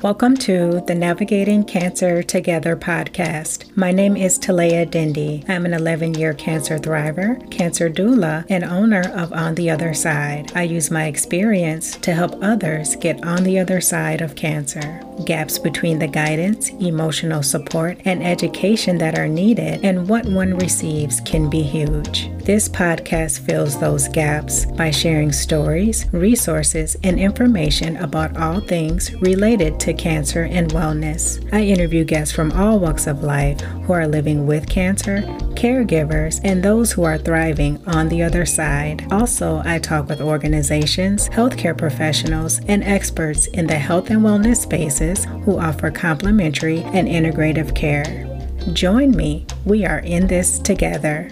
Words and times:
Welcome 0.00 0.36
to 0.36 0.80
the 0.86 0.94
Navigating 0.94 1.64
Cancer 1.64 2.22
Together 2.22 2.76
podcast. 2.76 3.76
My 3.76 3.90
name 3.90 4.16
is 4.16 4.38
Talea 4.38 4.88
Dindy. 4.88 5.42
I'm 5.48 5.66
an 5.66 5.74
11 5.74 6.14
year 6.14 6.34
cancer 6.34 6.78
thriver, 6.78 7.50
cancer 7.50 7.90
doula, 7.90 8.46
and 8.48 8.62
owner 8.62 9.10
of 9.12 9.32
On 9.32 9.56
the 9.56 9.70
Other 9.70 9.92
Side. 9.94 10.52
I 10.54 10.62
use 10.62 10.92
my 10.92 11.06
experience 11.06 11.96
to 11.96 12.14
help 12.14 12.40
others 12.40 12.94
get 12.94 13.24
on 13.24 13.42
the 13.42 13.58
other 13.58 13.80
side 13.80 14.20
of 14.20 14.36
cancer. 14.36 15.02
Gaps 15.24 15.58
between 15.58 15.98
the 15.98 16.06
guidance, 16.06 16.70
emotional 16.80 17.42
support, 17.42 17.98
and 18.04 18.24
education 18.24 18.98
that 18.98 19.18
are 19.18 19.28
needed 19.28 19.84
and 19.84 20.08
what 20.08 20.24
one 20.26 20.56
receives 20.56 21.20
can 21.20 21.50
be 21.50 21.62
huge. 21.62 22.30
This 22.44 22.68
podcast 22.68 23.40
fills 23.40 23.78
those 23.78 24.08
gaps 24.08 24.64
by 24.64 24.90
sharing 24.90 25.32
stories, 25.32 26.06
resources, 26.12 26.96
and 27.02 27.18
information 27.18 27.96
about 27.96 28.36
all 28.38 28.60
things 28.60 29.12
related 29.16 29.78
to 29.80 29.92
cancer 29.92 30.44
and 30.44 30.70
wellness. 30.70 31.46
I 31.52 31.62
interview 31.62 32.04
guests 32.04 32.34
from 32.34 32.52
all 32.52 32.78
walks 32.78 33.06
of 33.06 33.22
life 33.22 33.60
who 33.60 33.92
are 33.92 34.08
living 34.08 34.46
with 34.46 34.68
cancer, 34.68 35.22
caregivers, 35.58 36.40
and 36.44 36.62
those 36.62 36.92
who 36.92 37.02
are 37.02 37.18
thriving 37.18 37.84
on 37.88 38.08
the 38.08 38.22
other 38.22 38.46
side. 38.46 39.04
Also, 39.10 39.60
I 39.64 39.80
talk 39.80 40.08
with 40.08 40.20
organizations, 40.20 41.28
healthcare 41.30 41.76
professionals, 41.76 42.60
and 42.68 42.84
experts 42.84 43.48
in 43.48 43.66
the 43.66 43.78
health 43.78 44.10
and 44.10 44.20
wellness 44.20 44.58
spaces 44.58 45.24
who 45.44 45.58
offer 45.58 45.90
complementary 45.90 46.82
and 46.82 47.08
integrative 47.08 47.74
care. 47.74 48.24
Join 48.72 49.10
me. 49.10 49.46
We 49.64 49.84
are 49.84 49.98
in 49.98 50.28
this 50.28 50.60
together. 50.60 51.28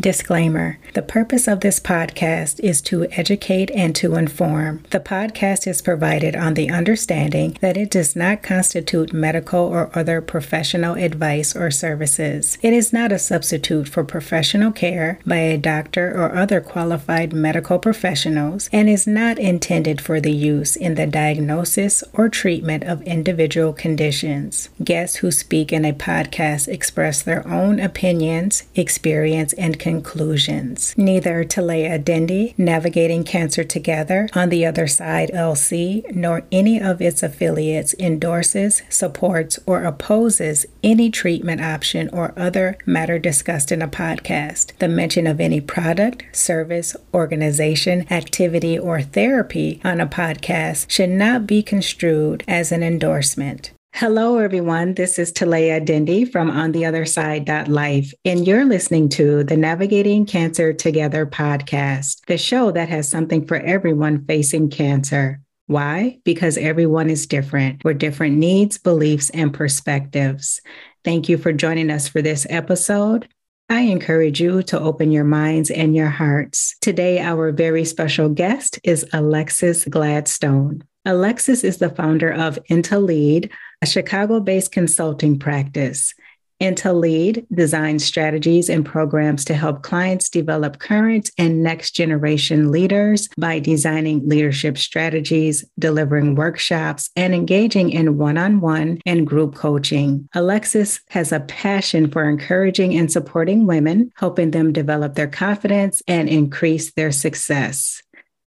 Disclaimer 0.00 0.78
The 0.94 1.00
purpose 1.00 1.48
of 1.48 1.60
this 1.60 1.80
podcast 1.80 2.60
is 2.60 2.82
to 2.82 3.06
educate 3.12 3.70
and 3.70 3.96
to 3.96 4.14
inform. 4.14 4.84
The 4.90 5.00
podcast 5.00 5.66
is 5.66 5.80
provided 5.80 6.36
on 6.36 6.52
the 6.52 6.68
understanding 6.68 7.56
that 7.62 7.78
it 7.78 7.90
does 7.90 8.14
not 8.14 8.42
constitute 8.42 9.10
medical 9.10 9.60
or 9.60 9.90
other 9.94 10.20
professional 10.20 10.94
advice 10.96 11.56
or 11.56 11.70
services. 11.70 12.58
It 12.60 12.74
is 12.74 12.92
not 12.92 13.10
a 13.10 13.18
substitute 13.18 13.88
for 13.88 14.04
professional 14.04 14.70
care 14.70 15.18
by 15.24 15.36
a 15.36 15.56
doctor 15.56 16.10
or 16.10 16.36
other 16.36 16.60
qualified 16.60 17.32
medical 17.32 17.78
professionals 17.78 18.68
and 18.70 18.90
is 18.90 19.06
not 19.06 19.38
intended 19.38 19.98
for 19.98 20.20
the 20.20 20.32
use 20.32 20.76
in 20.76 20.96
the 20.96 21.06
diagnosis 21.06 22.04
or 22.12 22.28
treatment 22.28 22.84
of 22.84 23.00
individual 23.04 23.72
conditions. 23.72 24.68
Guests 24.84 25.16
who 25.16 25.30
speak 25.30 25.72
in 25.72 25.86
a 25.86 25.94
podcast 25.94 26.68
express 26.68 27.22
their 27.22 27.48
own 27.48 27.80
opinions, 27.80 28.64
experience, 28.74 29.54
and 29.54 29.78
conclusions. 29.78 30.81
Neither 30.96 31.44
Talea 31.44 32.02
Dindy, 32.02 32.54
Navigating 32.58 33.24
Cancer 33.24 33.64
Together, 33.64 34.28
On 34.34 34.48
the 34.48 34.66
Other 34.66 34.86
Side 34.86 35.30
LC, 35.34 36.04
nor 36.14 36.44
any 36.50 36.80
of 36.80 37.00
its 37.00 37.22
affiliates 37.22 37.94
endorses, 37.98 38.82
supports, 38.88 39.58
or 39.66 39.84
opposes 39.84 40.66
any 40.82 41.10
treatment 41.10 41.60
option 41.60 42.08
or 42.12 42.34
other 42.36 42.76
matter 42.86 43.18
discussed 43.18 43.72
in 43.72 43.82
a 43.82 43.88
podcast. 43.88 44.76
The 44.78 44.88
mention 44.88 45.26
of 45.26 45.40
any 45.40 45.60
product, 45.60 46.24
service, 46.36 46.96
organization, 47.14 48.06
activity, 48.12 48.78
or 48.78 49.02
therapy 49.02 49.80
on 49.84 50.00
a 50.00 50.06
podcast 50.06 50.90
should 50.90 51.10
not 51.10 51.46
be 51.46 51.62
construed 51.62 52.44
as 52.48 52.72
an 52.72 52.82
endorsement. 52.82 53.72
Hello, 53.94 54.38
everyone. 54.38 54.94
This 54.94 55.18
is 55.18 55.32
Talea 55.32 55.84
Dindy 55.84 56.24
from 56.24 56.50
On 56.50 56.72
the 56.72 56.86
Other 56.86 57.04
Side 57.04 57.46
Life, 57.68 58.14
and 58.24 58.46
you're 58.46 58.64
listening 58.64 59.10
to 59.10 59.44
the 59.44 59.56
Navigating 59.56 60.24
Cancer 60.24 60.72
Together 60.72 61.26
podcast, 61.26 62.24
the 62.26 62.38
show 62.38 62.70
that 62.72 62.88
has 62.88 63.06
something 63.06 63.46
for 63.46 63.58
everyone 63.58 64.24
facing 64.24 64.70
cancer. 64.70 65.40
Why? 65.66 66.18
Because 66.24 66.56
everyone 66.56 67.10
is 67.10 67.26
different 67.26 67.84
with 67.84 67.98
different 67.98 68.38
needs, 68.38 68.78
beliefs, 68.78 69.28
and 69.30 69.52
perspectives. 69.52 70.62
Thank 71.04 71.28
you 71.28 71.36
for 71.36 71.52
joining 71.52 71.90
us 71.90 72.08
for 72.08 72.22
this 72.22 72.46
episode. 72.48 73.28
I 73.68 73.82
encourage 73.82 74.40
you 74.40 74.62
to 74.64 74.80
open 74.80 75.12
your 75.12 75.24
minds 75.24 75.70
and 75.70 75.94
your 75.94 76.08
hearts. 76.08 76.76
Today, 76.80 77.20
our 77.20 77.52
very 77.52 77.84
special 77.84 78.30
guest 78.30 78.80
is 78.82 79.06
Alexis 79.12 79.84
Gladstone. 79.84 80.82
Alexis 81.04 81.64
is 81.64 81.78
the 81.78 81.90
founder 81.90 82.30
of 82.30 82.60
IntaLead, 82.70 83.50
a 83.82 83.86
Chicago 83.86 84.38
based 84.38 84.70
consulting 84.70 85.36
practice. 85.36 86.14
IntaLead 86.62 87.44
designs 87.52 88.04
strategies 88.04 88.68
and 88.68 88.86
programs 88.86 89.44
to 89.46 89.54
help 89.54 89.82
clients 89.82 90.30
develop 90.30 90.78
current 90.78 91.28
and 91.36 91.60
next 91.60 91.90
generation 91.90 92.70
leaders 92.70 93.28
by 93.36 93.58
designing 93.58 94.28
leadership 94.28 94.78
strategies, 94.78 95.64
delivering 95.76 96.36
workshops, 96.36 97.10
and 97.16 97.34
engaging 97.34 97.90
in 97.90 98.16
one 98.16 98.38
on 98.38 98.60
one 98.60 99.00
and 99.04 99.26
group 99.26 99.56
coaching. 99.56 100.28
Alexis 100.34 101.00
has 101.10 101.32
a 101.32 101.40
passion 101.40 102.08
for 102.08 102.28
encouraging 102.28 102.96
and 102.96 103.10
supporting 103.10 103.66
women, 103.66 104.12
helping 104.14 104.52
them 104.52 104.72
develop 104.72 105.16
their 105.16 105.26
confidence 105.26 106.00
and 106.06 106.28
increase 106.28 106.92
their 106.92 107.10
success. 107.10 108.00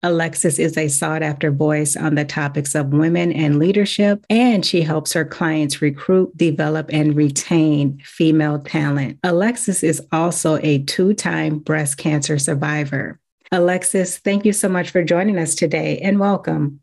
Alexis 0.03 0.59
is 0.59 0.79
a 0.79 0.89
sought 0.89 1.23
after 1.23 1.51
voice 1.51 1.95
on 1.95 2.15
the 2.15 2.25
topics 2.25 2.75
of 2.75 2.95
women 2.95 3.33
and 3.33 3.59
leadership, 3.59 4.25
and 4.31 4.65
she 4.65 4.81
helps 4.81 5.13
her 5.13 5.25
clients 5.27 5.83
recruit, 5.83 6.35
develop, 6.37 6.89
and 6.93 7.15
retain 7.15 7.99
female 8.03 8.59
talent. 8.61 9.19
Alexis 9.23 9.83
is 9.83 10.01
also 10.11 10.59
a 10.63 10.79
two 10.85 11.13
time 11.13 11.59
breast 11.59 11.99
cancer 11.99 12.39
survivor. 12.39 13.21
Alexis, 13.53 14.19
thank 14.19 14.45
you 14.45 14.53
so 14.53 14.69
much 14.69 14.91
for 14.91 15.03
joining 15.03 15.39
us 15.39 15.55
today 15.55 15.99
and 15.99 16.19
welcome. 16.19 16.81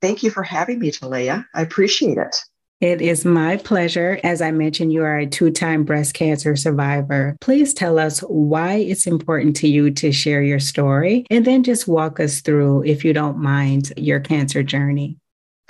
Thank 0.00 0.22
you 0.22 0.30
for 0.30 0.42
having 0.42 0.80
me, 0.80 0.90
Talea. 0.90 1.46
I 1.54 1.62
appreciate 1.62 2.18
it. 2.18 2.36
It 2.80 3.02
is 3.02 3.26
my 3.26 3.58
pleasure. 3.58 4.18
As 4.24 4.40
I 4.40 4.52
mentioned, 4.52 4.90
you 4.90 5.02
are 5.02 5.18
a 5.18 5.26
two 5.26 5.50
time 5.50 5.84
breast 5.84 6.14
cancer 6.14 6.56
survivor. 6.56 7.36
Please 7.42 7.74
tell 7.74 7.98
us 7.98 8.20
why 8.20 8.76
it's 8.76 9.06
important 9.06 9.54
to 9.56 9.68
you 9.68 9.90
to 9.90 10.12
share 10.12 10.42
your 10.42 10.60
story 10.60 11.26
and 11.28 11.44
then 11.44 11.62
just 11.62 11.86
walk 11.86 12.18
us 12.20 12.40
through, 12.40 12.84
if 12.84 13.04
you 13.04 13.12
don't 13.12 13.36
mind, 13.36 13.92
your 13.98 14.18
cancer 14.18 14.62
journey. 14.62 15.18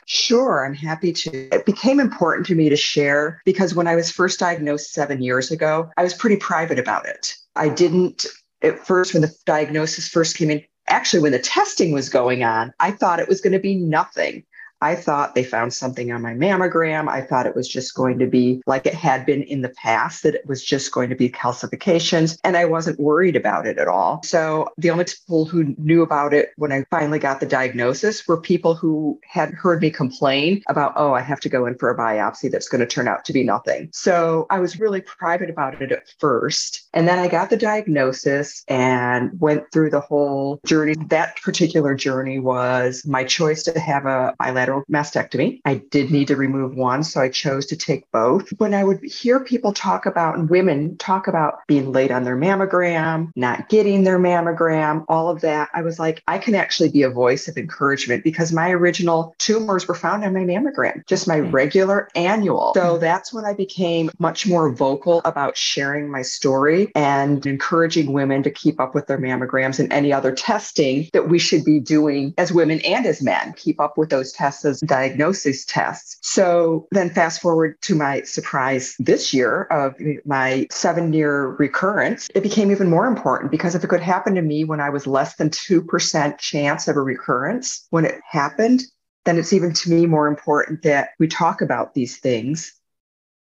Sure, 0.06 0.64
I'm 0.64 0.74
happy 0.74 1.12
to. 1.12 1.30
It 1.52 1.66
became 1.66 1.98
important 1.98 2.46
to 2.46 2.54
me 2.54 2.68
to 2.68 2.76
share 2.76 3.42
because 3.44 3.74
when 3.74 3.88
I 3.88 3.96
was 3.96 4.12
first 4.12 4.38
diagnosed 4.38 4.92
seven 4.92 5.20
years 5.20 5.50
ago, 5.50 5.90
I 5.96 6.04
was 6.04 6.14
pretty 6.14 6.36
private 6.36 6.78
about 6.78 7.06
it. 7.06 7.34
I 7.56 7.70
didn't, 7.70 8.24
at 8.62 8.86
first, 8.86 9.14
when 9.14 9.22
the 9.22 9.34
diagnosis 9.46 10.06
first 10.06 10.36
came 10.36 10.50
in, 10.50 10.62
actually, 10.86 11.22
when 11.22 11.32
the 11.32 11.40
testing 11.40 11.90
was 11.90 12.08
going 12.08 12.44
on, 12.44 12.72
I 12.78 12.92
thought 12.92 13.18
it 13.18 13.28
was 13.28 13.40
going 13.40 13.52
to 13.52 13.58
be 13.58 13.74
nothing. 13.74 14.44
I 14.80 14.94
thought 14.94 15.34
they 15.34 15.44
found 15.44 15.72
something 15.72 16.10
on 16.12 16.22
my 16.22 16.32
mammogram. 16.34 17.08
I 17.08 17.20
thought 17.22 17.46
it 17.46 17.54
was 17.54 17.68
just 17.68 17.94
going 17.94 18.18
to 18.18 18.26
be 18.26 18.62
like 18.66 18.86
it 18.86 18.94
had 18.94 19.26
been 19.26 19.42
in 19.42 19.62
the 19.62 19.68
past, 19.70 20.22
that 20.22 20.34
it 20.34 20.46
was 20.46 20.64
just 20.64 20.92
going 20.92 21.10
to 21.10 21.16
be 21.16 21.28
calcifications. 21.28 22.38
And 22.44 22.56
I 22.56 22.64
wasn't 22.64 23.00
worried 23.00 23.36
about 23.36 23.66
it 23.66 23.78
at 23.78 23.88
all. 23.88 24.22
So 24.24 24.68
the 24.78 24.90
only 24.90 25.04
people 25.04 25.44
who 25.44 25.74
knew 25.78 26.02
about 26.02 26.32
it 26.32 26.50
when 26.56 26.72
I 26.72 26.84
finally 26.90 27.18
got 27.18 27.40
the 27.40 27.46
diagnosis 27.46 28.26
were 28.26 28.40
people 28.40 28.74
who 28.74 29.18
had 29.24 29.50
heard 29.50 29.82
me 29.82 29.90
complain 29.90 30.62
about, 30.68 30.92
oh, 30.96 31.12
I 31.12 31.20
have 31.20 31.40
to 31.40 31.48
go 31.48 31.66
in 31.66 31.76
for 31.76 31.90
a 31.90 31.96
biopsy 31.96 32.50
that's 32.50 32.68
going 32.68 32.80
to 32.80 32.86
turn 32.86 33.08
out 33.08 33.24
to 33.26 33.32
be 33.32 33.44
nothing. 33.44 33.90
So 33.92 34.46
I 34.50 34.60
was 34.60 34.80
really 34.80 35.00
private 35.00 35.50
about 35.50 35.80
it 35.82 35.92
at 35.92 36.08
first. 36.18 36.88
And 36.94 37.06
then 37.06 37.18
I 37.18 37.28
got 37.28 37.50
the 37.50 37.56
diagnosis 37.56 38.64
and 38.68 39.38
went 39.40 39.64
through 39.72 39.90
the 39.90 40.00
whole 40.00 40.60
journey. 40.64 40.94
That 41.08 41.40
particular 41.42 41.94
journey 41.94 42.38
was 42.38 43.04
my 43.06 43.24
choice 43.24 43.62
to 43.64 43.78
have 43.78 44.06
a 44.06 44.34
bilateral 44.38 44.69
bilateral 44.70 44.84
mastectomy. 44.90 45.60
I 45.64 45.76
did 45.76 46.10
need 46.10 46.28
to 46.28 46.36
remove 46.36 46.74
one, 46.74 47.04
so 47.04 47.20
I 47.20 47.28
chose 47.28 47.66
to 47.66 47.76
take 47.76 48.10
both. 48.12 48.50
When 48.58 48.74
I 48.74 48.84
would 48.84 49.02
hear 49.02 49.40
people 49.40 49.72
talk 49.72 50.06
about, 50.06 50.36
and 50.36 50.48
women 50.48 50.96
talk 50.96 51.26
about 51.26 51.66
being 51.66 51.92
late 51.92 52.10
on 52.10 52.24
their 52.24 52.36
mammogram, 52.36 53.30
not 53.36 53.68
getting 53.68 54.04
their 54.04 54.18
mammogram, 54.18 55.04
all 55.08 55.28
of 55.28 55.40
that, 55.42 55.68
I 55.74 55.82
was 55.82 55.98
like, 55.98 56.22
I 56.28 56.38
can 56.38 56.54
actually 56.54 56.90
be 56.90 57.02
a 57.02 57.10
voice 57.10 57.48
of 57.48 57.56
encouragement 57.56 58.24
because 58.24 58.52
my 58.52 58.70
original 58.70 59.34
tumors 59.38 59.88
were 59.88 59.94
found 59.94 60.24
on 60.24 60.32
my 60.32 60.40
mammogram, 60.40 61.06
just 61.06 61.26
my 61.26 61.40
mm. 61.40 61.52
regular 61.52 62.08
annual. 62.14 62.72
So 62.74 62.96
mm. 62.96 63.00
that's 63.00 63.32
when 63.32 63.44
I 63.44 63.54
became 63.54 64.10
much 64.18 64.46
more 64.46 64.72
vocal 64.72 65.20
about 65.24 65.56
sharing 65.56 66.10
my 66.10 66.22
story 66.22 66.90
and 66.94 67.44
encouraging 67.46 68.12
women 68.12 68.42
to 68.42 68.50
keep 68.50 68.80
up 68.80 68.94
with 68.94 69.06
their 69.06 69.18
mammograms 69.18 69.78
and 69.78 69.92
any 69.92 70.12
other 70.12 70.32
testing 70.32 71.08
that 71.12 71.28
we 71.28 71.38
should 71.38 71.64
be 71.64 71.80
doing 71.80 72.34
as 72.38 72.52
women 72.52 72.80
and 72.80 73.06
as 73.06 73.22
men. 73.22 73.52
Keep 73.54 73.80
up 73.80 73.98
with 73.98 74.10
those 74.10 74.32
tests 74.32 74.59
as 74.64 74.80
diagnosis 74.80 75.64
tests. 75.64 76.18
So 76.22 76.86
then 76.90 77.10
fast 77.10 77.40
forward 77.40 77.80
to 77.82 77.94
my 77.94 78.22
surprise 78.22 78.94
this 78.98 79.32
year 79.32 79.64
of 79.64 79.94
my 80.24 80.66
seven 80.70 81.12
year 81.12 81.56
recurrence, 81.58 82.28
it 82.34 82.42
became 82.42 82.70
even 82.70 82.90
more 82.90 83.06
important 83.06 83.50
because 83.50 83.74
if 83.74 83.84
it 83.84 83.88
could 83.88 84.00
happen 84.00 84.34
to 84.34 84.42
me 84.42 84.64
when 84.64 84.80
I 84.80 84.90
was 84.90 85.06
less 85.06 85.36
than 85.36 85.50
2% 85.50 86.38
chance 86.38 86.88
of 86.88 86.96
a 86.96 87.00
recurrence, 87.00 87.86
when 87.90 88.04
it 88.04 88.20
happened, 88.28 88.82
then 89.24 89.38
it's 89.38 89.52
even 89.52 89.72
to 89.72 89.90
me 89.90 90.06
more 90.06 90.26
important 90.26 90.82
that 90.82 91.10
we 91.18 91.28
talk 91.28 91.60
about 91.60 91.94
these 91.94 92.18
things 92.18 92.79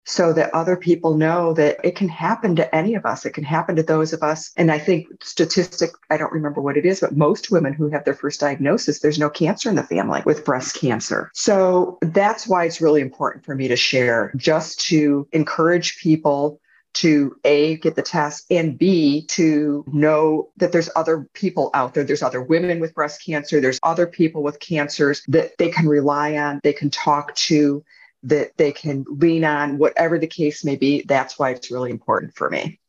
so 0.06 0.34
that 0.34 0.54
other 0.54 0.76
people 0.76 1.16
know 1.16 1.54
that 1.54 1.78
it 1.84 1.96
can 1.96 2.10
happen 2.10 2.56
to 2.56 2.76
any 2.76 2.96
of 2.96 3.06
us. 3.06 3.26
It 3.26 3.34
can 3.34 3.44
happen 3.44 3.76
to 3.76 3.84
those 3.84 4.14
of 4.14 4.24
us. 4.24 4.52
And 4.58 4.72
I 4.72 4.80
think 4.80 5.08
statistic, 5.22 5.92
I 6.10 6.18
don't 6.18 6.32
remember 6.32 6.62
what 6.62 6.78
it 6.78 6.86
is, 6.86 7.02
but 7.02 7.16
most 7.16 7.52
women 7.52 7.74
who 7.74 7.90
have 7.90 8.04
their 8.04 8.16
first 8.16 8.40
diagnosis, 8.40 9.00
there's 9.00 9.20
no 9.20 9.30
cancer 9.30 9.70
in 9.70 9.76
the 9.76 9.84
family 9.84 10.22
with 10.26 10.44
breast 10.44 10.76
cancer. 10.76 11.30
So 11.34 12.00
that's 12.02 12.48
why 12.48 12.66
it's 12.66 12.82
really 12.82 13.02
important 13.02 13.46
for 13.46 13.56
me 13.56 13.68
to 13.68 13.76
share, 13.76 14.34
just 14.36 14.80
to 14.88 15.28
encourage 15.32 16.00
people 16.00 16.60
to 16.94 17.36
A, 17.46 17.78
get 17.78 17.96
the 17.96 18.02
test, 18.02 18.46
and 18.52 18.78
B, 18.78 19.26
to 19.28 19.86
know 19.88 20.50
that 20.58 20.74
there's 20.74 20.90
other 20.96 21.28
people 21.34 21.70
out 21.74 21.94
there. 21.94 22.04
There's 22.04 22.22
other 22.22 22.42
women 22.42 22.80
with 22.80 22.94
breast 22.94 23.24
cancer. 23.26 23.62
There's 23.62 23.80
other 23.84 24.06
people 24.06 24.44
with 24.44 24.60
cancers 24.60 25.24
that 25.30 25.58
they 25.58 25.70
can 25.70 25.88
rely 25.88 26.36
on, 26.36 26.60
they 26.64 26.74
can 26.74 26.90
talk 26.90 27.34
to, 27.36 27.84
that 28.24 28.52
they 28.58 28.72
can 28.72 29.06
lean 29.08 29.44
on, 29.44 29.78
whatever 29.78 30.20
the 30.20 30.28
case 30.28 30.66
may 30.66 30.76
be. 30.76 31.04
That's 31.04 31.40
why 31.40 31.52
it's 31.52 31.72
really 31.72 31.92
important 31.92 32.36
for 32.36 32.50
me. 32.50 32.81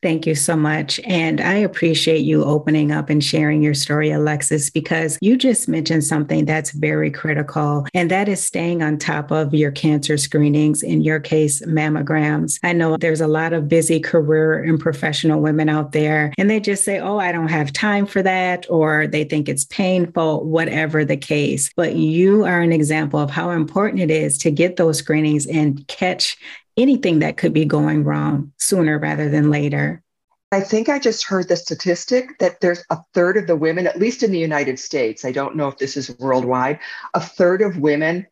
Thank 0.00 0.26
you 0.28 0.36
so 0.36 0.56
much. 0.56 1.00
And 1.04 1.40
I 1.40 1.54
appreciate 1.54 2.20
you 2.20 2.44
opening 2.44 2.92
up 2.92 3.10
and 3.10 3.22
sharing 3.22 3.62
your 3.64 3.74
story, 3.74 4.12
Alexis, 4.12 4.70
because 4.70 5.18
you 5.20 5.36
just 5.36 5.68
mentioned 5.68 6.04
something 6.04 6.44
that's 6.44 6.70
very 6.70 7.10
critical, 7.10 7.84
and 7.94 8.08
that 8.08 8.28
is 8.28 8.42
staying 8.42 8.80
on 8.80 8.98
top 8.98 9.32
of 9.32 9.52
your 9.52 9.72
cancer 9.72 10.16
screenings, 10.16 10.84
in 10.84 11.02
your 11.02 11.18
case, 11.18 11.62
mammograms. 11.62 12.60
I 12.62 12.74
know 12.74 12.96
there's 12.96 13.20
a 13.20 13.26
lot 13.26 13.52
of 13.52 13.68
busy 13.68 13.98
career 13.98 14.62
and 14.62 14.78
professional 14.78 15.40
women 15.40 15.68
out 15.68 15.90
there, 15.90 16.32
and 16.38 16.48
they 16.48 16.60
just 16.60 16.84
say, 16.84 17.00
Oh, 17.00 17.18
I 17.18 17.32
don't 17.32 17.48
have 17.48 17.72
time 17.72 18.06
for 18.06 18.22
that, 18.22 18.66
or 18.70 19.08
they 19.08 19.24
think 19.24 19.48
it's 19.48 19.64
painful, 19.64 20.44
whatever 20.44 21.04
the 21.04 21.16
case. 21.16 21.72
But 21.74 21.96
you 21.96 22.44
are 22.44 22.60
an 22.60 22.72
example 22.72 23.18
of 23.18 23.30
how 23.30 23.50
important 23.50 24.00
it 24.02 24.12
is 24.12 24.38
to 24.38 24.52
get 24.52 24.76
those 24.76 24.98
screenings 24.98 25.44
and 25.46 25.84
catch 25.88 26.36
anything 26.78 27.18
that 27.18 27.36
could 27.36 27.52
be 27.52 27.64
going 27.64 28.04
wrong 28.04 28.52
sooner 28.56 28.98
rather 28.98 29.28
than 29.28 29.50
later. 29.50 30.02
I 30.50 30.60
think 30.60 30.88
I 30.88 30.98
just 30.98 31.26
heard 31.26 31.48
the 31.48 31.56
statistic 31.56 32.38
that 32.38 32.60
there's 32.60 32.82
a 32.88 32.98
third 33.12 33.36
of 33.36 33.46
the 33.46 33.56
women, 33.56 33.86
at 33.86 33.98
least 33.98 34.22
in 34.22 34.30
the 34.30 34.38
United 34.38 34.78
States, 34.78 35.24
I 35.24 35.32
don't 35.32 35.56
know 35.56 35.68
if 35.68 35.76
this 35.76 35.96
is 35.96 36.16
worldwide, 36.18 36.78
a 37.12 37.20
third 37.20 37.60
of 37.60 37.78
women 37.78 38.26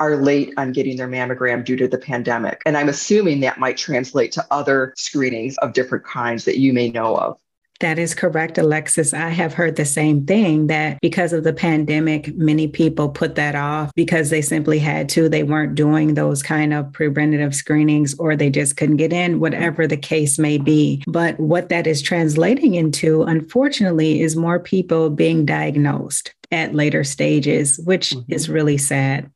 are 0.00 0.16
late 0.16 0.54
on 0.56 0.72
getting 0.72 0.96
their 0.96 1.08
mammogram 1.08 1.64
due 1.64 1.76
to 1.76 1.88
the 1.88 1.98
pandemic. 1.98 2.62
And 2.64 2.76
I'm 2.76 2.88
assuming 2.88 3.40
that 3.40 3.58
might 3.58 3.76
translate 3.76 4.32
to 4.32 4.46
other 4.50 4.94
screenings 4.96 5.58
of 5.58 5.72
different 5.72 6.04
kinds 6.04 6.44
that 6.44 6.58
you 6.58 6.72
may 6.72 6.88
know 6.90 7.16
of. 7.16 7.38
That 7.80 7.98
is 7.98 8.14
correct, 8.14 8.58
Alexis. 8.58 9.14
I 9.14 9.28
have 9.28 9.54
heard 9.54 9.76
the 9.76 9.84
same 9.84 10.26
thing 10.26 10.66
that 10.66 11.00
because 11.00 11.32
of 11.32 11.44
the 11.44 11.52
pandemic, 11.52 12.34
many 12.36 12.66
people 12.66 13.08
put 13.08 13.36
that 13.36 13.54
off 13.54 13.92
because 13.94 14.30
they 14.30 14.42
simply 14.42 14.80
had 14.80 15.08
to. 15.10 15.28
They 15.28 15.44
weren't 15.44 15.76
doing 15.76 16.14
those 16.14 16.42
kind 16.42 16.74
of 16.74 16.92
preventative 16.92 17.54
screenings 17.54 18.18
or 18.18 18.34
they 18.34 18.50
just 18.50 18.76
couldn't 18.76 18.96
get 18.96 19.12
in, 19.12 19.38
whatever 19.38 19.86
the 19.86 19.96
case 19.96 20.38
may 20.40 20.58
be. 20.58 21.04
But 21.06 21.38
what 21.38 21.68
that 21.68 21.86
is 21.86 22.02
translating 22.02 22.74
into, 22.74 23.22
unfortunately, 23.22 24.22
is 24.22 24.34
more 24.34 24.58
people 24.58 25.10
being 25.10 25.46
diagnosed 25.46 26.34
at 26.50 26.74
later 26.74 27.04
stages, 27.04 27.78
which 27.84 28.10
mm-hmm. 28.10 28.32
is 28.32 28.48
really 28.48 28.78
sad. 28.78 29.30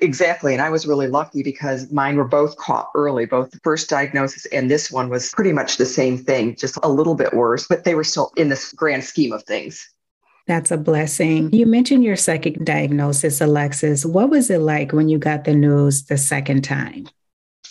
Exactly. 0.00 0.52
And 0.52 0.62
I 0.62 0.70
was 0.70 0.86
really 0.86 1.06
lucky 1.06 1.42
because 1.42 1.90
mine 1.92 2.16
were 2.16 2.26
both 2.26 2.56
caught 2.56 2.90
early, 2.94 3.26
both 3.26 3.50
the 3.52 3.60
first 3.62 3.88
diagnosis 3.88 4.44
and 4.46 4.70
this 4.70 4.90
one 4.90 5.08
was 5.08 5.30
pretty 5.30 5.52
much 5.52 5.76
the 5.76 5.86
same 5.86 6.18
thing, 6.18 6.56
just 6.56 6.78
a 6.82 6.88
little 6.88 7.14
bit 7.14 7.32
worse, 7.32 7.66
but 7.68 7.84
they 7.84 7.94
were 7.94 8.04
still 8.04 8.32
in 8.36 8.48
this 8.48 8.72
grand 8.72 9.04
scheme 9.04 9.32
of 9.32 9.44
things. 9.44 9.88
That's 10.46 10.70
a 10.70 10.76
blessing. 10.76 11.52
You 11.54 11.64
mentioned 11.64 12.04
your 12.04 12.16
second 12.16 12.66
diagnosis, 12.66 13.40
Alexis. 13.40 14.04
What 14.04 14.28
was 14.28 14.50
it 14.50 14.58
like 14.58 14.92
when 14.92 15.08
you 15.08 15.16
got 15.16 15.44
the 15.44 15.54
news 15.54 16.04
the 16.04 16.18
second 16.18 16.62
time? 16.62 17.06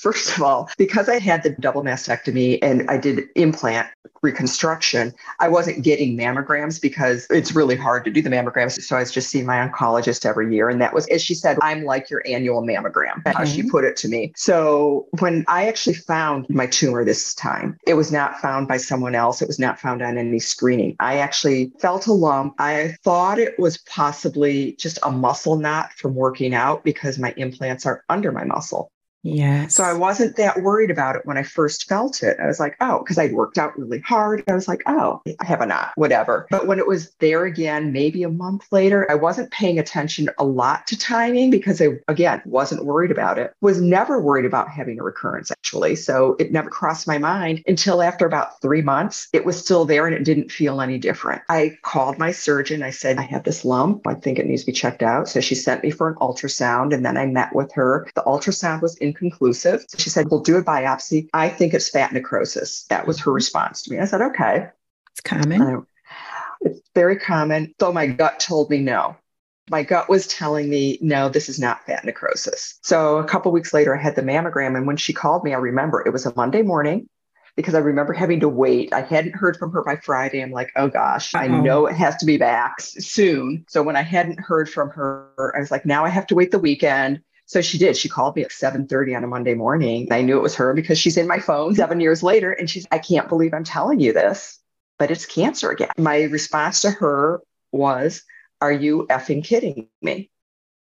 First 0.03 0.35
of 0.35 0.43
all, 0.43 0.69
because 0.77 1.07
I 1.07 1.17
had 1.17 1.43
the 1.43 1.51
double 1.51 1.81
mastectomy 1.81 2.59
and 2.61 2.89
I 2.89 2.97
did 2.97 3.21
implant 3.35 3.87
reconstruction, 4.21 5.13
I 5.39 5.47
wasn't 5.47 5.81
getting 5.81 6.17
mammograms 6.17 6.81
because 6.81 7.25
it's 7.29 7.55
really 7.55 7.77
hard 7.77 8.03
to 8.03 8.11
do 8.11 8.21
the 8.21 8.29
mammograms. 8.29 8.81
So 8.81 8.97
I 8.97 8.99
was 8.99 9.13
just 9.13 9.29
seeing 9.29 9.45
my 9.45 9.65
oncologist 9.65 10.25
every 10.25 10.53
year. 10.53 10.67
And 10.67 10.81
that 10.81 10.93
was, 10.93 11.07
as 11.07 11.23
she 11.23 11.33
said, 11.33 11.57
I'm 11.61 11.85
like 11.85 12.09
your 12.09 12.21
annual 12.25 12.61
mammogram, 12.61 13.25
how 13.25 13.45
she 13.45 13.61
mm-hmm. 13.61 13.69
put 13.69 13.85
it 13.85 13.95
to 13.97 14.09
me. 14.09 14.33
So 14.35 15.07
when 15.19 15.45
I 15.47 15.67
actually 15.67 15.95
found 15.95 16.49
my 16.49 16.67
tumor 16.67 17.05
this 17.05 17.33
time, 17.33 17.77
it 17.87 17.93
was 17.93 18.11
not 18.11 18.39
found 18.39 18.67
by 18.67 18.77
someone 18.77 19.15
else. 19.15 19.41
It 19.41 19.47
was 19.47 19.59
not 19.59 19.79
found 19.79 20.01
on 20.01 20.17
any 20.17 20.39
screening. 20.39 20.97
I 20.99 21.19
actually 21.19 21.71
felt 21.79 22.07
a 22.07 22.13
lump. 22.13 22.55
I 22.59 22.95
thought 23.03 23.39
it 23.39 23.57
was 23.57 23.77
possibly 23.79 24.73
just 24.73 24.99
a 25.03 25.11
muscle 25.11 25.55
knot 25.55 25.93
from 25.93 26.13
working 26.13 26.53
out 26.53 26.83
because 26.83 27.17
my 27.17 27.33
implants 27.37 27.85
are 27.85 28.03
under 28.09 28.33
my 28.33 28.43
muscle. 28.43 28.91
Yeah. 29.23 29.67
So 29.67 29.83
I 29.83 29.93
wasn't 29.93 30.35
that 30.35 30.61
worried 30.61 30.91
about 30.91 31.15
it 31.15 31.25
when 31.25 31.37
I 31.37 31.43
first 31.43 31.87
felt 31.87 32.21
it. 32.21 32.37
I 32.41 32.45
was 32.45 32.59
like, 32.59 32.75
oh, 32.81 32.99
because 32.99 33.17
I'd 33.17 33.33
worked 33.33 33.57
out 33.57 33.77
really 33.79 33.99
hard. 33.99 34.43
I 34.49 34.53
was 34.53 34.67
like, 34.67 34.83
oh, 34.85 35.21
I 35.39 35.45
have 35.45 35.61
a 35.61 35.65
knot, 35.65 35.93
whatever. 35.95 36.45
But 36.49 36.67
when 36.67 36.77
it 36.77 36.87
was 36.87 37.11
there 37.15 37.45
again, 37.45 37.93
maybe 37.93 38.23
a 38.23 38.29
month 38.29 38.67
later, 38.71 39.09
I 39.09 39.15
wasn't 39.15 39.51
paying 39.51 39.79
attention 39.79 40.29
a 40.37 40.43
lot 40.43 40.85
to 40.87 40.97
timing 40.97 41.49
because 41.49 41.81
I, 41.81 41.99
again, 42.09 42.41
wasn't 42.45 42.85
worried 42.85 43.11
about 43.11 43.39
it. 43.39 43.53
Was 43.61 43.79
never 43.79 44.19
worried 44.19 44.45
about 44.45 44.69
having 44.69 44.99
a 44.99 45.03
recurrence, 45.03 45.51
actually. 45.51 45.95
So 45.95 46.35
it 46.37 46.51
never 46.51 46.69
crossed 46.69 47.07
my 47.07 47.17
mind 47.17 47.63
until 47.65 48.01
after 48.01 48.25
about 48.25 48.61
three 48.61 48.81
months, 48.81 49.29
it 49.31 49.45
was 49.45 49.57
still 49.57 49.85
there 49.85 50.05
and 50.05 50.15
it 50.15 50.25
didn't 50.25 50.51
feel 50.51 50.81
any 50.81 50.97
different. 50.97 51.41
I 51.47 51.77
called 51.83 52.17
my 52.17 52.31
surgeon. 52.31 52.83
I 52.83 52.89
said, 52.89 53.17
I 53.17 53.23
have 53.23 53.43
this 53.43 53.63
lump. 53.63 54.05
I 54.05 54.15
think 54.15 54.37
it 54.37 54.47
needs 54.47 54.63
to 54.63 54.67
be 54.67 54.73
checked 54.73 55.01
out. 55.01 55.29
So 55.29 55.39
she 55.39 55.55
sent 55.55 55.81
me 55.81 55.91
for 55.91 56.09
an 56.09 56.15
ultrasound 56.15 56.93
and 56.93 57.05
then 57.05 57.15
I 57.15 57.25
met 57.25 57.55
with 57.55 57.71
her. 57.73 58.07
The 58.15 58.23
ultrasound 58.23 58.81
was 58.81 58.97
in 58.97 59.12
inconclusive. 59.13 59.85
She 59.97 60.09
said, 60.09 60.27
We'll 60.29 60.41
do 60.41 60.57
a 60.57 60.63
biopsy. 60.63 61.29
I 61.33 61.49
think 61.49 61.73
it's 61.73 61.89
fat 61.89 62.11
necrosis. 62.11 62.85
That 62.85 63.07
was 63.07 63.19
her 63.21 63.31
response 63.31 63.81
to 63.83 63.91
me. 63.91 63.99
I 63.99 64.05
said, 64.05 64.21
Okay. 64.21 64.67
It's 65.11 65.21
common. 65.21 65.85
it's 66.61 66.81
very 66.95 67.17
common, 67.17 67.73
though 67.77 67.93
my 67.93 68.07
gut 68.07 68.39
told 68.39 68.69
me 68.69 68.79
no. 68.79 69.15
My 69.69 69.83
gut 69.83 70.09
was 70.09 70.27
telling 70.27 70.69
me, 70.69 70.97
no, 71.01 71.29
this 71.29 71.47
is 71.47 71.57
not 71.59 71.85
fat 71.85 72.03
necrosis. 72.03 72.79
So 72.81 73.17
a 73.17 73.23
couple 73.23 73.51
weeks 73.51 73.73
later, 73.73 73.97
I 73.97 74.01
had 74.01 74.15
the 74.15 74.21
mammogram. 74.21 74.75
And 74.75 74.85
when 74.85 74.97
she 74.97 75.13
called 75.13 75.43
me, 75.45 75.53
I 75.53 75.57
remember 75.57 76.03
it 76.05 76.11
was 76.11 76.25
a 76.25 76.33
Monday 76.35 76.63
morning 76.63 77.07
because 77.55 77.75
I 77.75 77.79
remember 77.79 78.13
having 78.13 78.39
to 78.41 78.49
wait. 78.49 78.91
I 78.91 79.01
hadn't 79.01 79.35
heard 79.35 79.55
from 79.57 79.71
her 79.71 79.83
by 79.83 79.95
Friday. 79.97 80.41
I'm 80.41 80.51
like, 80.51 80.71
oh 80.75 80.89
gosh, 80.89 81.33
I 81.35 81.47
know 81.47 81.85
it 81.85 81.95
has 81.95 82.17
to 82.17 82.25
be 82.25 82.37
back 82.37 82.81
soon. 82.81 83.65
So 83.69 83.83
when 83.83 83.95
I 83.95 84.01
hadn't 84.01 84.39
heard 84.39 84.69
from 84.69 84.89
her, 84.89 85.53
I 85.55 85.59
was 85.59 85.71
like, 85.71 85.85
now 85.85 86.03
I 86.03 86.09
have 86.09 86.27
to 86.27 86.35
wait 86.35 86.51
the 86.51 86.59
weekend. 86.59 87.21
So 87.45 87.61
she 87.61 87.77
did. 87.77 87.97
She 87.97 88.09
called 88.09 88.35
me 88.35 88.43
at 88.43 88.51
7:30 88.51 89.15
on 89.15 89.23
a 89.23 89.27
Monday 89.27 89.53
morning. 89.53 90.07
I 90.11 90.21
knew 90.21 90.37
it 90.37 90.43
was 90.43 90.55
her 90.55 90.73
because 90.73 90.97
she's 90.97 91.17
in 91.17 91.27
my 91.27 91.39
phone 91.39 91.75
7 91.83 91.99
years 91.99 92.23
later 92.23 92.51
and 92.51 92.69
she's 92.69 92.85
I 92.91 92.99
can't 92.99 93.29
believe 93.29 93.53
I'm 93.53 93.63
telling 93.63 93.99
you 93.99 94.13
this, 94.13 94.59
but 94.97 95.11
it's 95.11 95.25
cancer 95.25 95.69
again. 95.71 95.89
My 95.97 96.23
response 96.23 96.81
to 96.81 96.91
her 96.91 97.41
was, 97.71 98.23
"Are 98.61 98.71
you 98.71 99.07
effing 99.09 99.43
kidding 99.43 99.87
me?" 100.01 100.29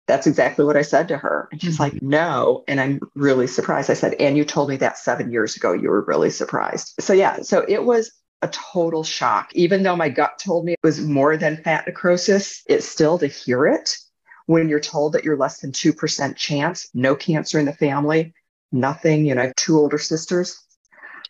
That's 0.06 0.28
exactly 0.28 0.66
what 0.66 0.76
I 0.76 0.82
said 0.82 1.08
to 1.10 1.18
her. 1.18 1.48
And 1.52 1.62
she's 1.62 1.76
mm-hmm. 1.76 1.96
like, 1.96 2.02
"No." 2.02 2.64
And 2.68 2.80
I'm 2.80 3.00
really 3.16 3.48
surprised. 3.48 3.90
I 3.90 3.96
said, 3.96 4.14
"And 4.16 4.38
you 4.38 4.46
told 4.46 4.70
me 4.70 4.78
that 4.78 4.98
7 4.98 5.32
years 5.32 5.56
ago. 5.56 5.74
You 5.74 5.90
were 5.90 6.06
really 6.06 6.30
surprised." 6.30 6.94
So 7.00 7.14
yeah, 7.14 7.42
so 7.42 7.66
it 7.68 7.84
was 7.84 8.12
a 8.42 8.50
total 8.50 9.04
shock. 9.04 9.50
Even 9.56 9.84
though 9.84 9.96
my 9.96 10.10
gut 10.10 10.38
told 10.38 10.66
me 10.66 10.74
it 10.74 10.80
was 10.84 11.02
more 11.02 11.38
than 11.38 11.64
fat 11.64 11.88
necrosis, 11.88 12.62
it's 12.68 12.88
still 12.88 13.18
to 13.20 13.28
hear 13.28 13.66
it 13.66 13.98
when 14.46 14.70
you're 14.70 14.80
told 14.80 15.14
that 15.14 15.24
you're 15.24 15.38
less 15.38 15.60
than 15.60 15.72
2% 15.72 16.36
chance, 16.36 16.90
no 16.94 17.16
cancer 17.16 17.60
in 17.60 17.66
the 17.66 17.74
family, 17.74 18.34
nothing, 18.72 19.26
you 19.26 19.36
know, 19.36 19.42
I 19.42 19.46
have 19.46 19.56
two 19.56 19.78
older 19.78 19.98
sisters. 19.98 20.60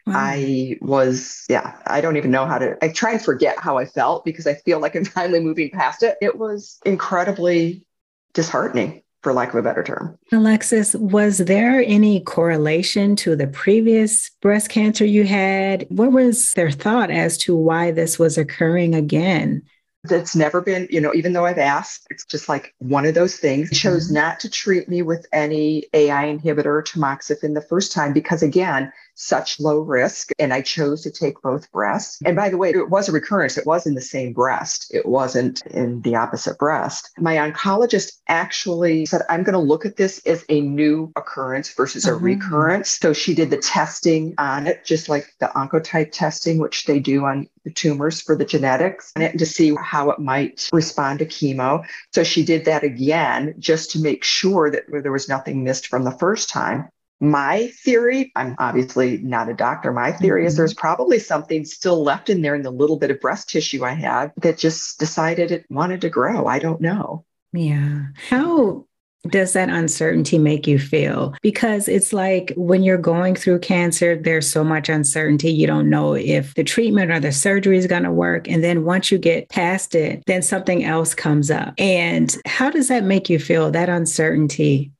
Wow. 0.05 0.13
I 0.17 0.77
was, 0.81 1.45
yeah, 1.49 1.77
I 1.87 2.01
don't 2.01 2.17
even 2.17 2.31
know 2.31 2.45
how 2.45 2.57
to, 2.57 2.77
I 2.83 2.89
try 2.89 3.13
and 3.13 3.21
forget 3.21 3.57
how 3.57 3.77
I 3.77 3.85
felt 3.85 4.25
because 4.25 4.47
I 4.47 4.55
feel 4.55 4.79
like 4.79 4.95
I'm 4.95 5.05
finally 5.19 5.39
moving 5.39 5.69
past 5.69 6.03
it. 6.03 6.17
It 6.21 6.37
was 6.37 6.79
incredibly 6.85 7.85
disheartening, 8.33 9.03
for 9.21 9.33
lack 9.33 9.49
of 9.49 9.55
a 9.55 9.61
better 9.61 9.83
term. 9.83 10.17
Alexis, 10.33 10.95
was 10.95 11.37
there 11.37 11.81
any 11.85 12.19
correlation 12.19 13.15
to 13.17 13.35
the 13.35 13.47
previous 13.47 14.29
breast 14.41 14.69
cancer 14.69 15.05
you 15.05 15.23
had? 15.23 15.85
What 15.89 16.11
was 16.11 16.51
their 16.53 16.71
thought 16.71 17.09
as 17.09 17.37
to 17.39 17.55
why 17.55 17.91
this 17.91 18.19
was 18.19 18.37
occurring 18.37 18.93
again? 18.93 19.63
That's 20.03 20.35
never 20.35 20.61
been, 20.61 20.87
you 20.89 20.99
know, 20.99 21.13
even 21.13 21.33
though 21.33 21.45
I've 21.45 21.57
asked, 21.57 22.07
it's 22.09 22.25
just 22.25 22.49
like 22.49 22.73
one 22.79 23.05
of 23.05 23.13
those 23.13 23.37
things. 23.37 23.69
Mm-hmm. 23.69 23.75
Chose 23.75 24.11
not 24.11 24.39
to 24.41 24.49
treat 24.49 24.89
me 24.89 25.01
with 25.01 25.25
any 25.31 25.85
AI 25.93 26.25
inhibitor, 26.25 26.83
tamoxifen 26.83 27.53
the 27.53 27.61
first 27.61 27.91
time 27.91 28.11
because, 28.13 28.43
again, 28.43 28.91
such 29.15 29.59
low 29.59 29.79
risk. 29.79 30.31
And 30.39 30.53
I 30.53 30.61
chose 30.61 31.01
to 31.03 31.11
take 31.11 31.41
both 31.41 31.71
breasts. 31.71 32.19
And 32.25 32.35
by 32.35 32.49
the 32.49 32.57
way, 32.57 32.71
it 32.71 32.89
was 32.89 33.07
a 33.07 33.11
recurrence. 33.11 33.57
It 33.57 33.65
was 33.65 33.85
in 33.85 33.93
the 33.93 34.01
same 34.01 34.33
breast. 34.33 34.91
It 34.93 35.05
wasn't 35.05 35.65
in 35.67 36.01
the 36.01 36.15
opposite 36.15 36.57
breast. 36.57 37.11
My 37.17 37.35
oncologist 37.35 38.17
actually 38.27 39.05
said, 39.05 39.21
I'm 39.29 39.43
going 39.43 39.53
to 39.53 39.59
look 39.59 39.85
at 39.85 39.97
this 39.97 40.19
as 40.25 40.43
a 40.49 40.61
new 40.61 41.11
occurrence 41.15 41.73
versus 41.73 42.05
a 42.05 42.11
mm-hmm. 42.11 42.25
recurrence. 42.25 42.89
So 42.89 43.13
she 43.13 43.33
did 43.35 43.51
the 43.51 43.57
testing 43.57 44.33
on 44.37 44.67
it, 44.67 44.83
just 44.83 45.07
like 45.07 45.33
the 45.39 45.51
oncotype 45.55 46.11
testing, 46.11 46.57
which 46.57 46.85
they 46.85 46.99
do 46.99 47.23
on 47.25 47.47
the 47.63 47.71
tumors 47.71 48.21
for 48.21 48.35
the 48.35 48.45
genetics 48.45 49.11
and 49.15 49.37
to 49.39 49.45
see 49.45 49.75
how 49.81 50.09
it 50.09 50.19
might 50.19 50.69
respond 50.73 51.19
to 51.19 51.25
chemo. 51.25 51.85
So 52.13 52.23
she 52.23 52.43
did 52.43 52.65
that 52.65 52.83
again 52.83 53.55
just 53.59 53.91
to 53.91 53.99
make 53.99 54.23
sure 54.23 54.69
that 54.71 54.85
there 54.89 55.11
was 55.11 55.29
nothing 55.29 55.63
missed 55.63 55.87
from 55.87 56.03
the 56.03 56.11
first 56.11 56.49
time. 56.49 56.89
My 57.19 57.67
theory, 57.85 58.33
I'm 58.35 58.55
obviously 58.59 59.17
not 59.19 59.47
a 59.47 59.53
doctor. 59.53 59.93
My 59.93 60.11
theory 60.11 60.41
mm-hmm. 60.41 60.47
is 60.47 60.57
there's 60.57 60.73
probably 60.73 61.19
something 61.19 61.63
still 61.63 62.03
left 62.03 62.29
in 62.29 62.41
there 62.41 62.55
in 62.55 62.63
the 62.63 62.71
little 62.71 62.97
bit 62.97 63.11
of 63.11 63.21
breast 63.21 63.49
tissue 63.49 63.85
I 63.85 63.93
have 63.93 64.33
that 64.37 64.57
just 64.57 64.99
decided 64.99 65.51
it 65.51 65.65
wanted 65.69 66.01
to 66.01 66.09
grow. 66.09 66.47
I 66.47 66.59
don't 66.59 66.81
know. 66.81 67.23
Yeah. 67.53 68.07
How 68.29 68.87
does 69.29 69.53
that 69.53 69.69
uncertainty 69.69 70.37
make 70.37 70.67
you 70.67 70.77
feel? 70.77 71.33
Because 71.41 71.87
it's 71.87 72.11
like 72.13 72.53
when 72.57 72.83
you're 72.83 72.97
going 72.97 73.35
through 73.35 73.59
cancer, 73.59 74.15
there's 74.15 74.51
so 74.51 74.63
much 74.63 74.89
uncertainty. 74.89 75.51
You 75.51 75.67
don't 75.67 75.89
know 75.89 76.13
if 76.13 76.53
the 76.55 76.63
treatment 76.63 77.11
or 77.11 77.19
the 77.19 77.31
surgery 77.31 77.77
is 77.77 77.87
going 77.87 78.03
to 78.03 78.11
work. 78.11 78.49
And 78.49 78.63
then 78.63 78.83
once 78.83 79.11
you 79.11 79.17
get 79.17 79.49
past 79.49 79.95
it, 79.95 80.23
then 80.27 80.41
something 80.41 80.83
else 80.83 81.13
comes 81.13 81.49
up. 81.49 81.73
And 81.77 82.35
how 82.45 82.69
does 82.69 82.89
that 82.89 83.03
make 83.03 83.29
you 83.29 83.39
feel, 83.39 83.71
that 83.71 83.89
uncertainty? 83.89 84.91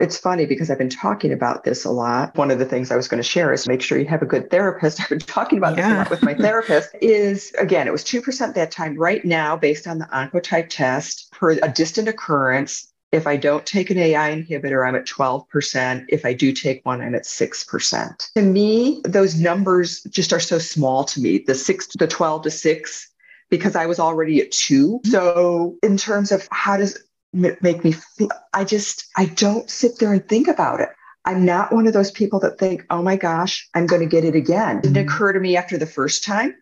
It's 0.00 0.16
funny 0.16 0.46
because 0.46 0.70
I've 0.70 0.78
been 0.78 0.88
talking 0.88 1.30
about 1.30 1.64
this 1.64 1.84
a 1.84 1.90
lot. 1.90 2.34
One 2.34 2.50
of 2.50 2.58
the 2.58 2.64
things 2.64 2.90
I 2.90 2.96
was 2.96 3.06
going 3.06 3.22
to 3.22 3.28
share 3.28 3.52
is 3.52 3.68
make 3.68 3.82
sure 3.82 3.98
you 3.98 4.06
have 4.06 4.22
a 4.22 4.26
good 4.26 4.50
therapist. 4.50 4.98
I've 5.00 5.10
been 5.10 5.18
talking 5.18 5.58
about 5.58 5.76
yeah. 5.76 5.88
this 5.88 5.92
a 5.92 5.98
lot 5.98 6.10
with 6.10 6.22
my 6.22 6.34
therapist. 6.42 6.88
Is 7.02 7.52
again, 7.58 7.86
it 7.86 7.92
was 7.92 8.02
2% 8.02 8.54
that 8.54 8.70
time. 8.70 8.96
Right 8.96 9.22
now, 9.26 9.56
based 9.56 9.86
on 9.86 9.98
the 9.98 10.06
Oncotype 10.06 10.70
test, 10.70 11.28
for 11.34 11.50
a 11.50 11.68
distant 11.68 12.08
occurrence, 12.08 12.89
if 13.12 13.26
I 13.26 13.36
don't 13.36 13.66
take 13.66 13.90
an 13.90 13.98
AI 13.98 14.30
inhibitor, 14.30 14.86
I'm 14.86 14.94
at 14.94 15.06
12%. 15.06 16.04
If 16.08 16.24
I 16.24 16.32
do 16.32 16.52
take 16.52 16.84
one, 16.86 17.00
I'm 17.00 17.14
at 17.14 17.24
6%. 17.24 18.32
To 18.34 18.42
me, 18.42 19.00
those 19.04 19.34
numbers 19.38 20.02
just 20.04 20.32
are 20.32 20.40
so 20.40 20.58
small 20.58 21.04
to 21.04 21.20
me 21.20 21.38
the 21.46 21.54
six, 21.54 21.88
the 21.98 22.06
12 22.06 22.42
to 22.42 22.50
six, 22.50 23.10
because 23.48 23.74
I 23.74 23.86
was 23.86 23.98
already 23.98 24.40
at 24.40 24.52
two. 24.52 25.00
So, 25.04 25.76
in 25.82 25.96
terms 25.96 26.30
of 26.30 26.46
how 26.52 26.76
does 26.76 27.02
it 27.34 27.62
make 27.62 27.82
me 27.82 27.92
feel, 27.92 28.28
I 28.54 28.64
just, 28.64 29.08
I 29.16 29.26
don't 29.26 29.68
sit 29.68 29.98
there 29.98 30.12
and 30.12 30.26
think 30.28 30.46
about 30.46 30.80
it. 30.80 30.90
I'm 31.24 31.44
not 31.44 31.72
one 31.72 31.86
of 31.86 31.92
those 31.92 32.10
people 32.10 32.40
that 32.40 32.58
think, 32.58 32.86
oh 32.90 33.02
my 33.02 33.16
gosh, 33.16 33.68
I'm 33.74 33.86
going 33.86 34.00
to 34.00 34.08
get 34.08 34.24
it 34.24 34.34
again. 34.34 34.78
It 34.78 34.82
didn't 34.84 35.08
occur 35.08 35.32
to 35.32 35.40
me 35.40 35.56
after 35.56 35.76
the 35.76 35.86
first 35.86 36.24
time. 36.24 36.54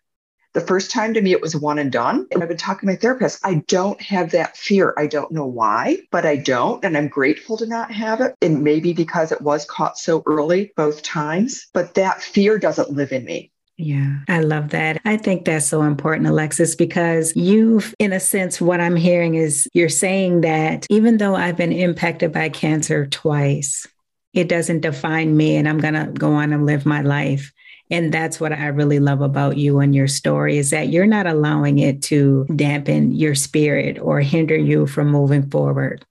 The 0.54 0.60
first 0.62 0.90
time 0.90 1.14
to 1.14 1.20
me, 1.20 1.32
it 1.32 1.42
was 1.42 1.54
one 1.54 1.78
and 1.78 1.92
done. 1.92 2.26
And 2.30 2.42
I've 2.42 2.48
been 2.48 2.56
talking 2.56 2.88
to 2.88 2.94
my 2.94 2.96
therapist. 2.96 3.40
I 3.44 3.62
don't 3.66 4.00
have 4.00 4.30
that 4.30 4.56
fear. 4.56 4.94
I 4.96 5.06
don't 5.06 5.30
know 5.30 5.46
why, 5.46 5.98
but 6.10 6.24
I 6.24 6.36
don't. 6.36 6.84
And 6.84 6.96
I'm 6.96 7.08
grateful 7.08 7.56
to 7.58 7.66
not 7.66 7.90
have 7.92 8.20
it. 8.20 8.34
And 8.40 8.64
maybe 8.64 8.92
because 8.92 9.30
it 9.30 9.42
was 9.42 9.64
caught 9.66 9.98
so 9.98 10.22
early 10.26 10.72
both 10.76 11.02
times, 11.02 11.68
but 11.74 11.94
that 11.94 12.22
fear 12.22 12.58
doesn't 12.58 12.90
live 12.90 13.12
in 13.12 13.24
me. 13.24 13.52
Yeah, 13.80 14.16
I 14.26 14.40
love 14.40 14.70
that. 14.70 15.00
I 15.04 15.16
think 15.16 15.44
that's 15.44 15.66
so 15.66 15.82
important, 15.82 16.26
Alexis, 16.26 16.74
because 16.74 17.32
you've, 17.36 17.94
in 18.00 18.12
a 18.12 18.18
sense, 18.18 18.60
what 18.60 18.80
I'm 18.80 18.96
hearing 18.96 19.36
is 19.36 19.68
you're 19.72 19.88
saying 19.88 20.40
that 20.40 20.84
even 20.90 21.18
though 21.18 21.36
I've 21.36 21.56
been 21.56 21.70
impacted 21.70 22.32
by 22.32 22.48
cancer 22.48 23.06
twice, 23.06 23.86
it 24.34 24.48
doesn't 24.48 24.80
define 24.80 25.36
me 25.36 25.54
and 25.54 25.68
I'm 25.68 25.78
going 25.78 25.94
to 25.94 26.10
go 26.12 26.32
on 26.32 26.52
and 26.52 26.66
live 26.66 26.86
my 26.86 27.02
life. 27.02 27.52
And 27.90 28.12
that's 28.12 28.38
what 28.38 28.52
I 28.52 28.66
really 28.66 28.98
love 28.98 29.22
about 29.22 29.56
you 29.56 29.78
and 29.80 29.94
your 29.94 30.08
story 30.08 30.58
is 30.58 30.70
that 30.70 30.88
you're 30.88 31.06
not 31.06 31.26
allowing 31.26 31.78
it 31.78 32.02
to 32.04 32.46
dampen 32.54 33.14
your 33.14 33.34
spirit 33.34 33.98
or 33.98 34.20
hinder 34.20 34.56
you 34.56 34.86
from 34.86 35.08
moving 35.08 35.48
forward. 35.48 36.04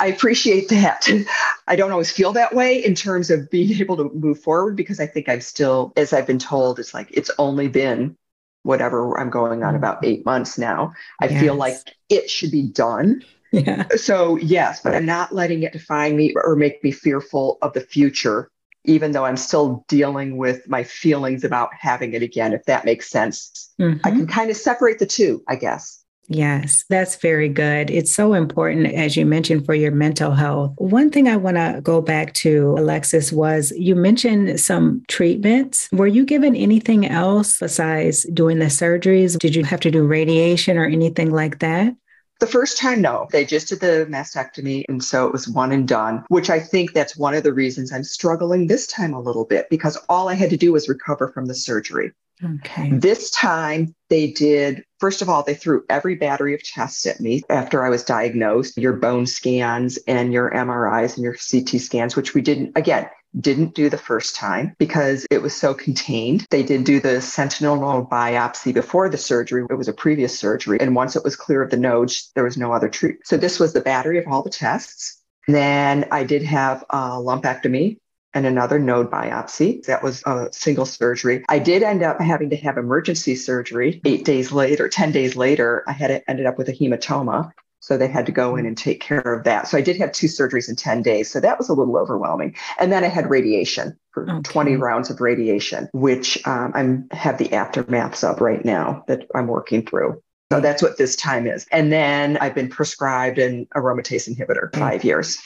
I 0.00 0.06
appreciate 0.06 0.68
that. 0.68 1.08
I 1.68 1.76
don't 1.76 1.90
always 1.90 2.10
feel 2.10 2.32
that 2.32 2.54
way 2.54 2.82
in 2.82 2.94
terms 2.94 3.30
of 3.30 3.50
being 3.50 3.72
able 3.80 3.96
to 3.96 4.10
move 4.14 4.40
forward 4.40 4.76
because 4.76 5.00
I 5.00 5.06
think 5.06 5.28
I'm 5.28 5.40
still, 5.40 5.92
as 5.96 6.12
I've 6.12 6.26
been 6.26 6.38
told, 6.38 6.78
it's 6.78 6.94
like 6.94 7.08
it's 7.10 7.30
only 7.38 7.68
been 7.68 8.16
whatever 8.62 9.18
I'm 9.18 9.30
going 9.30 9.62
on 9.62 9.74
about 9.74 10.04
eight 10.04 10.24
months 10.24 10.56
now. 10.56 10.94
I 11.20 11.26
yes. 11.26 11.40
feel 11.40 11.54
like 11.54 11.76
it 12.08 12.30
should 12.30 12.50
be 12.50 12.62
done. 12.62 13.22
Yeah. 13.54 13.86
So, 13.94 14.34
yes, 14.38 14.80
but 14.82 14.96
I'm 14.96 15.06
not 15.06 15.32
letting 15.32 15.62
it 15.62 15.72
define 15.72 16.16
me 16.16 16.34
or 16.34 16.56
make 16.56 16.82
me 16.82 16.90
fearful 16.90 17.58
of 17.62 17.72
the 17.72 17.82
future 17.82 18.50
even 18.84 19.12
though 19.12 19.24
I'm 19.24 19.36
still 19.36 19.84
dealing 19.88 20.36
with 20.36 20.68
my 20.68 20.84
feelings 20.84 21.44
about 21.44 21.70
having 21.78 22.12
it 22.14 22.22
again, 22.22 22.52
if 22.52 22.64
that 22.64 22.84
makes 22.84 23.08
sense. 23.08 23.72
Mm-hmm. 23.80 24.06
I 24.06 24.10
can 24.10 24.26
kind 24.26 24.50
of 24.50 24.56
separate 24.56 24.98
the 24.98 25.06
two, 25.06 25.42
I 25.48 25.56
guess. 25.56 26.04
Yes, 26.28 26.84
that's 26.88 27.16
very 27.16 27.48
good. 27.48 27.90
It's 27.90 28.12
so 28.12 28.32
important, 28.32 28.86
as 28.86 29.16
you 29.16 29.26
mentioned, 29.26 29.66
for 29.66 29.74
your 29.74 29.92
mental 29.92 30.32
health. 30.32 30.72
One 30.78 31.10
thing 31.10 31.28
I 31.28 31.36
want 31.36 31.58
to 31.58 31.80
go 31.82 32.00
back 32.00 32.32
to, 32.34 32.74
Alexis, 32.78 33.30
was 33.30 33.72
you 33.72 33.94
mentioned 33.94 34.58
some 34.58 35.02
treatments. 35.08 35.88
Were 35.92 36.06
you 36.06 36.24
given 36.24 36.56
anything 36.56 37.06
else 37.06 37.58
besides 37.58 38.24
doing 38.32 38.58
the 38.58 38.66
surgeries? 38.66 39.38
Did 39.38 39.54
you 39.54 39.64
have 39.64 39.80
to 39.80 39.90
do 39.90 40.06
radiation 40.06 40.78
or 40.78 40.86
anything 40.86 41.30
like 41.30 41.58
that? 41.58 41.94
The 42.40 42.46
first 42.46 42.78
time, 42.78 43.00
no. 43.00 43.28
They 43.30 43.44
just 43.44 43.68
did 43.68 43.80
the 43.80 44.06
mastectomy. 44.10 44.84
And 44.88 45.02
so 45.02 45.26
it 45.26 45.32
was 45.32 45.48
one 45.48 45.72
and 45.72 45.86
done, 45.86 46.24
which 46.28 46.50
I 46.50 46.60
think 46.60 46.92
that's 46.92 47.16
one 47.16 47.34
of 47.34 47.42
the 47.42 47.54
reasons 47.54 47.92
I'm 47.92 48.04
struggling 48.04 48.66
this 48.66 48.86
time 48.86 49.14
a 49.14 49.20
little 49.20 49.44
bit 49.44 49.68
because 49.70 49.96
all 50.08 50.28
I 50.28 50.34
had 50.34 50.50
to 50.50 50.56
do 50.56 50.72
was 50.72 50.88
recover 50.88 51.28
from 51.28 51.46
the 51.46 51.54
surgery. 51.54 52.12
Okay. 52.42 52.90
This 52.90 53.30
time 53.30 53.94
they 54.10 54.32
did, 54.32 54.84
first 54.98 55.22
of 55.22 55.28
all, 55.28 55.44
they 55.44 55.54
threw 55.54 55.84
every 55.88 56.16
battery 56.16 56.52
of 56.54 56.62
tests 56.62 57.06
at 57.06 57.20
me 57.20 57.42
after 57.48 57.84
I 57.84 57.88
was 57.88 58.02
diagnosed 58.02 58.76
your 58.76 58.94
bone 58.94 59.26
scans 59.26 59.98
and 60.08 60.32
your 60.32 60.50
MRIs 60.50 61.14
and 61.14 61.22
your 61.22 61.34
CT 61.36 61.80
scans, 61.80 62.16
which 62.16 62.34
we 62.34 62.40
didn't, 62.40 62.72
again, 62.76 63.08
didn't 63.40 63.74
do 63.74 63.90
the 63.90 63.98
first 63.98 64.36
time 64.36 64.74
because 64.78 65.26
it 65.30 65.42
was 65.42 65.54
so 65.54 65.74
contained. 65.74 66.46
They 66.50 66.62
did 66.62 66.84
do 66.84 67.00
the 67.00 67.20
sentinel 67.20 67.76
node 67.76 68.08
biopsy 68.08 68.72
before 68.72 69.08
the 69.08 69.18
surgery. 69.18 69.64
It 69.68 69.74
was 69.74 69.88
a 69.88 69.92
previous 69.92 70.38
surgery. 70.38 70.78
And 70.80 70.94
once 70.94 71.16
it 71.16 71.24
was 71.24 71.36
clear 71.36 71.62
of 71.62 71.70
the 71.70 71.76
nodes, 71.76 72.30
there 72.34 72.44
was 72.44 72.56
no 72.56 72.72
other 72.72 72.88
treatment. 72.88 73.26
So 73.26 73.36
this 73.36 73.58
was 73.58 73.72
the 73.72 73.80
battery 73.80 74.18
of 74.18 74.26
all 74.28 74.42
the 74.42 74.50
tests. 74.50 75.20
Then 75.46 76.06
I 76.10 76.24
did 76.24 76.42
have 76.42 76.84
a 76.90 77.10
lumpectomy 77.10 77.98
and 78.32 78.46
another 78.46 78.78
node 78.78 79.10
biopsy. 79.10 79.84
That 79.84 80.02
was 80.02 80.22
a 80.26 80.48
single 80.52 80.86
surgery. 80.86 81.44
I 81.48 81.58
did 81.58 81.82
end 81.82 82.02
up 82.02 82.20
having 82.20 82.50
to 82.50 82.56
have 82.56 82.78
emergency 82.78 83.36
surgery 83.36 84.00
eight 84.04 84.24
days 84.24 84.52
later, 84.52 84.88
10 84.88 85.12
days 85.12 85.36
later. 85.36 85.84
I 85.86 85.92
had 85.92 86.22
ended 86.26 86.46
up 86.46 86.58
with 86.58 86.68
a 86.68 86.72
hematoma. 86.72 87.52
So 87.84 87.98
they 87.98 88.08
had 88.08 88.24
to 88.24 88.32
go 88.32 88.56
in 88.56 88.64
and 88.64 88.78
take 88.78 89.02
care 89.02 89.20
of 89.20 89.44
that. 89.44 89.68
So 89.68 89.76
I 89.76 89.82
did 89.82 89.98
have 89.98 90.10
two 90.10 90.26
surgeries 90.26 90.70
in 90.70 90.74
10 90.74 91.02
days. 91.02 91.30
So 91.30 91.38
that 91.38 91.58
was 91.58 91.68
a 91.68 91.74
little 91.74 91.98
overwhelming. 91.98 92.56
And 92.78 92.90
then 92.90 93.04
I 93.04 93.08
had 93.08 93.28
radiation 93.28 93.94
for 94.12 94.22
okay. 94.22 94.40
20 94.42 94.76
rounds 94.76 95.10
of 95.10 95.20
radiation, 95.20 95.90
which 95.92 96.38
um, 96.46 96.72
I'm 96.74 97.06
have 97.10 97.36
the 97.36 97.50
aftermaths 97.50 98.24
of 98.24 98.40
right 98.40 98.64
now 98.64 99.04
that 99.06 99.26
I'm 99.34 99.48
working 99.48 99.84
through. 99.84 100.22
So 100.50 100.60
that's 100.60 100.82
what 100.82 100.96
this 100.96 101.14
time 101.14 101.46
is. 101.46 101.66
And 101.70 101.92
then 101.92 102.38
I've 102.38 102.54
been 102.54 102.70
prescribed 102.70 103.38
an 103.38 103.66
aromatase 103.76 104.34
inhibitor 104.34 104.74
five 104.74 105.04
years. 105.04 105.38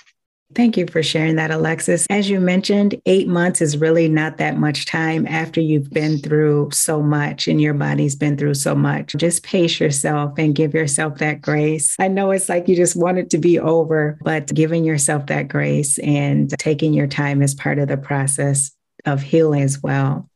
Thank 0.54 0.78
you 0.78 0.86
for 0.86 1.02
sharing 1.02 1.36
that, 1.36 1.50
Alexis. 1.50 2.06
As 2.08 2.30
you 2.30 2.40
mentioned, 2.40 3.00
eight 3.04 3.28
months 3.28 3.60
is 3.60 3.76
really 3.76 4.08
not 4.08 4.38
that 4.38 4.56
much 4.56 4.86
time 4.86 5.26
after 5.26 5.60
you've 5.60 5.90
been 5.90 6.18
through 6.18 6.70
so 6.72 7.02
much 7.02 7.46
and 7.48 7.60
your 7.60 7.74
body's 7.74 8.16
been 8.16 8.36
through 8.36 8.54
so 8.54 8.74
much. 8.74 9.14
Just 9.16 9.42
pace 9.42 9.78
yourself 9.78 10.32
and 10.38 10.54
give 10.54 10.72
yourself 10.72 11.18
that 11.18 11.42
grace. 11.42 11.94
I 11.98 12.08
know 12.08 12.30
it's 12.30 12.48
like 12.48 12.66
you 12.66 12.76
just 12.76 12.96
want 12.96 13.18
it 13.18 13.28
to 13.30 13.38
be 13.38 13.58
over, 13.58 14.18
but 14.22 14.52
giving 14.54 14.84
yourself 14.84 15.26
that 15.26 15.48
grace 15.48 15.98
and 15.98 16.50
taking 16.58 16.94
your 16.94 17.06
time 17.06 17.42
is 17.42 17.54
part 17.54 17.78
of 17.78 17.88
the 17.88 17.98
process 17.98 18.72
of 19.04 19.20
healing 19.20 19.62
as 19.62 19.82
well 19.82 20.28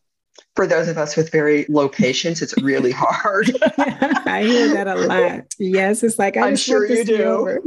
for 0.55 0.67
those 0.67 0.89
of 0.89 0.99
us 0.99 1.17
with 1.17 1.31
very 1.31 1.65
low 1.69 1.89
patience, 1.89 2.43
it's 2.43 2.55
really 2.63 2.93
hard. 2.93 3.51
I 3.79 4.45
hear 4.45 4.75
that 4.75 4.87
a 4.87 4.95
lot. 4.97 5.55
Yes, 5.59 6.03
it's 6.03 6.19
like 6.19 6.37
I 6.37 6.49
am 6.49 6.57
sure 6.57 6.87
you 6.87 7.05
do. 7.05 7.63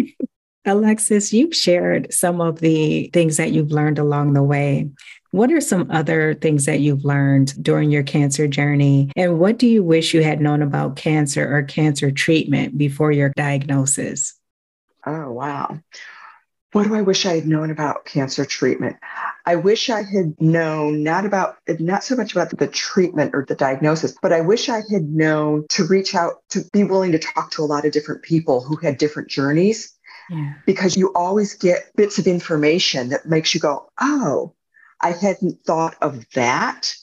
Alexis, 0.65 1.31
you've 1.31 1.55
shared 1.55 2.11
some 2.11 2.41
of 2.41 2.59
the 2.59 3.09
things 3.13 3.37
that 3.37 3.51
you've 3.51 3.71
learned 3.71 3.99
along 3.99 4.33
the 4.33 4.43
way. 4.43 4.89
What 5.31 5.51
are 5.51 5.61
some 5.61 5.91
other 5.91 6.33
things 6.33 6.65
that 6.65 6.79
you've 6.79 7.05
learned 7.05 7.61
during 7.61 7.91
your 7.91 8.03
cancer 8.03 8.47
journey? 8.47 9.11
And 9.15 9.37
what 9.39 9.57
do 9.57 9.67
you 9.67 9.83
wish 9.83 10.13
you 10.13 10.23
had 10.23 10.41
known 10.41 10.61
about 10.61 10.95
cancer 10.95 11.55
or 11.55 11.61
cancer 11.63 12.09
treatment 12.09 12.77
before 12.77 13.11
your 13.11 13.29
diagnosis? 13.35 14.33
Oh, 15.05 15.31
wow. 15.31 15.79
What 16.71 16.87
do 16.87 16.95
I 16.95 17.01
wish 17.01 17.25
I 17.25 17.35
had 17.35 17.47
known 17.47 17.69
about 17.69 18.05
cancer 18.05 18.43
treatment? 18.43 18.97
I 19.45 19.55
wish 19.55 19.89
I 19.89 20.01
had 20.01 20.39
known 20.41 21.03
not 21.03 21.25
about, 21.25 21.57
not 21.79 22.03
so 22.03 22.15
much 22.15 22.31
about 22.31 22.57
the 22.57 22.67
treatment 22.67 23.31
or 23.33 23.45
the 23.47 23.55
diagnosis, 23.55 24.17
but 24.21 24.33
I 24.33 24.41
wish 24.41 24.67
I 24.67 24.81
had 24.91 25.03
known 25.03 25.67
to 25.69 25.85
reach 25.85 26.15
out, 26.15 26.35
to 26.49 26.63
be 26.73 26.83
willing 26.83 27.11
to 27.11 27.19
talk 27.19 27.51
to 27.51 27.61
a 27.61 27.65
lot 27.65 27.85
of 27.85 27.91
different 27.91 28.23
people 28.23 28.61
who 28.61 28.75
had 28.77 28.97
different 28.97 29.29
journeys 29.29 29.94
because 30.65 30.95
you 30.95 31.11
always 31.13 31.53
get 31.53 31.91
bits 31.95 32.19
of 32.19 32.27
information 32.27 33.09
that 33.09 33.25
makes 33.25 33.53
you 33.53 33.59
go, 33.59 33.89
oh, 33.99 34.53
I 35.01 35.11
hadn't 35.11 35.63
thought 35.65 35.95
of 36.01 36.25
that. 36.31 36.95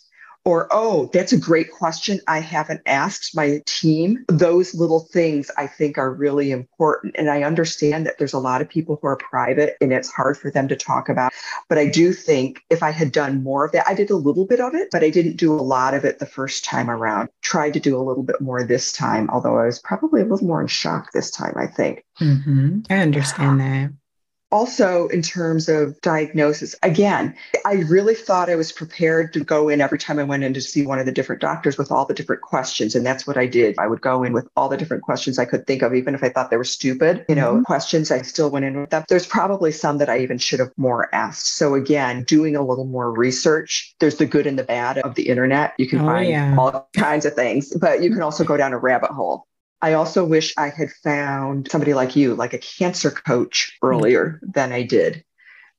Or, 0.44 0.66
oh, 0.72 1.08
that's 1.12 1.32
a 1.32 1.38
great 1.38 1.70
question. 1.70 2.20
I 2.26 2.40
haven't 2.40 2.80
asked 2.86 3.36
my 3.36 3.62
team. 3.64 4.24
Those 4.28 4.74
little 4.74 5.00
things 5.12 5.50
I 5.56 5.68
think 5.68 5.98
are 5.98 6.12
really 6.12 6.50
important. 6.50 7.14
And 7.16 7.30
I 7.30 7.44
understand 7.44 8.06
that 8.06 8.18
there's 8.18 8.32
a 8.32 8.40
lot 8.40 8.60
of 8.60 8.68
people 8.68 8.98
who 9.00 9.06
are 9.06 9.16
private 9.16 9.76
and 9.80 9.92
it's 9.92 10.10
hard 10.10 10.36
for 10.36 10.50
them 10.50 10.66
to 10.66 10.74
talk 10.74 11.08
about. 11.08 11.32
But 11.68 11.78
I 11.78 11.88
do 11.88 12.12
think 12.12 12.62
if 12.70 12.82
I 12.82 12.90
had 12.90 13.12
done 13.12 13.44
more 13.44 13.64
of 13.64 13.72
that, 13.72 13.88
I 13.88 13.94
did 13.94 14.10
a 14.10 14.16
little 14.16 14.44
bit 14.44 14.60
of 14.60 14.74
it, 14.74 14.88
but 14.90 15.04
I 15.04 15.10
didn't 15.10 15.36
do 15.36 15.54
a 15.54 15.62
lot 15.62 15.94
of 15.94 16.04
it 16.04 16.18
the 16.18 16.26
first 16.26 16.64
time 16.64 16.90
around. 16.90 17.28
Tried 17.42 17.74
to 17.74 17.80
do 17.80 17.96
a 17.96 18.02
little 18.02 18.24
bit 18.24 18.40
more 18.40 18.64
this 18.64 18.92
time, 18.92 19.30
although 19.30 19.58
I 19.58 19.66
was 19.66 19.78
probably 19.78 20.22
a 20.22 20.24
little 20.24 20.46
more 20.46 20.60
in 20.60 20.66
shock 20.66 21.12
this 21.12 21.30
time, 21.30 21.54
I 21.56 21.68
think. 21.68 22.04
Mm-hmm. 22.20 22.80
I 22.90 22.96
understand 22.96 23.60
that. 23.60 23.92
Also, 24.52 25.08
in 25.08 25.22
terms 25.22 25.68
of 25.68 25.98
diagnosis, 26.02 26.76
again, 26.82 27.34
I 27.64 27.74
really 27.88 28.14
thought 28.14 28.50
I 28.50 28.54
was 28.54 28.70
prepared 28.70 29.32
to 29.32 29.40
go 29.40 29.70
in 29.70 29.80
every 29.80 29.98
time 29.98 30.18
I 30.18 30.24
went 30.24 30.44
in 30.44 30.52
to 30.52 30.60
see 30.60 30.84
one 30.84 30.98
of 30.98 31.06
the 31.06 31.12
different 31.12 31.40
doctors 31.40 31.78
with 31.78 31.90
all 31.90 32.04
the 32.04 32.12
different 32.12 32.42
questions. 32.42 32.94
And 32.94 33.04
that's 33.04 33.26
what 33.26 33.38
I 33.38 33.46
did. 33.46 33.78
I 33.78 33.86
would 33.86 34.02
go 34.02 34.22
in 34.22 34.34
with 34.34 34.46
all 34.54 34.68
the 34.68 34.76
different 34.76 35.04
questions 35.04 35.38
I 35.38 35.46
could 35.46 35.66
think 35.66 35.80
of, 35.80 35.94
even 35.94 36.14
if 36.14 36.22
I 36.22 36.28
thought 36.28 36.50
they 36.50 36.58
were 36.58 36.64
stupid, 36.64 37.24
you 37.30 37.34
know, 37.34 37.54
mm-hmm. 37.54 37.62
questions. 37.62 38.10
I 38.10 38.20
still 38.22 38.50
went 38.50 38.66
in 38.66 38.78
with 38.78 38.90
them. 38.90 39.04
There's 39.08 39.26
probably 39.26 39.72
some 39.72 39.96
that 39.98 40.10
I 40.10 40.18
even 40.18 40.36
should 40.36 40.60
have 40.60 40.72
more 40.76 41.12
asked. 41.14 41.46
So, 41.56 41.74
again, 41.74 42.24
doing 42.24 42.54
a 42.54 42.62
little 42.62 42.84
more 42.84 43.10
research, 43.10 43.94
there's 44.00 44.16
the 44.16 44.26
good 44.26 44.46
and 44.46 44.58
the 44.58 44.64
bad 44.64 44.98
of 44.98 45.14
the 45.14 45.28
internet. 45.28 45.72
You 45.78 45.88
can 45.88 46.00
oh, 46.00 46.06
find 46.06 46.28
yeah. 46.28 46.56
all 46.58 46.88
kinds 46.94 47.24
of 47.24 47.34
things, 47.34 47.74
but 47.74 48.02
you 48.02 48.10
can 48.10 48.20
also 48.20 48.44
go 48.44 48.58
down 48.58 48.74
a 48.74 48.78
rabbit 48.78 49.10
hole. 49.12 49.46
I 49.82 49.94
also 49.94 50.24
wish 50.24 50.54
I 50.56 50.68
had 50.68 50.90
found 50.90 51.68
somebody 51.70 51.92
like 51.92 52.14
you, 52.14 52.36
like 52.36 52.54
a 52.54 52.58
cancer 52.58 53.10
coach 53.10 53.76
earlier 53.82 54.40
mm-hmm. 54.42 54.52
than 54.52 54.72
I 54.72 54.84
did, 54.84 55.24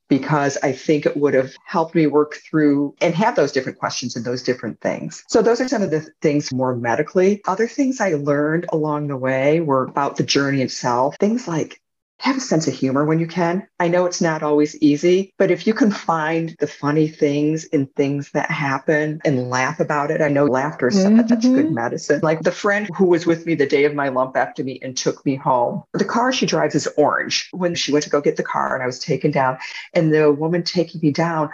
because 0.10 0.58
I 0.62 0.74
think 0.74 1.06
it 1.06 1.16
would 1.16 1.34
have 1.34 1.56
helped 1.66 1.96
me 1.96 2.06
work 2.08 2.36
through 2.36 2.96
and 3.00 3.16
have 3.16 3.38
those 3.38 3.54
different 3.54 3.80
questions 3.80 4.18
and 4.18 4.26
those 4.26 4.44
different 4.44 4.82
things. 4.82 5.24
So, 5.30 5.42
those 5.42 5.62
are 5.62 5.70
some 5.70 5.82
of 5.82 5.90
the 5.90 6.02
things 6.22 6.54
more 6.54 6.76
medically. 6.76 7.42
Other 7.48 7.68
things 7.68 8.02
I 8.02 8.16
learned 8.16 8.66
along 8.74 9.08
the 9.08 9.18
way 9.18 9.62
were 9.62 9.86
about 9.86 10.18
the 10.18 10.24
journey 10.24 10.62
itself, 10.62 11.16
things 11.18 11.48
like 11.48 11.80
have 12.24 12.38
a 12.38 12.40
sense 12.40 12.68
of 12.70 12.74
humor 12.74 13.04
when 13.04 13.20
you 13.20 13.28
can. 13.28 13.68
I 13.82 13.90
know 13.90 14.06
it's 14.06 14.22
not 14.22 14.44
always 14.44 14.78
easy, 14.78 15.34
but 15.38 15.52
if 15.52 15.68
you 15.68 15.74
can 15.74 15.92
find 15.92 16.56
the 16.60 16.68
funny 16.68 17.10
things 17.10 17.66
in 17.66 17.88
things 17.88 18.32
that 18.32 18.50
happen 18.50 19.22
and 19.26 19.50
laugh 19.50 19.82
about 19.82 20.10
it, 20.10 20.22
I 20.22 20.30
know 20.30 20.46
laughter 20.46 20.88
is 20.88 20.96
mm-hmm. 20.96 21.28
such 21.28 21.42
good 21.42 21.74
medicine. 21.74 22.22
Like 22.24 22.42
the 22.42 22.52
friend 22.52 22.90
who 22.96 23.08
was 23.08 23.26
with 23.26 23.46
me 23.46 23.56
the 23.56 23.66
day 23.66 23.84
of 23.84 23.94
my 23.94 24.10
lumpectomy 24.10 24.80
and 24.82 24.96
took 24.96 25.26
me 25.26 25.36
home, 25.36 25.84
the 25.92 26.06
car 26.06 26.32
she 26.32 26.46
drives 26.46 26.76
is 26.76 26.88
orange. 26.96 27.50
When 27.52 27.76
she 27.76 27.92
went 27.92 28.04
to 28.06 28.10
go 28.10 28.22
get 28.22 28.38
the 28.38 28.44
car 28.44 28.74
and 28.74 28.82
I 28.82 28.86
was 28.86 29.00
taken 29.00 29.32
down, 29.32 29.58
and 29.94 30.14
the 30.14 30.32
woman 30.32 30.64
taking 30.64 31.02
me 31.02 31.12
down, 31.12 31.50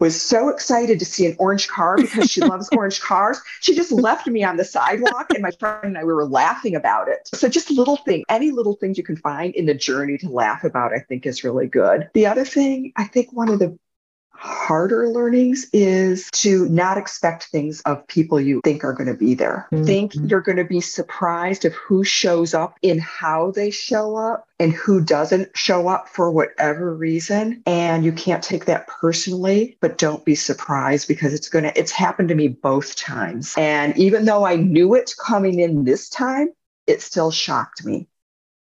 was 0.00 0.20
so 0.20 0.48
excited 0.48 0.98
to 0.98 1.04
see 1.04 1.26
an 1.26 1.36
orange 1.38 1.68
car 1.68 1.96
because 1.96 2.30
she 2.30 2.40
loves 2.40 2.68
orange 2.76 3.00
cars. 3.00 3.40
She 3.60 3.74
just 3.74 3.92
left 3.92 4.26
me 4.26 4.42
on 4.42 4.56
the 4.56 4.64
sidewalk, 4.64 5.30
and 5.30 5.42
my 5.42 5.50
friend 5.52 5.84
and 5.84 5.98
I 5.98 6.04
we 6.04 6.12
were 6.12 6.26
laughing 6.26 6.74
about 6.74 7.08
it. 7.08 7.28
So, 7.34 7.48
just 7.48 7.70
little 7.70 7.96
thing, 7.96 8.24
any 8.28 8.50
little 8.50 8.74
things 8.74 8.98
you 8.98 9.04
can 9.04 9.16
find 9.16 9.54
in 9.54 9.66
the 9.66 9.74
journey 9.74 10.18
to 10.18 10.28
laugh 10.28 10.64
about, 10.64 10.92
I 10.92 10.98
think 10.98 11.26
is 11.26 11.44
really 11.44 11.66
good. 11.66 12.08
The 12.14 12.26
other 12.26 12.44
thing, 12.44 12.92
I 12.96 13.04
think 13.04 13.32
one 13.32 13.48
of 13.48 13.58
the 13.58 13.78
harder 14.36 15.08
learnings 15.08 15.66
is 15.72 16.28
to 16.32 16.68
not 16.68 16.98
expect 16.98 17.44
things 17.44 17.80
of 17.82 18.06
people 18.08 18.40
you 18.40 18.60
think 18.64 18.84
are 18.84 18.92
going 18.92 19.06
to 19.06 19.14
be 19.14 19.34
there. 19.34 19.66
Mm-hmm. 19.72 19.84
Think 19.84 20.12
you're 20.14 20.40
going 20.40 20.58
to 20.58 20.64
be 20.64 20.80
surprised 20.80 21.64
of 21.64 21.74
who 21.74 22.04
shows 22.04 22.54
up 22.54 22.76
in 22.82 22.98
how 22.98 23.52
they 23.52 23.70
show 23.70 24.16
up 24.16 24.46
and 24.58 24.72
who 24.72 25.02
doesn't 25.02 25.56
show 25.56 25.88
up 25.88 26.08
for 26.08 26.30
whatever 26.30 26.94
reason. 26.94 27.62
And 27.66 28.04
you 28.04 28.12
can't 28.12 28.42
take 28.42 28.66
that 28.66 28.86
personally, 28.86 29.76
but 29.80 29.98
don't 29.98 30.24
be 30.24 30.34
surprised 30.34 31.08
because 31.08 31.32
it's 31.32 31.48
going 31.48 31.64
to, 31.64 31.78
it's 31.78 31.92
happened 31.92 32.28
to 32.28 32.34
me 32.34 32.48
both 32.48 32.96
times. 32.96 33.54
And 33.56 33.96
even 33.96 34.24
though 34.24 34.44
I 34.44 34.56
knew 34.56 34.94
it 34.94 35.12
coming 35.24 35.60
in 35.60 35.84
this 35.84 36.08
time, 36.08 36.48
it 36.86 37.02
still 37.02 37.30
shocked 37.30 37.84
me. 37.84 38.08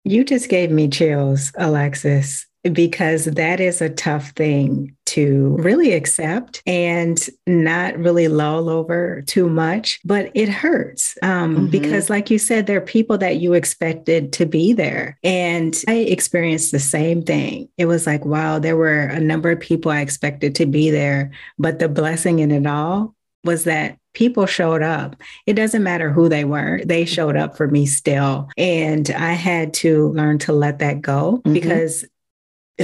You 0.05 0.23
just 0.25 0.49
gave 0.49 0.71
me 0.71 0.89
chills, 0.89 1.53
Alexis 1.57 2.47
because 2.73 3.27
that 3.27 3.61
is 3.61 3.81
a 3.81 3.91
tough 3.91 4.31
thing 4.31 4.97
to 5.07 5.57
really 5.61 5.93
accept 5.93 6.63
and 6.67 7.29
not 7.47 7.97
really 7.97 8.29
lull 8.29 8.69
over 8.69 9.23
too 9.23 9.49
much, 9.49 10.01
but 10.05 10.31
it 10.35 10.49
hurts 10.49 11.17
um, 11.23 11.55
mm-hmm. 11.57 11.67
because, 11.67 12.11
like 12.11 12.31
you 12.31 12.39
said, 12.39 12.67
there 12.67 12.79
are 12.79 12.83
people 12.83 13.17
that 13.19 13.37
you 13.37 13.53
expected 13.53 14.33
to 14.35 14.47
be 14.47 14.73
there. 14.73 15.19
And 15.23 15.75
I 15.89 15.95
experienced 15.95 16.73
the 16.73 16.81
same 16.81 17.23
thing. 17.23 17.69
It 17.79 17.87
was 17.87 18.07
like, 18.07 18.25
wow, 18.25 18.59
there 18.59 18.77
were 18.77 19.01
a 19.01 19.21
number 19.21 19.51
of 19.51 19.61
people 19.61 19.91
I 19.91 20.01
expected 20.01 20.55
to 20.57 20.67
be 20.67 20.91
there, 20.91 21.31
but 21.59 21.79
the 21.79 21.89
blessing 21.89 22.41
in 22.41 22.51
it 22.51 22.67
all 22.67 23.15
was 23.45 23.65
that 23.65 23.97
people 24.13 24.47
showed 24.47 24.83
up. 24.83 25.15
It 25.47 25.55
doesn't 25.55 25.83
matter 25.83 26.11
who 26.11 26.29
they 26.29 26.45
were, 26.45 26.81
they 26.85 27.05
showed 27.05 27.37
up 27.37 27.57
for 27.57 27.69
me 27.69 27.87
still. 27.87 28.49
And 28.57 29.09
I 29.11 29.33
had 29.33 29.73
to 29.75 30.09
learn 30.13 30.39
to 30.41 30.53
let 30.53 30.81
that 30.81 31.01
go 31.01 31.43
mm-hmm. 31.45 31.53
because 31.53 32.05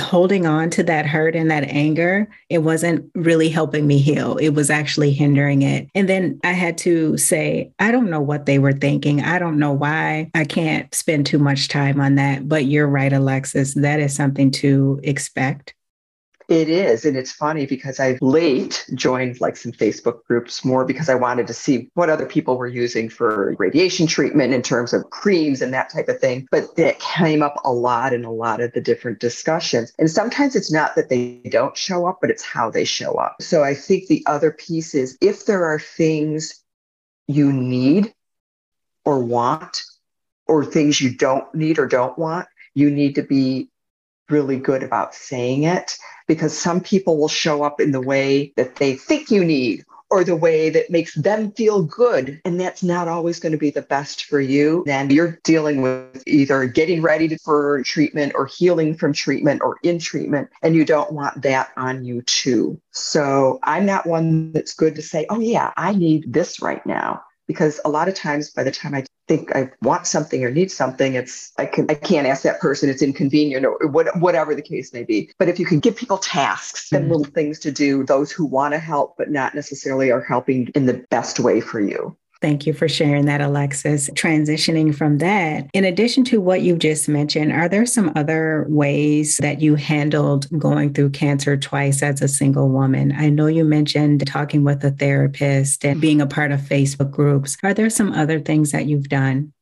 holding 0.01 0.47
on 0.47 0.71
to 0.71 0.83
that 0.85 1.07
hurt 1.07 1.37
and 1.37 1.51
that 1.51 1.65
anger, 1.65 2.29
it 2.49 2.59
wasn't 2.59 3.11
really 3.15 3.49
helping 3.49 3.87
me 3.87 3.99
heal. 3.99 4.37
It 4.37 4.51
was 4.51 4.71
actually 4.71 5.13
hindering 5.13 5.63
it. 5.63 5.89
And 5.95 6.09
then 6.09 6.41
I 6.45 6.53
had 6.53 6.79
to 6.79 7.17
say, 7.19 7.73
I 7.79 7.91
don't 7.91 8.11
know 8.11 8.21
what 8.21 8.47
they 8.47 8.59
were 8.59 8.73
thinking. 8.73 9.23
I 9.23 9.39
don't 9.39 9.59
know 9.59 9.73
why. 9.73 10.31
I 10.35 10.45
can't 10.45 10.93
spend 10.95 11.27
too 11.27 11.39
much 11.39 11.69
time 11.69 12.01
on 12.01 12.15
that. 12.15 12.49
But 12.49 12.65
you're 12.65 12.89
right, 12.89 13.13
Alexis. 13.13 13.75
That 13.75 14.01
is 14.01 14.15
something 14.15 14.51
to 14.53 15.01
expect. 15.03 15.75
It 16.49 16.69
is. 16.69 17.05
And 17.05 17.17
it's 17.17 17.33
funny 17.33 17.67
because 17.67 18.01
I 18.01 18.19
late 18.21 18.85
joined 18.95 19.41
like 19.41 19.57
some 19.57 19.73
Facebook 19.73 20.25
groups 20.25 20.65
more 20.65 20.85
because 20.85 21.09
I 21.09 21.15
wanted 21.15 21.47
to 21.47 21.55
see 21.55 21.91
what 21.95 22.11
other 22.11 22.27
people 22.27 22.57
were 22.57 22.67
using 22.67 23.09
for 23.09 23.55
radiation 23.59 24.07
treatment 24.07 24.53
in 24.53 24.63
terms 24.63 24.93
of 24.93 25.11
creams 25.11 25.63
and 25.63 25.73
that 25.75 25.91
type 25.91 26.09
of 26.09 26.21
thing. 26.21 26.49
But 26.51 26.77
that 26.77 26.99
came 27.01 27.43
up 27.43 27.61
a 27.65 27.73
lot 27.73 28.13
in 28.13 28.25
a 28.25 28.33
lot 28.33 28.61
of 28.61 28.73
the 28.73 28.81
different 28.81 29.21
discussions. 29.21 29.93
And 29.99 30.11
sometimes 30.11 30.57
it's 30.57 30.73
not 30.73 30.95
that 30.97 31.09
they 31.09 31.41
don't 31.51 31.77
show 31.77 32.07
up, 32.07 32.19
but 32.21 32.31
it's 32.31 32.45
how 32.45 32.71
they 32.71 32.85
show 32.85 33.15
up. 33.15 33.37
So 33.41 33.63
I 33.63 33.75
think 33.75 34.09
the 34.09 34.25
other 34.27 34.51
piece 34.51 34.95
is 34.95 35.17
if 35.21 35.47
there 35.47 35.65
are 35.65 35.79
things 35.79 36.63
you 37.29 37.53
need 37.53 38.13
or 39.05 39.23
want, 39.23 39.83
or 40.47 40.65
things 40.65 41.01
you 41.01 41.15
don't 41.15 41.53
need 41.55 41.79
or 41.79 41.87
don't 41.87 42.19
want, 42.19 42.47
you 42.75 42.91
need 42.91 43.15
to 43.15 43.23
be 43.23 43.71
really 44.29 44.59
good 44.59 44.83
about 44.83 45.15
saying 45.15 45.65
it 45.65 45.97
because 46.33 46.57
some 46.57 46.81
people 46.81 47.19
will 47.19 47.29
show 47.29 47.63
up 47.63 47.81
in 47.81 47.93
the 47.93 48.01
way 48.01 48.53
that 48.57 48.77
they 48.77 48.95
think 48.95 49.31
you 49.31 49.45
need 49.45 49.85
or 50.11 50.25
the 50.25 50.37
way 50.37 50.69
that 50.69 50.91
makes 50.91 51.15
them 51.15 51.51
feel 51.53 51.83
good. 51.83 52.41
And 52.45 52.61
that's 52.61 52.83
not 52.83 53.09
always 53.09 53.41
going 53.41 53.53
to 53.53 53.59
be 53.59 53.71
the 53.71 53.81
best 53.81 54.25
for 54.25 54.41
you. 54.41 54.83
Then 54.85 55.09
you're 55.09 55.39
dealing 55.43 55.81
with 55.81 56.23
either 56.27 56.67
getting 56.67 57.01
ready 57.01 57.35
for 57.39 57.83
treatment 57.83 58.33
or 58.35 58.45
healing 58.47 58.95
from 58.95 59.15
treatment 59.15 59.63
or 59.63 59.79
in 59.83 59.99
treatment. 59.99 60.51
And 60.63 60.75
you 60.75 60.85
don't 60.85 61.13
want 61.13 61.41
that 61.43 61.71
on 61.79 62.05
you 62.05 62.21
too. 62.23 62.79
So 62.91 63.59
I'm 63.63 63.87
not 63.87 64.07
one 64.07 64.53
that's 64.53 64.75
good 64.75 64.95
to 64.97 65.03
say, 65.03 65.25
oh, 65.31 65.41
yeah, 65.41 65.73
I 65.79 65.95
need 65.95 66.31
this 66.31 66.61
right 66.61 66.85
now 66.85 67.23
because 67.47 67.81
a 67.85 67.89
lot 67.89 68.09
of 68.09 68.15
times 68.15 68.51
by 68.51 68.63
the 68.63 68.71
time 68.71 68.95
I 68.95 69.05
think 69.29 69.55
I 69.55 69.71
want 69.83 70.07
something 70.07 70.45
or 70.45 70.51
need 70.51 70.71
something, 70.71 71.15
it's 71.15 71.53
I 71.59 71.67
can 71.67 71.87
I 71.91 71.95
can't 71.95 72.27
ask 72.27 72.43
that 72.43 72.61
person. 72.61 72.89
It's 72.89 73.03
inconvenient 73.03 73.65
or 73.65 73.87
what, 73.87 74.17
whatever 74.19 74.55
the 74.55 74.63
case 74.63 74.93
may 74.93 75.05
be. 75.05 75.31
But 75.39 75.49
if 75.49 75.59
you 75.59 75.67
can 75.67 75.81
give 75.81 75.97
people 75.97 76.19
tasks 76.19 76.93
and 76.93 77.05
mm-hmm. 77.05 77.13
little 77.13 77.33
things 77.33 77.59
to 77.61 77.71
do, 77.71 78.05
those 78.05 78.31
who 78.31 78.45
want 78.45 78.75
to 78.75 78.79
help 78.79 79.17
but 79.17 79.31
not 79.31 79.55
necessarily 79.55 80.11
are 80.11 80.23
helping 80.23 80.69
in 80.75 80.87
the 80.87 81.05
best 81.11 81.41
way 81.41 81.61
for 81.61 81.81
you. 81.81 82.17
Thank 82.43 82.67
you 82.67 82.73
for 82.73 82.89
sharing 82.89 83.27
that, 83.27 83.41
Alexis. 83.41 84.11
Transitioning 84.11 84.93
from 84.93 85.19
that, 85.19 85.71
in 85.73 85.85
addition 85.85 86.25
to 86.25 86.41
what 86.41 86.63
you've 86.63 86.81
just 86.81 87.09
mentioned, 87.09 87.53
are 87.53 87.69
there 87.69 87.87
some 87.87 88.13
other 88.17 88.67
ways 88.69 89.37
that 89.37 89.63
you 89.63 89.77
handled 89.77 90.49
going 90.59 90.93
through 90.93 91.11
cancer 91.11 91.57
twice 91.57 92.03
as 92.03 92.21
a 92.21 92.27
single 92.27 92.69
woman? 92.69 93.13
I 93.13 93.29
know 93.29 93.47
you 93.47 93.65
mentioned 93.65 94.27
talking 94.27 94.65
with 94.65 94.83
a 94.83 94.91
therapist 94.91 95.85
and 95.85 96.01
being 96.01 96.21
a 96.21 96.27
part 96.27 96.51
of 96.51 96.61
Facebook 96.61 97.13
groups. 97.13 97.57
Are 97.63 97.73
there 97.73 97.89
some 97.89 98.13
other 98.13 98.41
things 98.41 98.73
that 98.73 98.87
you've 98.87 99.09
done? 99.09 99.53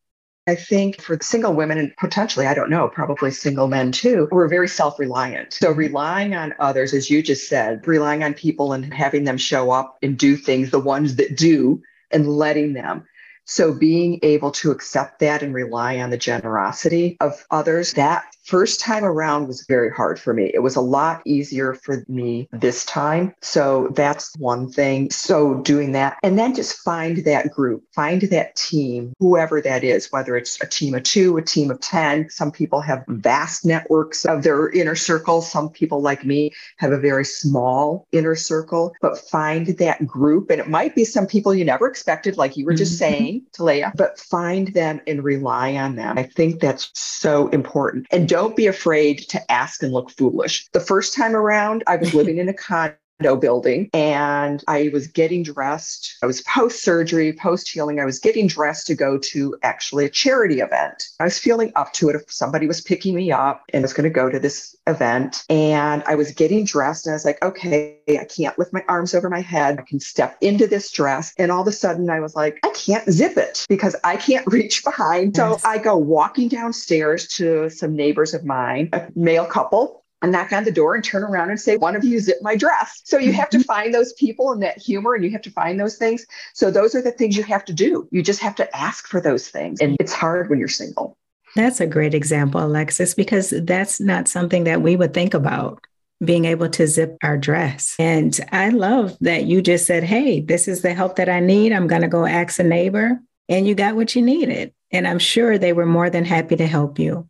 I 0.49 0.55
think 0.55 1.03
for 1.03 1.19
single 1.21 1.53
women 1.53 1.77
and 1.77 1.95
potentially, 1.99 2.47
I 2.47 2.55
don't 2.55 2.71
know, 2.71 2.88
probably 2.88 3.31
single 3.31 3.69
men 3.69 3.93
too, 3.93 4.27
we're 4.33 4.49
very 4.49 4.69
self 4.69 4.99
reliant. 4.99 5.53
So 5.53 5.71
relying 5.71 6.35
on 6.35 6.55
others, 6.59 6.95
as 6.95 7.11
you 7.11 7.23
just 7.23 7.47
said, 7.47 7.87
relying 7.87 8.25
on 8.25 8.33
people 8.33 8.73
and 8.73 8.93
having 8.93 9.25
them 9.25 9.37
show 9.37 9.71
up 9.71 9.99
and 10.03 10.16
do 10.16 10.35
things, 10.35 10.71
the 10.71 10.81
ones 10.81 11.16
that 11.16 11.37
do, 11.37 11.83
and 12.11 12.29
letting 12.29 12.73
them. 12.73 13.07
So 13.44 13.73
being 13.73 14.20
able 14.23 14.53
to 14.53 14.70
accept 14.70 15.18
that 15.20 15.42
and 15.42 15.53
rely 15.53 15.99
on 15.99 16.11
the 16.11 16.16
generosity 16.16 17.16
of 17.20 17.44
others, 17.51 17.94
that 17.94 18.25
first 18.44 18.81
time 18.81 19.05
around 19.05 19.46
was 19.46 19.64
very 19.68 19.90
hard 19.90 20.18
for 20.18 20.35
me. 20.35 20.50
It 20.55 20.61
was 20.61 20.76
a 20.76 20.81
lot 20.81 21.22
easier 21.24 21.74
for 21.74 22.05
me 22.09 22.48
this 22.53 22.85
time. 22.85 23.35
So 23.42 23.88
that's 23.94 24.35
one 24.38 24.70
thing. 24.70 25.11
So 25.11 25.61
doing 25.62 25.92
that 25.92 26.18
and 26.22 26.38
then 26.38 26.55
just 26.55 26.79
find 26.79 27.18
that 27.24 27.50
group, 27.50 27.85
find 27.94 28.22
that 28.22 28.57
team, 28.57 29.12
whoever 29.18 29.61
that 29.61 29.85
is, 29.85 30.11
whether 30.11 30.37
it's 30.37 30.61
a 30.62 30.66
team 30.66 30.94
of 30.94 31.03
two, 31.03 31.37
a 31.37 31.42
team 31.42 31.70
of 31.70 31.81
10. 31.81 32.31
Some 32.31 32.50
people 32.50 32.81
have 32.81 33.05
vast 33.09 33.64
networks 33.64 34.24
of 34.24 34.42
their 34.42 34.70
inner 34.70 34.96
circle. 34.96 35.42
Some 35.42 35.70
people 35.70 36.00
like 36.00 36.24
me 36.24 36.53
have 36.79 36.92
a 36.92 36.98
very 36.98 37.24
small 37.24 38.07
inner 38.12 38.35
circle, 38.35 38.94
but 39.00 39.18
find 39.18 39.66
that 39.79 40.07
group. 40.07 40.50
And 40.50 40.61
it 40.61 40.68
might 40.68 40.94
be 40.94 41.05
some 41.05 41.26
people 41.26 41.55
you 41.55 41.64
never 41.64 41.87
expected, 41.87 42.37
like 42.37 42.57
you 42.57 42.64
were 42.64 42.74
just 42.74 42.92
mm-hmm. 43.00 43.14
saying, 43.14 43.42
Talea, 43.57 43.92
but 43.96 44.18
find 44.18 44.68
them 44.68 45.00
and 45.07 45.22
rely 45.24 45.74
on 45.74 45.96
them. 45.96 46.18
I 46.18 46.24
think 46.24 46.61
that's 46.61 46.90
so 46.94 47.48
important. 47.48 48.07
And 48.11 48.29
don't 48.31 48.55
be 48.55 48.69
afraid 48.69 49.19
to 49.29 49.51
ask 49.51 49.83
and 49.83 49.93
look 49.93 50.09
foolish. 50.09 50.69
The 50.71 50.79
first 50.79 51.14
time 51.14 51.35
around, 51.35 51.83
I 51.88 51.97
was 51.97 52.14
living 52.14 52.38
in 52.38 52.49
a 52.49 52.55
condo 52.55 52.95
building 53.20 53.90
and 53.92 54.64
I 54.66 54.90
was 54.92 55.06
getting 55.06 55.42
dressed. 55.42 56.16
I 56.22 56.26
was 56.26 56.40
post 56.42 56.83
surgery, 56.83 57.33
post 57.33 57.68
healing. 57.68 58.00
I 58.00 58.04
was 58.04 58.18
getting 58.18 58.46
dressed 58.46 58.87
to 58.88 58.94
go 58.94 59.18
to 59.18 59.56
actually 59.62 60.04
a 60.06 60.11
charity 60.11 60.61
event. 60.61 61.04
I 61.20 61.24
was 61.24 61.38
feeling 61.38 61.72
up 61.76 61.92
to 61.94 62.09
it 62.09 62.16
if 62.16 62.33
somebody 62.33 62.66
was 62.66 62.80
picking 62.80 63.14
me 63.14 63.30
up 63.30 63.62
and 63.72 63.83
I 63.83 63.85
was 63.85 63.92
going 63.92 64.04
to 64.04 64.11
go 64.11 64.28
to 64.30 64.38
this 64.38 64.74
event. 64.87 65.44
And 65.48 66.02
I 66.06 66.14
was 66.14 66.33
getting 66.33 66.64
dressed 66.64 67.06
and 67.06 67.12
I 67.12 67.16
was 67.16 67.24
like, 67.24 67.42
okay, 67.42 67.98
I 68.09 68.24
can't 68.24 68.59
lift 68.59 68.72
my 68.72 68.85
arms 68.88 69.14
over 69.14 69.28
my 69.28 69.40
head. 69.40 69.78
I 69.78 69.83
can 69.83 70.00
step 70.00 70.37
into 70.40 70.66
this 70.66 70.90
dress. 70.90 71.33
And 71.38 71.52
all 71.52 71.62
of 71.62 71.68
a 71.68 71.72
sudden 71.72 72.11
I 72.11 72.20
was 72.20 72.35
like, 72.35 72.59
I 72.64 72.70
can't 72.70 73.09
zip 73.11 73.37
it 73.37 73.66
because 73.68 73.94
I 74.04 74.16
can't 74.16 74.46
reach 74.52 74.83
behind. 74.85 75.37
So 75.37 75.59
I 75.64 75.78
go 75.78 75.96
walking 75.96 76.48
downstairs 76.48 77.26
to 77.28 77.68
some 77.70 77.94
neighbors 77.94 78.35
of 78.35 78.44
mine, 78.44 78.88
a 78.92 79.09
male 79.14 79.46
couple 79.46 80.00
and 80.22 80.33
knock 80.33 80.52
on 80.52 80.64
the 80.64 80.72
door 80.72 80.94
and 80.94 81.02
turn 81.02 81.22
around 81.22 81.50
and 81.50 81.61
say, 81.61 81.76
one 81.76 81.96
of 81.96 82.04
you 82.04 82.20
zip 82.20 82.38
my 82.42 82.56
dress. 82.56 83.00
So 83.04 83.18
you 83.18 83.33
have 83.33 83.50
to 83.50 83.59
mm-hmm. 83.59 83.64
find 83.64 83.94
those 83.94 84.12
people 84.14 84.52
and 84.52 84.62
that 84.62 84.78
humor 84.78 85.14
and 85.14 85.24
you 85.24 85.30
have 85.30 85.42
to 85.42 85.50
find 85.50 85.80
those 85.80 85.96
things. 85.96 86.26
So 86.54 86.70
those 86.70 86.94
are 86.94 87.02
the 87.02 87.12
things 87.12 87.37
you 87.37 87.42
have 87.44 87.64
to 87.66 87.72
do. 87.72 88.09
You 88.11 88.22
just 88.22 88.40
have 88.40 88.54
to 88.56 88.76
ask 88.76 89.06
for 89.06 89.20
those 89.20 89.48
things. 89.48 89.80
And 89.80 89.96
it's 89.98 90.12
hard 90.12 90.50
when 90.50 90.59
you're 90.59 90.68
single. 90.68 91.16
That's 91.56 91.80
a 91.80 91.87
great 91.87 92.14
example, 92.14 92.62
Alexis, 92.62 93.14
because 93.14 93.52
that's 93.64 94.00
not 94.00 94.28
something 94.28 94.64
that 94.64 94.83
we 94.83 94.94
would 94.94 95.14
think 95.14 95.35
about 95.35 95.83
being 96.22 96.44
able 96.44 96.68
to 96.68 96.87
zip 96.87 97.16
our 97.22 97.38
dress. 97.38 97.96
And 97.98 98.38
I 98.52 98.68
love 98.68 99.16
that 99.20 99.44
you 99.44 99.62
just 99.62 99.87
said, 99.87 100.04
Hey, 100.04 100.40
this 100.40 100.68
is 100.68 100.83
the 100.83 100.92
help 100.92 101.16
that 101.16 101.30
I 101.30 101.40
need. 101.40 101.72
I'm 101.72 101.87
going 101.87 102.02
to 102.02 102.09
go 102.09 102.26
ask 102.26 102.59
a 102.61 102.62
neighbor. 102.62 103.20
And 103.48 103.66
you 103.66 103.74
got 103.74 103.96
what 103.96 104.14
you 104.14 104.22
needed. 104.22 104.72
And 104.92 105.09
I'm 105.09 105.18
sure 105.18 105.59
they 105.59 105.72
were 105.72 105.87
more 105.87 106.11
than 106.11 106.24
happy 106.24 106.56
to 106.56 106.66
help 106.66 106.98
you 106.98 107.28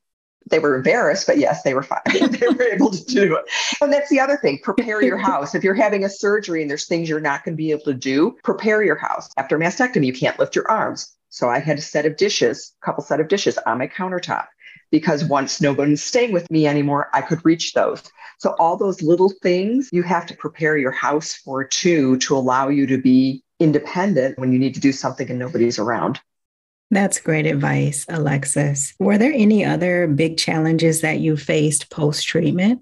they 0.50 0.58
were 0.58 0.76
embarrassed, 0.76 1.26
but 1.26 1.38
yes, 1.38 1.62
they 1.62 1.74
were 1.74 1.82
fine. 1.82 2.00
they 2.06 2.48
were 2.48 2.62
able 2.62 2.90
to 2.90 3.04
do 3.04 3.34
it. 3.36 3.44
And 3.80 3.92
that's 3.92 4.10
the 4.10 4.20
other 4.20 4.36
thing 4.36 4.58
prepare 4.62 5.02
your 5.02 5.16
house. 5.16 5.54
If 5.54 5.64
you're 5.64 5.74
having 5.74 6.04
a 6.04 6.10
surgery 6.10 6.62
and 6.62 6.70
there's 6.70 6.86
things 6.86 7.08
you're 7.08 7.20
not 7.20 7.44
going 7.44 7.54
to 7.54 7.56
be 7.56 7.70
able 7.70 7.84
to 7.84 7.94
do, 7.94 8.36
prepare 8.42 8.82
your 8.82 8.96
house. 8.96 9.30
After 9.36 9.58
mastectomy, 9.58 10.06
you 10.06 10.12
can't 10.12 10.38
lift 10.38 10.54
your 10.54 10.70
arms. 10.70 11.16
So 11.28 11.48
I 11.48 11.60
had 11.60 11.78
a 11.78 11.82
set 11.82 12.06
of 12.06 12.16
dishes, 12.16 12.72
a 12.82 12.84
couple 12.84 13.04
set 13.04 13.20
of 13.20 13.28
dishes 13.28 13.56
on 13.58 13.78
my 13.78 13.86
countertop 13.86 14.46
because 14.90 15.24
once 15.24 15.60
no 15.60 15.72
one's 15.72 16.02
staying 16.02 16.32
with 16.32 16.50
me 16.50 16.66
anymore, 16.66 17.08
I 17.12 17.22
could 17.22 17.44
reach 17.44 17.72
those. 17.72 18.02
So 18.38 18.56
all 18.58 18.76
those 18.76 19.02
little 19.02 19.32
things 19.42 19.88
you 19.92 20.02
have 20.02 20.26
to 20.26 20.36
prepare 20.36 20.76
your 20.76 20.90
house 20.90 21.34
for 21.34 21.62
too 21.64 22.16
to 22.18 22.36
allow 22.36 22.68
you 22.68 22.86
to 22.86 22.98
be 22.98 23.44
independent 23.58 24.38
when 24.38 24.52
you 24.52 24.58
need 24.58 24.74
to 24.74 24.80
do 24.80 24.92
something 24.92 25.28
and 25.30 25.38
nobody's 25.38 25.78
around. 25.78 26.20
That's 26.90 27.20
great 27.20 27.46
advice, 27.46 28.04
Alexis. 28.08 28.94
Were 28.98 29.16
there 29.16 29.32
any 29.32 29.64
other 29.64 30.08
big 30.08 30.38
challenges 30.38 31.02
that 31.02 31.20
you 31.20 31.36
faced 31.36 31.88
post 31.88 32.26
treatment? 32.26 32.80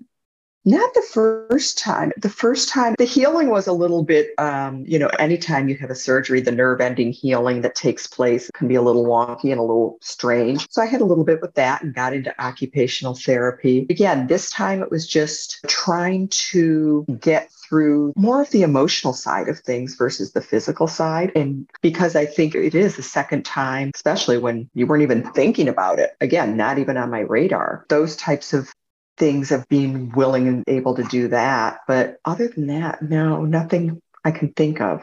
Not 0.64 0.92
the 0.92 1.02
first 1.02 1.78
time. 1.78 2.12
The 2.18 2.28
first 2.28 2.68
time, 2.68 2.94
the 2.98 3.04
healing 3.04 3.48
was 3.48 3.66
a 3.66 3.72
little 3.72 4.02
bit, 4.02 4.30
um, 4.38 4.84
you 4.86 4.98
know, 4.98 5.08
anytime 5.18 5.68
you 5.68 5.76
have 5.76 5.90
a 5.90 5.94
surgery, 5.94 6.40
the 6.40 6.52
nerve 6.52 6.80
ending 6.80 7.12
healing 7.12 7.62
that 7.62 7.74
takes 7.74 8.06
place 8.06 8.50
can 8.54 8.68
be 8.68 8.74
a 8.74 8.82
little 8.82 9.06
wonky 9.06 9.50
and 9.50 9.58
a 9.58 9.62
little 9.62 9.98
strange. 10.02 10.66
So 10.70 10.82
I 10.82 10.86
had 10.86 11.00
a 11.00 11.06
little 11.06 11.24
bit 11.24 11.40
with 11.40 11.54
that 11.54 11.82
and 11.82 11.94
got 11.94 12.12
into 12.12 12.38
occupational 12.42 13.14
therapy. 13.14 13.86
Again, 13.88 14.26
this 14.26 14.50
time 14.50 14.82
it 14.82 14.90
was 14.90 15.06
just 15.06 15.58
trying 15.68 16.28
to 16.28 17.06
get 17.20 17.50
through 17.68 18.12
more 18.16 18.42
of 18.42 18.50
the 18.50 18.62
emotional 18.62 19.12
side 19.12 19.48
of 19.48 19.58
things 19.60 19.94
versus 19.94 20.32
the 20.32 20.40
physical 20.40 20.86
side. 20.86 21.32
And 21.36 21.68
because 21.82 22.16
I 22.16 22.26
think 22.26 22.54
it 22.54 22.74
is 22.74 22.96
the 22.96 23.02
second 23.02 23.44
time, 23.44 23.92
especially 23.94 24.38
when 24.38 24.68
you 24.74 24.86
weren't 24.86 25.02
even 25.02 25.30
thinking 25.32 25.68
about 25.68 25.98
it, 25.98 26.16
again, 26.20 26.56
not 26.56 26.78
even 26.78 26.96
on 26.96 27.10
my 27.10 27.20
radar, 27.20 27.86
those 27.88 28.16
types 28.16 28.52
of 28.52 28.72
things 29.18 29.50
of 29.52 29.68
being 29.68 30.12
willing 30.12 30.48
and 30.48 30.64
able 30.66 30.94
to 30.94 31.04
do 31.04 31.28
that. 31.28 31.80
But 31.86 32.18
other 32.24 32.48
than 32.48 32.68
that, 32.68 33.02
no, 33.02 33.44
nothing 33.44 34.00
I 34.24 34.30
can 34.30 34.52
think 34.52 34.80
of. 34.80 35.02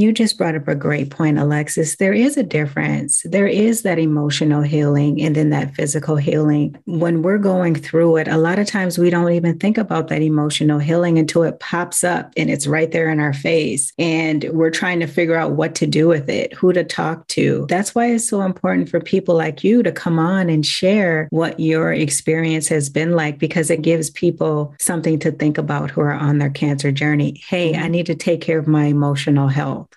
You 0.00 0.12
just 0.12 0.38
brought 0.38 0.54
up 0.54 0.68
a 0.68 0.76
great 0.76 1.10
point, 1.10 1.40
Alexis. 1.40 1.96
There 1.96 2.12
is 2.12 2.36
a 2.36 2.44
difference. 2.44 3.22
There 3.24 3.48
is 3.48 3.82
that 3.82 3.98
emotional 3.98 4.62
healing 4.62 5.20
and 5.20 5.34
then 5.34 5.50
that 5.50 5.74
physical 5.74 6.14
healing. 6.14 6.78
When 6.84 7.22
we're 7.22 7.38
going 7.38 7.74
through 7.74 8.18
it, 8.18 8.28
a 8.28 8.36
lot 8.36 8.60
of 8.60 8.68
times 8.68 8.96
we 8.96 9.10
don't 9.10 9.32
even 9.32 9.58
think 9.58 9.76
about 9.76 10.06
that 10.06 10.22
emotional 10.22 10.78
healing 10.78 11.18
until 11.18 11.42
it 11.42 11.58
pops 11.58 12.04
up 12.04 12.32
and 12.36 12.48
it's 12.48 12.68
right 12.68 12.92
there 12.92 13.10
in 13.10 13.18
our 13.18 13.32
face. 13.32 13.92
And 13.98 14.44
we're 14.52 14.70
trying 14.70 15.00
to 15.00 15.08
figure 15.08 15.34
out 15.34 15.56
what 15.56 15.74
to 15.74 15.86
do 15.88 16.06
with 16.06 16.28
it, 16.28 16.52
who 16.54 16.72
to 16.74 16.84
talk 16.84 17.26
to. 17.28 17.66
That's 17.68 17.92
why 17.92 18.12
it's 18.12 18.28
so 18.28 18.42
important 18.42 18.88
for 18.88 19.00
people 19.00 19.34
like 19.34 19.64
you 19.64 19.82
to 19.82 19.90
come 19.90 20.20
on 20.20 20.48
and 20.48 20.64
share 20.64 21.26
what 21.30 21.58
your 21.58 21.92
experience 21.92 22.68
has 22.68 22.88
been 22.88 23.16
like, 23.16 23.40
because 23.40 23.68
it 23.68 23.82
gives 23.82 24.10
people 24.10 24.76
something 24.78 25.18
to 25.18 25.32
think 25.32 25.58
about 25.58 25.90
who 25.90 26.02
are 26.02 26.12
on 26.12 26.38
their 26.38 26.50
cancer 26.50 26.92
journey. 26.92 27.42
Hey, 27.48 27.74
I 27.74 27.88
need 27.88 28.06
to 28.06 28.14
take 28.14 28.40
care 28.40 28.60
of 28.60 28.68
my 28.68 28.84
emotional 28.84 29.48
health. 29.48 29.87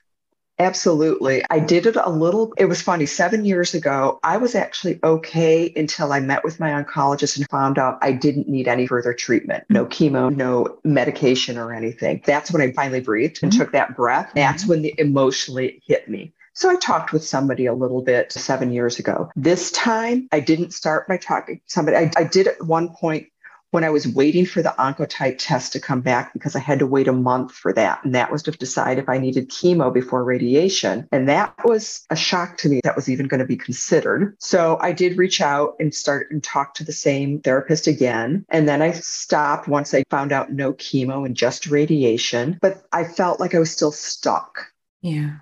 Absolutely. 0.61 1.43
I 1.49 1.59
did 1.59 1.87
it 1.87 1.95
a 1.95 2.09
little. 2.09 2.53
It 2.57 2.65
was 2.65 2.81
funny. 2.81 3.07
Seven 3.07 3.45
years 3.45 3.73
ago, 3.73 4.19
I 4.23 4.37
was 4.37 4.53
actually 4.53 4.99
okay 5.03 5.73
until 5.75 6.13
I 6.13 6.19
met 6.19 6.43
with 6.43 6.59
my 6.59 6.69
oncologist 6.69 7.37
and 7.37 7.49
found 7.49 7.79
out 7.79 7.97
I 8.01 8.11
didn't 8.11 8.47
need 8.47 8.67
any 8.67 8.85
further 8.85 9.13
treatment 9.13 9.63
no 9.69 9.85
chemo, 9.85 10.33
no 10.35 10.77
medication 10.83 11.57
or 11.57 11.73
anything. 11.73 12.21
That's 12.25 12.51
when 12.51 12.61
I 12.61 12.71
finally 12.73 12.99
breathed 12.99 13.39
and 13.41 13.51
mm-hmm. 13.51 13.59
took 13.59 13.71
that 13.71 13.95
breath. 13.95 14.31
That's 14.35 14.63
mm-hmm. 14.63 14.69
when 14.69 14.81
the 14.83 14.93
emotionally 14.99 15.81
hit 15.85 16.07
me. 16.07 16.31
So 16.53 16.69
I 16.69 16.75
talked 16.75 17.11
with 17.11 17.23
somebody 17.23 17.65
a 17.65 17.73
little 17.73 18.01
bit 18.01 18.31
seven 18.31 18.71
years 18.71 18.99
ago. 18.99 19.31
This 19.35 19.71
time 19.71 20.27
I 20.31 20.41
didn't 20.41 20.73
start 20.73 21.07
by 21.07 21.17
talking 21.17 21.57
to 21.57 21.61
somebody. 21.65 21.97
I, 21.97 22.11
I 22.17 22.23
did 22.23 22.47
at 22.47 22.63
one 22.63 22.89
point 22.89 23.27
when 23.71 23.83
I 23.83 23.89
was 23.89 24.07
waiting 24.07 24.45
for 24.45 24.61
the 24.61 24.75
oncotype 24.77 25.37
test 25.39 25.73
to 25.73 25.79
come 25.79 26.01
back 26.01 26.33
because 26.33 26.55
I 26.55 26.59
had 26.59 26.79
to 26.79 26.87
wait 26.87 27.07
a 27.07 27.13
month 27.13 27.53
for 27.53 27.73
that. 27.73 28.03
And 28.03 28.13
that 28.15 28.31
was 28.31 28.43
to 28.43 28.51
decide 28.51 28.99
if 28.99 29.09
I 29.09 29.17
needed 29.17 29.49
chemo 29.49 29.93
before 29.93 30.23
radiation. 30.23 31.07
And 31.11 31.27
that 31.29 31.55
was 31.65 32.05
a 32.09 32.15
shock 32.15 32.57
to 32.57 32.69
me 32.69 32.81
that 32.83 32.95
was 32.95 33.09
even 33.09 33.27
going 33.27 33.39
to 33.39 33.45
be 33.45 33.57
considered. 33.57 34.35
So 34.39 34.77
I 34.81 34.91
did 34.91 35.17
reach 35.17 35.41
out 35.41 35.75
and 35.79 35.93
start 35.93 36.27
and 36.31 36.43
talk 36.43 36.75
to 36.75 36.83
the 36.83 36.91
same 36.91 37.39
therapist 37.39 37.87
again. 37.87 38.45
And 38.49 38.67
then 38.67 38.81
I 38.81 38.91
stopped 38.91 39.67
once 39.67 39.93
I 39.93 40.03
found 40.09 40.31
out 40.31 40.51
no 40.51 40.73
chemo 40.73 41.25
and 41.25 41.35
just 41.35 41.67
radiation. 41.67 42.59
But 42.61 42.83
I 42.91 43.05
felt 43.05 43.39
like 43.39 43.55
I 43.55 43.59
was 43.59 43.71
still 43.71 43.91
stuck. 43.91 44.67
Yeah. 45.01 45.37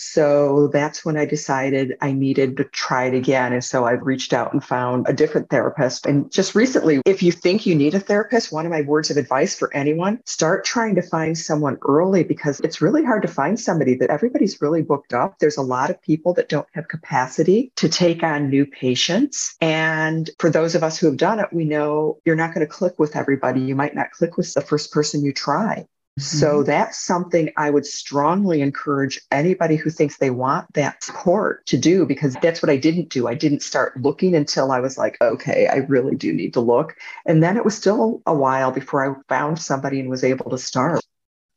So 0.00 0.68
that's 0.68 1.04
when 1.04 1.16
I 1.16 1.24
decided 1.24 1.96
I 2.00 2.12
needed 2.12 2.56
to 2.56 2.64
try 2.64 3.06
it 3.06 3.14
again. 3.14 3.52
And 3.52 3.64
so 3.64 3.84
I've 3.84 4.02
reached 4.02 4.32
out 4.32 4.52
and 4.52 4.62
found 4.62 5.08
a 5.08 5.12
different 5.12 5.50
therapist. 5.50 6.06
And 6.06 6.30
just 6.30 6.54
recently, 6.54 7.00
if 7.06 7.22
you 7.22 7.32
think 7.32 7.66
you 7.66 7.74
need 7.74 7.94
a 7.94 8.00
therapist, 8.00 8.52
one 8.52 8.66
of 8.66 8.72
my 8.72 8.82
words 8.82 9.10
of 9.10 9.16
advice 9.16 9.58
for 9.58 9.74
anyone, 9.74 10.20
start 10.26 10.64
trying 10.64 10.94
to 10.94 11.02
find 11.02 11.36
someone 11.36 11.78
early 11.86 12.24
because 12.24 12.60
it's 12.60 12.80
really 12.80 13.04
hard 13.04 13.22
to 13.22 13.28
find 13.28 13.58
somebody 13.58 13.94
that 13.96 14.10
everybody's 14.10 14.60
really 14.60 14.82
booked 14.82 15.12
up. 15.12 15.38
There's 15.38 15.56
a 15.56 15.62
lot 15.62 15.90
of 15.90 16.00
people 16.02 16.34
that 16.34 16.48
don't 16.48 16.68
have 16.72 16.88
capacity 16.88 17.72
to 17.76 17.88
take 17.88 18.22
on 18.22 18.50
new 18.50 18.66
patients. 18.66 19.56
And 19.60 20.30
for 20.38 20.50
those 20.50 20.74
of 20.74 20.82
us 20.82 20.98
who 20.98 21.06
have 21.06 21.16
done 21.16 21.40
it, 21.40 21.52
we 21.52 21.64
know 21.64 22.18
you're 22.24 22.36
not 22.36 22.54
going 22.54 22.66
to 22.66 22.72
click 22.72 22.98
with 22.98 23.16
everybody. 23.16 23.60
You 23.60 23.76
might 23.76 23.94
not 23.94 24.10
click 24.10 24.36
with 24.36 24.52
the 24.54 24.60
first 24.60 24.92
person 24.92 25.24
you 25.24 25.32
try. 25.32 25.86
So 26.18 26.56
mm-hmm. 26.56 26.66
that's 26.66 26.98
something 26.98 27.50
I 27.56 27.70
would 27.70 27.86
strongly 27.86 28.60
encourage 28.60 29.20
anybody 29.30 29.76
who 29.76 29.88
thinks 29.88 30.18
they 30.18 30.30
want 30.30 30.72
that 30.74 31.02
support 31.02 31.64
to 31.66 31.78
do 31.78 32.04
because 32.04 32.36
that's 32.42 32.62
what 32.62 32.68
I 32.68 32.76
didn't 32.76 33.08
do. 33.08 33.28
I 33.28 33.34
didn't 33.34 33.62
start 33.62 34.00
looking 34.00 34.34
until 34.34 34.72
I 34.72 34.80
was 34.80 34.98
like, 34.98 35.16
okay, 35.22 35.68
I 35.68 35.76
really 35.76 36.14
do 36.14 36.32
need 36.32 36.52
to 36.54 36.60
look. 36.60 36.96
And 37.24 37.42
then 37.42 37.56
it 37.56 37.64
was 37.64 37.74
still 37.74 38.20
a 38.26 38.34
while 38.34 38.72
before 38.72 39.10
I 39.10 39.14
found 39.28 39.58
somebody 39.58 40.00
and 40.00 40.10
was 40.10 40.22
able 40.22 40.50
to 40.50 40.58
start. 40.58 41.00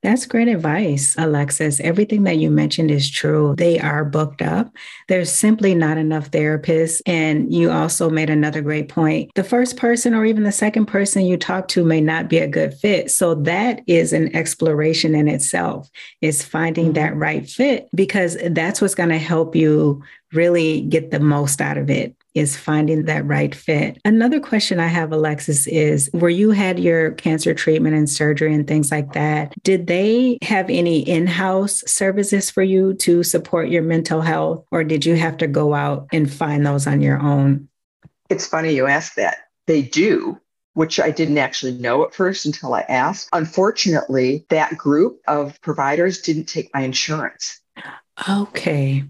That's 0.05 0.27
great 0.27 0.47
advice, 0.47 1.15
Alexis. 1.17 1.79
Everything 1.79 2.25
that 2.25 2.37
you 2.37 2.51
mentioned 2.51 2.91
is 2.91 3.09
true. 3.09 3.55
They 3.57 3.79
are 3.79 4.05
booked 4.05 4.43
up. 4.43 4.71
There's 5.07 5.31
simply 5.31 5.73
not 5.73 5.97
enough 5.97 6.29
therapists. 6.29 7.01
And 7.07 7.51
you 7.51 7.71
also 7.71 8.11
made 8.11 8.29
another 8.29 8.61
great 8.61 8.87
point. 8.87 9.31
The 9.33 9.43
first 9.43 9.77
person 9.77 10.13
or 10.13 10.23
even 10.23 10.43
the 10.43 10.51
second 10.51 10.85
person 10.85 11.25
you 11.25 11.37
talk 11.37 11.67
to 11.69 11.83
may 11.83 12.01
not 12.01 12.29
be 12.29 12.37
a 12.37 12.47
good 12.47 12.75
fit. 12.75 13.09
So 13.09 13.33
that 13.33 13.81
is 13.87 14.13
an 14.13 14.35
exploration 14.35 15.15
in 15.15 15.27
itself, 15.27 15.89
is 16.21 16.45
finding 16.45 16.93
that 16.93 17.13
mm-hmm. 17.13 17.21
right 17.23 17.49
fit 17.49 17.89
because 17.95 18.37
that's 18.51 18.81
what's 18.81 18.93
going 18.93 19.09
to 19.09 19.17
help 19.17 19.55
you 19.55 20.03
really 20.33 20.81
get 20.81 21.09
the 21.09 21.19
most 21.19 21.61
out 21.61 21.79
of 21.79 21.89
it 21.89 22.15
is 22.35 22.55
finding 22.55 23.05
that 23.05 23.25
right 23.25 23.55
fit. 23.55 23.97
Another 24.05 24.39
question 24.39 24.79
I 24.79 24.87
have, 24.87 25.11
Alexis, 25.11 25.65
is 25.67 26.09
where 26.11 26.29
you 26.29 26.51
had 26.51 26.79
your 26.79 27.11
cancer 27.11 27.53
treatment 27.53 27.95
and 27.95 28.09
surgery 28.09 28.53
and 28.53 28.67
things 28.67 28.91
like 28.91 29.13
that, 29.13 29.53
did 29.63 29.87
they 29.87 30.37
have 30.41 30.69
any 30.69 30.99
in 30.99 31.25
house 31.25 31.83
services 31.87 32.51
for 32.51 32.61
you 32.61 32.93
to 32.95 33.23
support 33.23 33.69
your 33.69 33.81
mental 33.81 34.21
health, 34.21 34.65
or 34.71 34.83
did 34.83 35.05
you 35.05 35.15
have 35.15 35.37
to 35.37 35.47
go 35.47 35.73
out 35.73 36.07
and 36.13 36.31
find 36.31 36.65
those 36.65 36.85
on 36.85 37.01
your 37.01 37.19
own? 37.19 37.67
It's 38.29 38.45
funny 38.45 38.75
you 38.75 38.85
ask 38.85 39.15
that. 39.15 39.37
They 39.65 39.81
do. 39.81 40.39
Which 40.73 40.99
I 40.99 41.09
didn't 41.09 41.37
actually 41.37 41.71
know 41.77 42.03
at 42.03 42.13
first 42.13 42.45
until 42.45 42.73
I 42.73 42.81
asked. 42.81 43.29
Unfortunately, 43.31 44.45
that 44.49 44.77
group 44.77 45.21
of 45.25 45.61
providers 45.61 46.21
didn't 46.21 46.49
take 46.49 46.69
my 46.73 46.81
insurance. 46.81 47.61
Okay. 48.27 49.05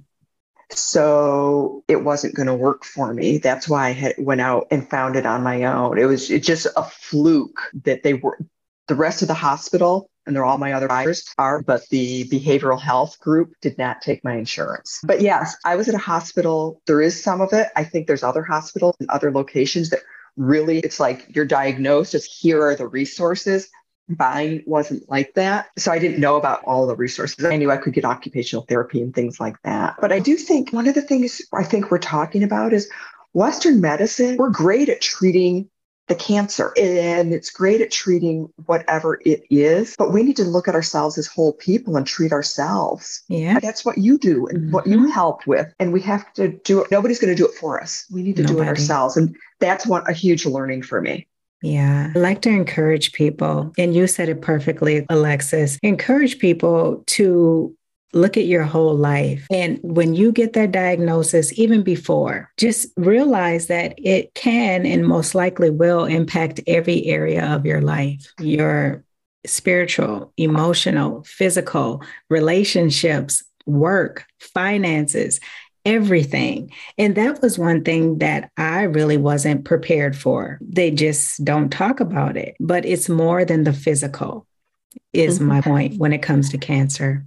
So 0.71 1.83
it 1.87 2.03
wasn't 2.03 2.35
going 2.35 2.47
to 2.47 2.53
work 2.53 2.83
for 2.83 3.13
me. 3.13 3.37
That's 3.37 3.69
why 3.69 3.87
I 3.87 3.91
had, 3.91 4.15
went 4.17 4.41
out 4.41 4.67
and 4.71 4.89
found 4.89 5.15
it 5.15 5.25
on 5.25 5.43
my 5.43 5.63
own. 5.65 5.97
It 5.97 6.05
was 6.05 6.31
it 6.31 6.43
just 6.43 6.67
a 6.75 6.83
fluke 6.83 7.71
that 7.83 8.03
they 8.03 8.15
were 8.15 8.37
the 8.87 8.95
rest 8.95 9.21
of 9.21 9.27
the 9.27 9.33
hospital 9.33 10.09
and 10.25 10.35
they're 10.35 10.45
all 10.45 10.57
my 10.57 10.73
other 10.73 10.87
buyers 10.87 11.23
are, 11.37 11.61
but 11.61 11.87
the 11.89 12.27
behavioral 12.29 12.81
health 12.81 13.19
group 13.19 13.53
did 13.61 13.77
not 13.77 14.01
take 14.01 14.23
my 14.23 14.35
insurance. 14.35 14.99
But 15.03 15.21
yes, 15.21 15.55
I 15.65 15.75
was 15.75 15.87
at 15.87 15.95
a 15.95 15.99
hospital. 15.99 16.81
There 16.87 17.01
is 17.01 17.21
some 17.21 17.41
of 17.41 17.53
it. 17.53 17.67
I 17.75 17.83
think 17.83 18.07
there's 18.07 18.23
other 18.23 18.43
hospitals 18.43 18.95
and 18.99 19.09
other 19.09 19.31
locations 19.31 19.89
that 19.91 19.99
really 20.37 20.79
it's 20.79 20.99
like 20.99 21.27
you're 21.33 21.45
diagnosed 21.45 22.13
as 22.13 22.25
here 22.25 22.61
are 22.65 22.75
the 22.75 22.87
resources 22.87 23.69
buying 24.09 24.63
wasn't 24.65 25.09
like 25.09 25.33
that. 25.33 25.69
So 25.77 25.91
I 25.91 25.99
didn't 25.99 26.19
know 26.19 26.35
about 26.35 26.63
all 26.63 26.87
the 26.87 26.95
resources. 26.95 27.43
I 27.43 27.57
knew 27.57 27.71
I 27.71 27.77
could 27.77 27.93
get 27.93 28.05
occupational 28.05 28.65
therapy 28.67 29.01
and 29.01 29.13
things 29.13 29.39
like 29.39 29.61
that. 29.63 29.95
But 29.99 30.11
I 30.11 30.19
do 30.19 30.35
think 30.35 30.71
one 30.71 30.87
of 30.87 30.95
the 30.95 31.01
things 31.01 31.41
I 31.53 31.63
think 31.63 31.91
we're 31.91 31.97
talking 31.97 32.43
about 32.43 32.73
is 32.73 32.89
Western 33.33 33.81
medicine, 33.81 34.37
we're 34.37 34.49
great 34.49 34.89
at 34.89 35.01
treating 35.01 35.69
the 36.07 36.15
cancer 36.15 36.71
and 36.77 37.33
it's 37.33 37.49
great 37.49 37.81
at 37.81 37.89
treating 37.89 38.47
whatever 38.67 39.19
it 39.25 39.43
is 39.49 39.95
but 39.97 40.13
we 40.13 40.21
need 40.21 40.35
to 40.35 40.43
look 40.43 40.67
at 40.67 40.75
ourselves 40.75 41.17
as 41.17 41.25
whole 41.25 41.53
people 41.53 41.97
and 41.97 42.05
treat 42.05 42.31
ourselves 42.31 43.23
yeah 43.27 43.59
that's 43.59 43.83
what 43.83 43.97
you 43.97 44.17
do 44.19 44.45
and 44.47 44.59
mm-hmm. 44.59 44.71
what 44.71 44.85
you 44.85 44.97
mm-hmm. 44.97 45.09
help 45.09 45.47
with 45.47 45.73
and 45.79 45.91
we 45.91 45.99
have 45.99 46.31
to 46.33 46.49
do 46.49 46.79
it 46.81 46.91
nobody's 46.91 47.19
going 47.19 47.35
to 47.35 47.35
do 47.35 47.47
it 47.47 47.55
for 47.55 47.81
us 47.81 48.05
we 48.11 48.21
need 48.21 48.35
to 48.35 48.43
Nobody. 48.43 48.57
do 48.57 48.63
it 48.63 48.67
ourselves 48.67 49.17
and 49.17 49.35
that's 49.59 49.87
one 49.87 50.03
a 50.07 50.13
huge 50.13 50.45
learning 50.45 50.83
for 50.83 51.01
me 51.01 51.27
yeah, 51.65 52.11
I 52.15 52.19
like 52.19 52.41
to 52.43 52.49
encourage 52.49 53.11
people, 53.11 53.73
and 53.77 53.95
you 53.95 54.05
said 54.07 54.29
it 54.29 54.41
perfectly, 54.41 55.05
Alexis. 55.09 55.79
Encourage 55.81 56.37
people 56.37 57.03
to 57.07 57.75
look 58.13 58.37
at 58.37 58.45
your 58.45 58.63
whole 58.63 58.95
life. 58.95 59.45
And 59.51 59.79
when 59.81 60.13
you 60.13 60.31
get 60.31 60.53
that 60.53 60.71
diagnosis, 60.71 61.57
even 61.59 61.83
before, 61.83 62.51
just 62.57 62.87
realize 62.95 63.67
that 63.67 63.95
it 63.97 64.33
can 64.35 64.85
and 64.85 65.05
most 65.05 65.35
likely 65.35 65.69
will 65.69 66.05
impact 66.05 66.61
every 66.67 67.05
area 67.05 67.45
of 67.45 67.65
your 67.65 67.81
life 67.81 68.31
your 68.39 69.03
spiritual, 69.45 70.33
emotional, 70.37 71.23
physical, 71.23 72.01
relationships, 72.29 73.43
work, 73.65 74.25
finances. 74.39 75.39
Everything. 75.85 76.71
And 76.97 77.15
that 77.15 77.41
was 77.41 77.59
one 77.59 77.83
thing 77.83 78.17
that 78.17 78.51
I 78.57 78.83
really 78.83 79.17
wasn't 79.17 79.65
prepared 79.65 80.17
for. 80.17 80.57
They 80.61 80.89
just 80.89 81.45
don't 81.45 81.69
talk 81.69 81.99
about 81.99 82.35
it, 82.35 82.55
but 82.59 82.85
it's 82.85 83.07
more 83.07 83.45
than 83.45 83.63
the 83.63 83.73
physical, 83.73 84.47
is 85.13 85.37
mm-hmm. 85.37 85.47
my 85.47 85.61
point 85.61 85.99
when 85.99 86.11
it 86.11 86.23
comes 86.23 86.49
to 86.49 86.57
cancer. 86.57 87.23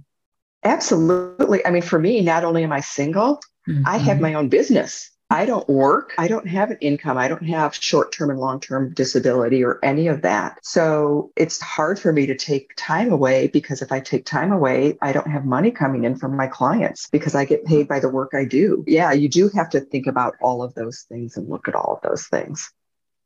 Absolutely. 0.63 1.65
I 1.65 1.71
mean, 1.71 1.81
for 1.81 1.99
me, 1.99 2.21
not 2.21 2.43
only 2.43 2.63
am 2.63 2.73
I 2.73 2.81
single, 2.81 3.39
mm-hmm. 3.67 3.83
I 3.85 3.97
have 3.97 4.15
mm-hmm. 4.15 4.23
my 4.23 4.33
own 4.33 4.49
business. 4.49 5.09
I 5.31 5.45
don't 5.45 5.67
work. 5.69 6.15
I 6.17 6.27
don't 6.27 6.47
have 6.47 6.71
an 6.71 6.77
income. 6.81 7.17
I 7.17 7.27
don't 7.27 7.45
have 7.45 7.75
short 7.75 8.11
term 8.11 8.31
and 8.31 8.39
long 8.39 8.59
term 8.59 8.93
disability 8.93 9.63
or 9.63 9.79
any 9.83 10.07
of 10.07 10.23
that. 10.23 10.57
So 10.63 11.31
it's 11.35 11.61
hard 11.61 11.99
for 11.99 12.11
me 12.11 12.25
to 12.25 12.35
take 12.35 12.71
time 12.77 13.11
away 13.11 13.47
because 13.47 13.83
if 13.83 13.91
I 13.91 13.99
take 13.99 14.25
time 14.25 14.51
away, 14.51 14.97
I 15.01 15.11
don't 15.11 15.29
have 15.29 15.45
money 15.45 15.69
coming 15.69 16.03
in 16.03 16.15
from 16.15 16.35
my 16.35 16.47
clients 16.47 17.07
because 17.11 17.35
I 17.35 17.45
get 17.45 17.65
paid 17.65 17.87
by 17.87 17.99
the 17.99 18.09
work 18.09 18.31
I 18.33 18.43
do. 18.45 18.83
Yeah, 18.87 19.11
you 19.11 19.29
do 19.29 19.49
have 19.49 19.69
to 19.71 19.81
think 19.81 20.07
about 20.07 20.35
all 20.41 20.63
of 20.63 20.73
those 20.73 21.05
things 21.07 21.37
and 21.37 21.47
look 21.47 21.67
at 21.67 21.75
all 21.75 21.99
of 22.01 22.09
those 22.09 22.25
things. 22.25 22.71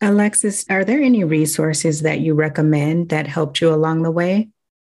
Alexis, 0.01 0.65
are 0.69 0.83
there 0.83 1.01
any 1.01 1.23
resources 1.23 2.01
that 2.01 2.19
you 2.19 2.33
recommend 2.33 3.09
that 3.09 3.27
helped 3.27 3.61
you 3.61 3.73
along 3.73 4.03
the 4.03 4.11
way? 4.11 4.49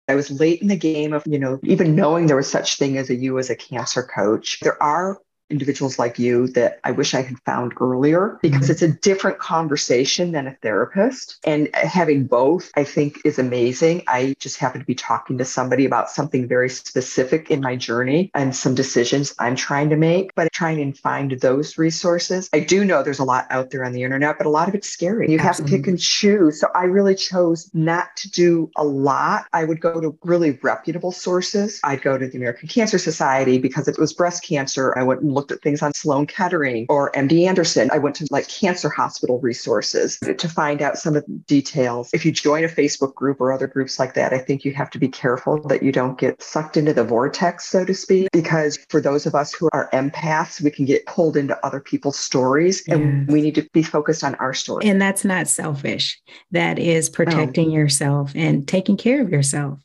I 0.07 0.13
was 0.13 0.29
late 0.39 0.61
in 0.61 0.67
the 0.67 0.75
game 0.75 1.13
of, 1.13 1.23
you 1.25 1.39
know, 1.39 1.59
even 1.63 1.95
knowing 1.95 2.27
there 2.27 2.35
was 2.35 2.49
such 2.49 2.77
thing 2.77 2.97
as 2.97 3.09
a 3.09 3.15
you 3.15 3.39
as 3.39 3.49
a 3.49 3.55
cancer 3.55 4.03
coach. 4.03 4.59
There 4.59 4.81
are 4.81 5.19
individuals 5.49 5.99
like 5.99 6.19
you 6.19 6.47
that 6.49 6.79
I 6.83 6.91
wish 6.91 7.13
I 7.13 7.21
had 7.21 7.39
found 7.39 7.73
earlier 7.79 8.37
because 8.41 8.63
mm-hmm. 8.63 8.71
it's 8.71 8.81
a 8.81 8.91
different 8.91 9.39
conversation 9.39 10.31
than 10.31 10.47
a 10.47 10.55
therapist. 10.61 11.37
And 11.43 11.69
having 11.75 12.25
both, 12.25 12.71
I 12.75 12.83
think, 12.83 13.19
is 13.25 13.39
amazing. 13.39 14.03
I 14.07 14.35
just 14.39 14.57
happen 14.57 14.81
to 14.81 14.85
be 14.85 14.95
talking 14.95 15.37
to 15.37 15.45
somebody 15.45 15.85
about 15.85 16.09
something 16.09 16.47
very 16.47 16.69
specific 16.69 17.49
in 17.49 17.61
my 17.61 17.75
journey 17.75 18.31
and 18.33 18.55
some 18.55 18.75
decisions 18.75 19.33
I'm 19.39 19.55
trying 19.55 19.89
to 19.89 19.97
make, 19.97 20.33
but 20.35 20.51
trying 20.51 20.81
and 20.81 20.97
find 20.97 21.31
those 21.31 21.77
resources. 21.77 22.49
I 22.53 22.59
do 22.59 22.85
know 22.85 23.03
there's 23.03 23.19
a 23.19 23.23
lot 23.23 23.47
out 23.49 23.71
there 23.71 23.83
on 23.83 23.93
the 23.93 24.03
internet, 24.03 24.37
but 24.37 24.47
a 24.47 24.49
lot 24.49 24.67
of 24.67 24.75
it's 24.75 24.89
scary. 24.89 25.31
You 25.31 25.39
Absolutely. 25.39 25.47
have 25.47 25.57
to 25.57 25.77
pick 25.77 25.87
and 25.87 25.99
choose. 25.99 26.59
So 26.59 26.67
I 26.75 26.83
really 26.83 27.15
chose 27.15 27.69
not 27.73 28.15
to 28.17 28.31
do 28.31 28.69
a 28.75 28.83
lot. 28.83 29.45
I 29.53 29.63
would 29.63 29.81
go 29.81 29.99
to 29.99 30.17
really 30.23 30.59
reputable 30.61 31.11
sources. 31.11 31.79
I'd 31.83 32.01
go 32.01 32.17
to 32.17 32.27
the 32.27 32.37
American 32.37 32.67
Cancer 32.67 32.97
Society 32.97 33.57
because 33.57 33.87
if 33.87 33.95
it 33.95 33.99
was 33.99 34.13
breast 34.13 34.43
cancer, 34.43 34.97
I 34.97 35.03
wouldn't 35.03 35.31
looked 35.39 35.53
at 35.53 35.61
things 35.61 35.81
on 35.81 35.93
Sloan 35.93 36.27
Kettering 36.27 36.85
or 36.89 37.13
MD 37.13 37.47
Anderson. 37.47 37.89
I 37.93 37.97
went 37.97 38.17
to 38.17 38.27
like 38.29 38.49
cancer 38.49 38.89
hospital 38.89 39.39
resources 39.39 40.19
to 40.19 40.49
find 40.49 40.81
out 40.81 40.97
some 40.97 41.15
of 41.15 41.25
the 41.25 41.31
details. 41.47 42.09
If 42.13 42.25
you 42.25 42.33
join 42.33 42.65
a 42.65 42.67
Facebook 42.67 43.15
group 43.15 43.39
or 43.39 43.53
other 43.53 43.67
groups 43.67 43.99
like 43.99 44.15
that, 44.15 44.33
I 44.33 44.39
think 44.39 44.65
you 44.65 44.73
have 44.73 44.89
to 44.89 44.99
be 44.99 45.07
careful 45.07 45.61
that 45.69 45.81
you 45.81 45.93
don't 45.93 46.19
get 46.19 46.41
sucked 46.41 46.75
into 46.75 46.93
the 46.93 47.05
vortex, 47.05 47.69
so 47.69 47.85
to 47.85 47.93
speak, 47.93 48.27
because 48.33 48.77
for 48.89 48.99
those 48.99 49.25
of 49.25 49.33
us 49.33 49.53
who 49.53 49.69
are 49.71 49.89
empaths, 49.93 50.61
we 50.61 50.71
can 50.71 50.83
get 50.83 51.05
pulled 51.05 51.37
into 51.37 51.57
other 51.65 51.79
people's 51.79 52.19
stories 52.19 52.85
and 52.89 53.31
we 53.31 53.41
need 53.41 53.55
to 53.55 53.65
be 53.71 53.81
focused 53.81 54.25
on 54.25 54.35
our 54.35 54.53
story. 54.53 54.85
And 54.85 55.01
that's 55.01 55.23
not 55.23 55.47
selfish. 55.47 56.21
That 56.51 56.77
is 56.77 57.09
protecting 57.09 57.69
no. 57.69 57.75
yourself 57.75 58.33
and 58.35 58.67
taking 58.67 58.97
care 58.97 59.21
of 59.21 59.29
yourself. 59.29 59.79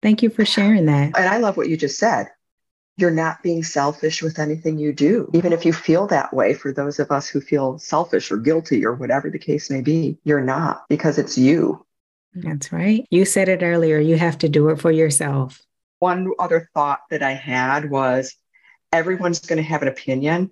Thank 0.00 0.22
you 0.22 0.30
for 0.30 0.44
sharing 0.44 0.86
that. 0.86 1.16
And 1.16 1.28
I 1.28 1.38
love 1.38 1.56
what 1.56 1.68
you 1.68 1.76
just 1.76 1.98
said 1.98 2.28
you're 2.96 3.10
not 3.10 3.42
being 3.42 3.62
selfish 3.62 4.22
with 4.22 4.38
anything 4.38 4.78
you 4.78 4.92
do. 4.92 5.30
Even 5.32 5.52
if 5.52 5.64
you 5.64 5.72
feel 5.72 6.06
that 6.08 6.32
way, 6.34 6.54
for 6.54 6.72
those 6.72 6.98
of 6.98 7.10
us 7.10 7.28
who 7.28 7.40
feel 7.40 7.78
selfish 7.78 8.30
or 8.30 8.36
guilty 8.36 8.84
or 8.84 8.94
whatever 8.94 9.30
the 9.30 9.38
case 9.38 9.70
may 9.70 9.80
be, 9.80 10.18
you're 10.24 10.42
not 10.42 10.88
because 10.88 11.18
it's 11.18 11.38
you. 11.38 11.84
That's 12.34 12.72
right. 12.72 13.06
You 13.10 13.24
said 13.24 13.48
it 13.48 13.62
earlier. 13.62 13.98
You 13.98 14.16
have 14.16 14.38
to 14.38 14.48
do 14.48 14.68
it 14.68 14.80
for 14.80 14.90
yourself. 14.90 15.62
One 15.98 16.32
other 16.38 16.68
thought 16.74 17.00
that 17.10 17.22
I 17.22 17.32
had 17.32 17.90
was 17.90 18.34
everyone's 18.92 19.40
going 19.40 19.58
to 19.58 19.62
have 19.62 19.82
an 19.82 19.88
opinion. 19.88 20.50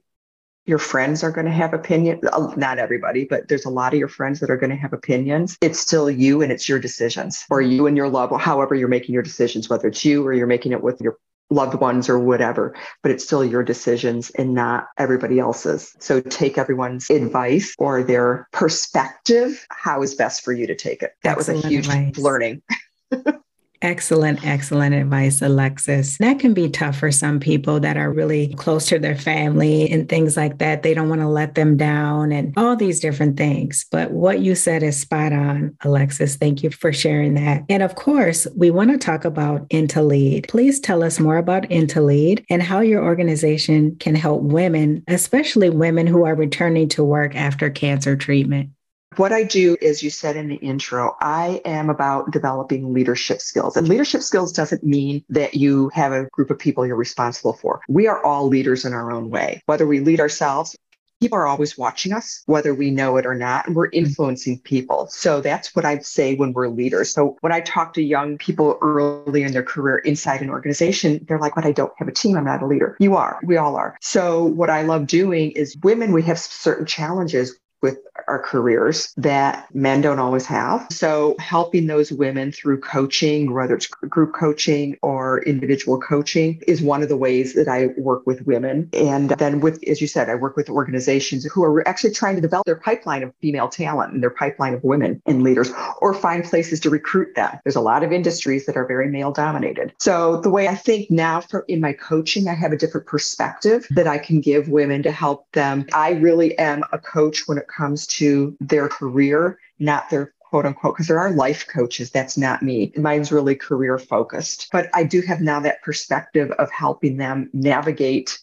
Your 0.67 0.79
friends 0.79 1.25
are 1.25 1.31
going 1.31 1.47
to 1.47 1.53
have 1.53 1.75
opinion. 1.75 2.21
Uh, 2.31 2.53
not 2.57 2.79
everybody, 2.79 3.25
but 3.25 3.49
there's 3.49 3.65
a 3.65 3.71
lot 3.71 3.93
of 3.93 3.99
your 3.99 4.09
friends 4.09 4.41
that 4.41 4.51
are 4.51 4.57
going 4.57 4.71
to 4.71 4.77
have 4.77 4.93
opinions. 4.93 5.57
It's 5.61 5.81
still 5.81 6.11
you 6.11 6.43
and 6.43 6.53
it's 6.53 6.69
your 6.69 6.79
decisions 6.79 7.45
or 7.51 7.61
you 7.61 7.87
and 7.87 7.97
your 7.97 8.09
love, 8.09 8.31
however 8.41 8.75
you're 8.75 8.89
making 8.89 9.15
your 9.15 9.23
decisions, 9.23 9.69
whether 9.69 9.89
it's 9.89 10.05
you 10.05 10.25
or 10.25 10.33
you're 10.33 10.47
making 10.47 10.73
it 10.73 10.83
with 10.83 11.01
your 11.01 11.17
loved 11.51 11.75
ones 11.81 12.09
or 12.09 12.19
whatever, 12.19 12.75
but 13.03 13.11
it's 13.11 13.25
still 13.25 13.45
your 13.45 13.63
decisions 13.63 14.31
and 14.31 14.55
not 14.55 14.87
everybody 14.99 15.39
else's. 15.39 15.95
So 15.99 16.21
take 16.21 16.57
everyone's 16.57 17.11
advice 17.11 17.75
or 17.79 18.03
their 18.03 18.49
perspective. 18.53 19.67
How 19.71 20.03
is 20.03 20.15
best 20.15 20.45
for 20.45 20.53
you 20.53 20.67
to 20.67 20.75
take 20.75 21.03
it? 21.03 21.13
That 21.25 21.39
Excellent 21.39 21.57
was 21.59 21.65
a 21.65 21.69
huge 21.69 21.89
advice. 21.89 22.19
learning. 22.19 22.63
Excellent, 23.83 24.45
excellent 24.45 24.95
advice, 24.95 25.41
Alexis. 25.41 26.19
That 26.19 26.39
can 26.39 26.53
be 26.53 26.69
tough 26.69 26.99
for 26.99 27.11
some 27.11 27.41
people 27.41 27.81
that 27.81 27.97
are 27.97 28.13
really 28.13 28.55
close 28.55 28.87
to 28.89 28.99
their 28.99 29.17
family 29.17 29.91
and 29.91 30.07
things 30.07 30.37
like 30.37 30.59
that. 30.59 30.83
They 30.83 30.93
don't 30.93 31.09
want 31.09 31.23
to 31.23 31.29
let 31.29 31.55
them 31.55 31.79
down 31.79 32.31
and 32.31 32.53
all 32.59 32.77
these 32.77 33.01
different 33.01 33.39
things. 33.39 33.87
But 33.91 34.11
what 34.11 34.41
you 34.41 34.55
said 34.55 34.83
is 34.83 35.01
spot 35.01 35.33
on, 35.33 35.75
Alexis. 35.83 36.37
Thank 36.37 36.63
you 36.63 36.71
for 36.71 36.93
sharing 36.93 37.35
that. 37.35 37.65
And 37.71 37.83
of 37.83 37.95
course, 37.95 38.47
we 38.55 38.71
want 38.71 38.91
to 38.91 38.99
talk 38.99 39.25
about 39.25 39.67
IntoLead. 39.71 40.49
Please 40.49 40.79
tell 40.79 41.03
us 41.03 41.19
more 41.19 41.39
about 41.39 41.63
IntoLead 41.65 42.45
and 42.51 42.63
how 42.63 42.81
your 42.81 43.03
organization 43.03 43.97
can 43.97 44.15
help 44.15 44.43
women, 44.43 45.03
especially 45.09 45.71
women 45.71 46.07
who 46.07 46.27
are 46.27 46.35
returning 46.35 46.89
to 46.91 47.03
work 47.03 47.35
after 47.35 47.71
cancer 47.71 48.15
treatment. 48.15 48.71
What 49.17 49.33
I 49.33 49.43
do, 49.43 49.77
is, 49.81 50.05
you 50.05 50.11
said 50.11 50.37
in 50.37 50.47
the 50.47 50.55
intro, 50.57 51.17
I 51.21 51.61
am 51.65 51.91
about 51.91 52.31
developing 52.31 52.95
leadership 52.95 53.41
skills. 53.41 53.77
And 53.77 53.89
leadership 53.89 54.23
skills 54.23 54.53
doesn't 54.53 54.85
mean 54.85 55.25
that 55.29 55.55
you 55.55 55.91
have 55.93 56.13
a 56.13 56.27
group 56.27 56.49
of 56.49 56.61
people 56.61 56.87
you're 56.87 56.95
responsible 56.95 57.55
for. 57.55 57.81
We 57.89 58.07
are 58.07 58.25
all 58.25 58.47
leaders 58.47 58.85
in 58.85 58.93
our 58.93 59.11
own 59.11 59.29
way, 59.29 59.63
whether 59.67 59.85
we 59.85 59.99
lead 59.99 60.21
ourselves. 60.21 60.77
People 61.21 61.39
are 61.39 61.47
always 61.49 61.77
watching 61.77 62.13
us, 62.13 62.43
whether 62.47 62.73
we 62.73 62.93
know 62.93 63.17
it 63.17 63.27
or 63.27 63.35
not, 63.35 63.67
and 63.67 63.75
we're 63.75 63.91
influencing 63.91 64.61
people. 64.61 65.09
So 65.09 65.41
that's 65.41 65.75
what 65.75 65.85
I'd 65.85 66.07
say 66.07 66.37
when 66.37 66.53
we're 66.53 66.69
leaders. 66.69 67.13
So 67.13 67.37
when 67.41 67.53
I 67.53 67.61
talk 67.61 67.93
to 67.95 68.03
young 68.03 68.39
people 68.39 68.79
early 68.81 69.43
in 69.43 69.53
their 69.53 69.65
career 69.65 69.99
inside 69.99 70.41
an 70.41 70.51
organization, 70.51 71.27
they're 71.29 71.41
like, 71.41 71.57
but 71.57 71.67
I 71.67 71.73
don't 71.73 71.93
have 71.99 72.09
a 72.09 72.13
team. 72.13 72.39
I'm 72.39 72.45
not 72.45 72.63
a 72.63 72.67
leader. 72.67 72.97
You 73.01 73.17
are. 73.17 73.41
We 73.43 73.57
all 73.57 73.77
are. 73.77 73.99
So 74.01 74.45
what 74.45 74.71
I 74.71 74.83
love 74.83 75.09
doing 75.09 75.51
is 75.51 75.77
women, 75.83 76.13
we 76.13 76.23
have 76.23 76.39
certain 76.39 76.87
challenges 76.87 77.59
with 77.83 77.99
our 78.29 78.39
careers 78.39 79.13
that 79.17 79.73
men 79.75 80.01
don't 80.01 80.19
always 80.19 80.47
have. 80.47 80.87
So 80.91 81.35
helping 81.39 81.87
those 81.87 82.13
women 82.13 82.53
through 82.53 82.81
coaching, 82.81 83.53
whether 83.53 83.75
it's 83.75 83.87
group 83.87 84.35
coaching 84.35 84.97
or 85.03 85.43
individual 85.43 86.01
coaching 86.01 86.63
is 86.67 86.83
one 86.83 87.03
of 87.03 87.09
the 87.09 87.17
ways 87.17 87.55
that 87.55 87.69
I 87.69 87.89
work 87.99 88.27
with 88.27 88.47
women. 88.47 88.89
And 88.93 89.31
then 89.31 89.61
with, 89.61 89.83
as 89.89 90.01
you 90.01 90.07
said, 90.07 90.29
I 90.29 90.35
work 90.35 90.57
with 90.57 90.69
organizations 90.69 91.45
who 91.45 91.65
are 91.65 91.87
actually 91.89 92.13
trying 92.13 92.37
to 92.37 92.41
develop 92.41 92.67
their 92.67 92.77
pipeline 92.77 93.23
of 93.23 93.35
female 93.41 93.69
talent 93.69 94.13
and 94.13 94.23
their 94.23 94.31
pipeline 94.31 94.75
of 94.75 94.85
women 94.85 95.23
and 95.27 95.43
leaders 95.43 95.71
or 96.01 96.15
find 96.15 96.45
places 96.45 96.81
to 96.81 96.91
recruit 96.91 97.35
them. 97.35 97.59
There's 97.65 97.77
a 97.77 97.81
lot 97.81 98.03
of 98.05 98.13
industries 98.13 98.67
that 98.67 98.77
are 98.77 98.87
very 98.87 99.09
male 99.09 99.33
dominated. 99.33 99.93
So 99.99 100.41
the 100.41 100.51
way 100.51 100.69
I 100.69 100.75
think 100.75 101.11
now 101.11 101.41
for 101.41 101.65
in 101.69 101.81
my 101.81 101.93
coaching, 101.93 102.49
I 102.49 102.55
have 102.55 102.73
a 102.73 102.77
different 102.77 103.07
perspective 103.07 103.87
that 103.91 104.07
I 104.07 104.19
can 104.19 104.41
give 104.41 104.69
women 104.69 105.03
to 105.03 105.11
help 105.11 105.51
them. 105.53 105.87
I 105.93 106.11
really 106.11 106.57
am 106.59 106.85
a 106.93 106.99
coach 106.99 107.47
when 107.47 107.59
it 107.59 107.67
comes 107.71 108.07
to 108.09 108.57
their 108.61 108.89
career, 108.89 109.59
not 109.79 110.11
their 110.11 110.35
quote 110.41 110.67
unquote, 110.67 110.95
because 110.95 111.07
there 111.07 111.19
are 111.19 111.31
life 111.31 111.67
coaches. 111.69 112.11
That's 112.11 112.37
not 112.37 112.63
me. 112.63 112.93
Mine's 112.97 113.31
really 113.31 113.55
career 113.55 113.99
focused. 113.99 114.69
But 114.73 114.89
I 114.93 115.05
do 115.05 115.21
have 115.23 115.41
now 115.41 115.61
that 115.61 115.83
perspective 115.83 116.51
of 116.53 116.71
helping 116.71 117.17
them 117.17 117.51
navigate 117.53 118.39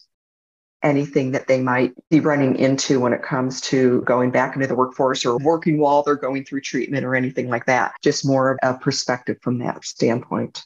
anything 0.82 1.32
that 1.32 1.48
they 1.48 1.60
might 1.60 1.92
be 2.08 2.20
running 2.20 2.56
into 2.56 3.00
when 3.00 3.12
it 3.12 3.22
comes 3.22 3.60
to 3.60 4.00
going 4.02 4.30
back 4.30 4.54
into 4.54 4.66
the 4.66 4.74
workforce 4.74 5.26
or 5.26 5.36
working 5.38 5.78
while 5.78 6.02
they're 6.02 6.14
going 6.14 6.44
through 6.44 6.60
treatment 6.60 7.04
or 7.04 7.14
anything 7.14 7.48
like 7.48 7.66
that. 7.66 7.92
Just 8.02 8.26
more 8.26 8.52
of 8.52 8.58
a 8.62 8.78
perspective 8.78 9.36
from 9.42 9.58
that 9.58 9.84
standpoint. 9.84 10.64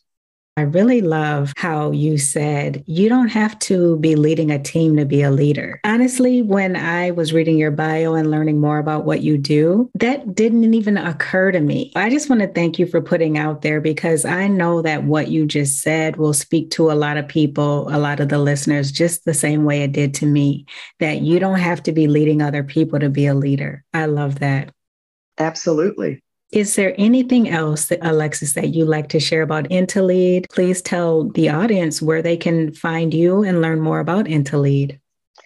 I 0.59 0.63
really 0.63 1.01
love 1.01 1.55
how 1.57 1.93
you 1.93 2.19
said 2.19 2.85
you 2.87 3.09
don't 3.09 3.29
have 3.29 3.59
to 3.61 3.97
be 3.97 4.17
leading 4.17 4.51
a 4.51 4.63
team 4.63 4.97
to 4.99 5.07
be 5.07 5.23
a 5.23 5.31
leader. 5.31 5.81
Honestly, 5.83 6.43
when 6.43 6.77
I 6.77 7.11
was 7.13 7.33
reading 7.33 7.57
your 7.57 7.71
bio 7.71 8.13
and 8.13 8.31
learning 8.31 8.61
more 8.61 8.79
about 8.79 9.07
what 9.07 9.23
you 9.23 9.39
do, 9.39 9.91
that 9.95 10.35
didn't 10.35 10.75
even 10.75 10.99
occur 10.99 11.53
to 11.53 11.61
me. 11.61 11.91
I 11.97 12.11
just 12.11 12.29
want 12.29 12.43
to 12.43 12.49
thank 12.49 12.79
you 12.79 12.85
for 12.85 13.01
putting 13.01 13.39
out 13.39 13.63
there 13.63 13.81
because 13.81 14.27
I 14.27 14.47
know 14.47 14.83
that 14.83 15.05
what 15.05 15.29
you 15.29 15.47
just 15.47 15.81
said 15.81 16.19
will 16.19 16.35
speak 16.35 16.71
to 16.73 16.91
a 16.91 16.93
lot 16.93 17.17
of 17.17 17.27
people, 17.27 17.89
a 17.89 17.97
lot 17.97 18.21
of 18.21 18.29
the 18.29 18.39
listeners, 18.39 18.93
just 18.93 19.25
the 19.25 19.33
same 19.33 19.65
way 19.65 19.83
it 19.83 19.93
did 19.93 20.13
to 20.15 20.27
me, 20.27 20.67
that 21.01 21.23
you 21.23 21.39
don't 21.39 21.61
have 21.61 21.83
to 21.85 21.93
be 21.93 22.09
leading 22.09 22.43
other 22.43 22.63
people 22.63 23.01
to 23.01 23.09
be 23.09 23.25
a 23.25 23.35
leader. 23.35 23.85
I 23.95 24.05
love 24.05 24.41
that. 24.41 24.71
Absolutely. 25.39 26.23
Is 26.53 26.77
there 26.77 26.95
anything 26.99 27.49
else, 27.49 27.87
that, 27.87 28.01
Alexis, 28.03 28.53
that 28.53 28.75
you'd 28.75 28.85
like 28.85 29.09
to 29.09 29.19
share 29.19 29.41
about 29.41 29.71
Intelead? 29.71 30.51
Please 30.51 30.83
tell 30.83 31.31
the 31.31 31.49
audience 31.49 32.03
where 32.03 32.21
they 32.21 32.37
can 32.37 32.75
find 32.75 33.15
you 33.15 33.43
and 33.43 33.63
learn 33.63 33.81
more 33.81 34.01
about 34.01 34.27
Intelead. 34.27 34.99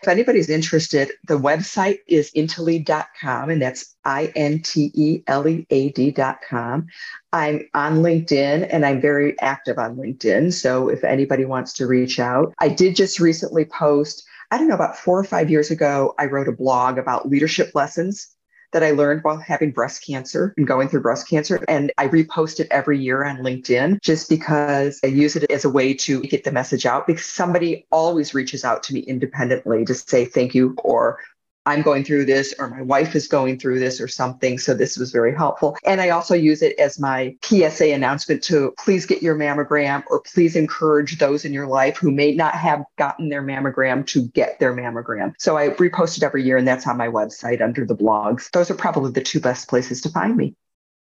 If 0.02 0.08
anybody's 0.08 0.50
interested, 0.50 1.12
the 1.28 1.38
website 1.38 1.98
is 2.08 2.32
intelead.com, 2.32 3.50
and 3.50 3.62
that's 3.62 3.94
I 4.04 4.32
N 4.34 4.62
T 4.62 4.90
E 4.94 5.22
L 5.28 5.46
E 5.46 5.64
A 5.70 5.90
D.com. 5.90 6.88
I'm 7.32 7.68
on 7.72 8.02
LinkedIn 8.02 8.68
and 8.70 8.84
I'm 8.84 9.00
very 9.00 9.38
active 9.40 9.78
on 9.78 9.96
LinkedIn. 9.96 10.52
So 10.52 10.88
if 10.88 11.04
anybody 11.04 11.44
wants 11.44 11.72
to 11.74 11.86
reach 11.86 12.18
out, 12.18 12.52
I 12.58 12.68
did 12.68 12.96
just 12.96 13.20
recently 13.20 13.64
post, 13.64 14.24
I 14.50 14.58
don't 14.58 14.68
know, 14.68 14.74
about 14.74 14.98
four 14.98 15.18
or 15.18 15.24
five 15.24 15.50
years 15.50 15.70
ago, 15.70 16.14
I 16.18 16.26
wrote 16.26 16.48
a 16.48 16.52
blog 16.52 16.98
about 16.98 17.28
leadership 17.28 17.70
lessons 17.74 18.35
that 18.76 18.84
I 18.84 18.90
learned 18.90 19.24
while 19.24 19.38
having 19.38 19.70
breast 19.70 20.04
cancer 20.06 20.52
and 20.58 20.66
going 20.66 20.90
through 20.90 21.00
breast 21.00 21.26
cancer. 21.30 21.64
And 21.66 21.90
I 21.96 22.08
repost 22.08 22.60
it 22.60 22.68
every 22.70 22.98
year 22.98 23.24
on 23.24 23.38
LinkedIn 23.38 24.02
just 24.02 24.28
because 24.28 25.00
I 25.02 25.06
use 25.06 25.34
it 25.34 25.50
as 25.50 25.64
a 25.64 25.70
way 25.70 25.94
to 25.94 26.20
get 26.20 26.44
the 26.44 26.52
message 26.52 26.84
out 26.84 27.06
because 27.06 27.24
somebody 27.24 27.86
always 27.90 28.34
reaches 28.34 28.66
out 28.66 28.82
to 28.82 28.92
me 28.92 29.00
independently 29.00 29.86
to 29.86 29.94
say 29.94 30.26
thank 30.26 30.54
you 30.54 30.76
or 30.84 31.20
I'm 31.66 31.82
going 31.82 32.04
through 32.04 32.26
this 32.26 32.54
or 32.58 32.68
my 32.68 32.82
wife 32.82 33.14
is 33.14 33.28
going 33.28 33.58
through 33.58 33.80
this 33.80 34.00
or 34.00 34.08
something. 34.08 34.58
So 34.58 34.72
this 34.72 34.96
was 34.96 35.10
very 35.10 35.34
helpful. 35.34 35.76
And 35.84 36.00
I 36.00 36.10
also 36.10 36.34
use 36.34 36.62
it 36.62 36.78
as 36.78 36.98
my 36.98 37.36
PSA 37.42 37.92
announcement 37.92 38.42
to 38.44 38.72
please 38.78 39.04
get 39.04 39.22
your 39.22 39.34
mammogram 39.34 40.04
or 40.08 40.20
please 40.20 40.56
encourage 40.56 41.18
those 41.18 41.44
in 41.44 41.52
your 41.52 41.66
life 41.66 41.96
who 41.96 42.10
may 42.10 42.32
not 42.32 42.54
have 42.54 42.84
gotten 42.96 43.28
their 43.28 43.42
mammogram 43.42 44.06
to 44.06 44.28
get 44.28 44.58
their 44.60 44.74
mammogram. 44.74 45.34
So 45.38 45.56
I 45.58 45.70
repost 45.70 46.16
it 46.16 46.22
every 46.22 46.44
year 46.44 46.56
and 46.56 46.66
that's 46.66 46.86
on 46.86 46.96
my 46.96 47.08
website 47.08 47.60
under 47.60 47.84
the 47.84 47.96
blogs. 47.96 48.50
Those 48.52 48.70
are 48.70 48.74
probably 48.74 49.12
the 49.12 49.22
two 49.22 49.40
best 49.40 49.68
places 49.68 50.00
to 50.02 50.08
find 50.08 50.36
me. 50.36 50.54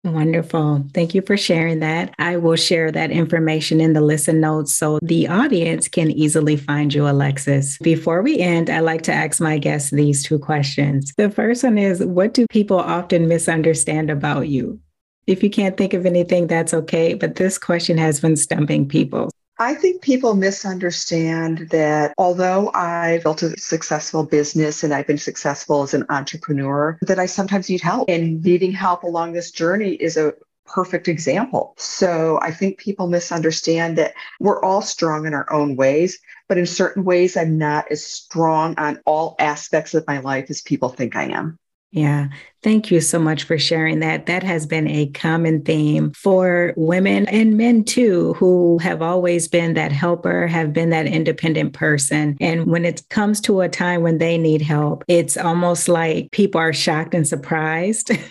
Wonderful. 0.07 0.87
Thank 0.95 1.17
you 1.17 1.23
for 1.23 1.37
sharing 1.37 1.81
that. 1.81 2.15
I 2.21 2.37
will 2.37 2.55
share 2.55 2.93
that 2.93 3.11
information 3.11 3.81
in 3.81 3.93
the 3.93 4.01
listen 4.01 4.41
notes 4.41 4.73
so 4.73 5.01
the 5.03 5.27
audience 5.27 5.89
can 5.89 6.13
easily 6.13 6.57
find 6.57 6.95
you, 6.95 7.09
Alexis. 7.09 7.77
Before 7.79 8.23
we 8.23 8.39
end, 8.39 8.71
I 8.71 8.79
like 8.81 9.03
to 9.03 9.13
ask 9.13 9.41
my 9.41 9.59
guests 9.59 9.91
these 9.91 10.23
two 10.23 10.39
questions. 10.39 11.13
The 11.17 11.29
first 11.29 11.65
one 11.65 11.77
is 11.77 12.05
What 12.05 12.35
do 12.35 12.47
people 12.49 12.79
often 12.79 13.27
misunderstand 13.27 14.09
about 14.09 14.49
you? 14.49 14.79
If 15.27 15.43
you 15.43 15.51
can't 15.51 15.77
think 15.77 15.93
of 15.93 16.07
anything, 16.07 16.47
that's 16.47 16.73
okay. 16.73 17.15
But 17.15 17.35
this 17.35 17.59
question 17.59 17.99
has 17.99 18.21
been 18.21 18.37
stumping 18.37 18.87
people. 18.89 19.31
I 19.59 19.75
think 19.75 20.03
people 20.03 20.35
misunderstand 20.35 21.71
that 21.71 22.13
although 22.19 22.71
I 22.75 23.21
built 23.23 23.43
a 23.43 23.59
successful 23.59 24.25
business 24.25 24.85
and 24.85 24.93
I've 24.93 25.07
been 25.07 25.17
successful 25.17 25.83
as 25.83 25.95
an 25.95 26.05
entrepreneur, 26.11 26.99
that 27.03 27.19
I 27.19 27.25
sometimes 27.25 27.71
need 27.71 27.81
help. 27.81 28.11
And 28.11 28.45
needing 28.45 28.73
help 28.73 29.03
along 29.03 29.33
this 29.33 29.51
journey 29.51 29.93
is 29.93 30.19
a 30.19 30.35
perfect 30.67 31.09
example. 31.09 31.75
So 31.79 32.39
I 32.43 32.51
think 32.51 32.79
people 32.79 33.07
misunderstand 33.07 33.97
that 33.97 34.13
we're 34.41 34.63
all 34.63 34.83
strong 34.83 35.27
in 35.27 35.33
our 35.33 35.51
own 35.51 35.77
ways, 35.77 36.19
but 36.49 36.59
in 36.59 36.67
certain 36.67 37.05
ways, 37.05 37.37
I'm 37.37 37.57
not 37.57 37.91
as 37.91 38.05
strong 38.05 38.75
on 38.79 39.01
all 39.07 39.37
aspects 39.39 39.95
of 39.95 40.07
my 40.07 40.19
life 40.19 40.51
as 40.51 40.61
people 40.61 40.91
think 40.91 41.17
I 41.17 41.31
am. 41.31 41.59
Yeah. 41.97 42.29
Thank 42.63 42.91
you 42.91 43.01
so 43.01 43.19
much 43.19 43.45
for 43.45 43.59
sharing 43.59 44.01
that. 44.01 44.27
That 44.27 44.43
has 44.43 44.67
been 44.67 44.87
a 44.87 45.07
common 45.07 45.63
theme 45.63 46.11
for 46.11 46.75
women 46.77 47.27
and 47.27 47.57
men 47.57 47.85
too, 47.85 48.35
who 48.35 48.77
have 48.83 49.01
always 49.01 49.49
been 49.49 49.73
that 49.75 49.93
helper, 49.93 50.47
have 50.47 50.75
been 50.75 50.91
that 50.91 51.07
independent 51.07 51.73
person. 51.73 52.37
And 52.39 52.67
when 52.67 52.85
it 52.85 53.03
comes 53.09 53.41
to 53.43 53.63
a 53.63 53.71
time 53.71 54.03
when 54.03 54.19
they 54.19 54.37
need 54.37 54.61
help, 54.61 55.05
it's 55.09 55.39
almost 55.39 55.89
like 55.89 56.31
people 56.33 56.61
are 56.61 56.75
shocked 56.75 57.15
and 57.15 57.27
surprised. 57.27 58.11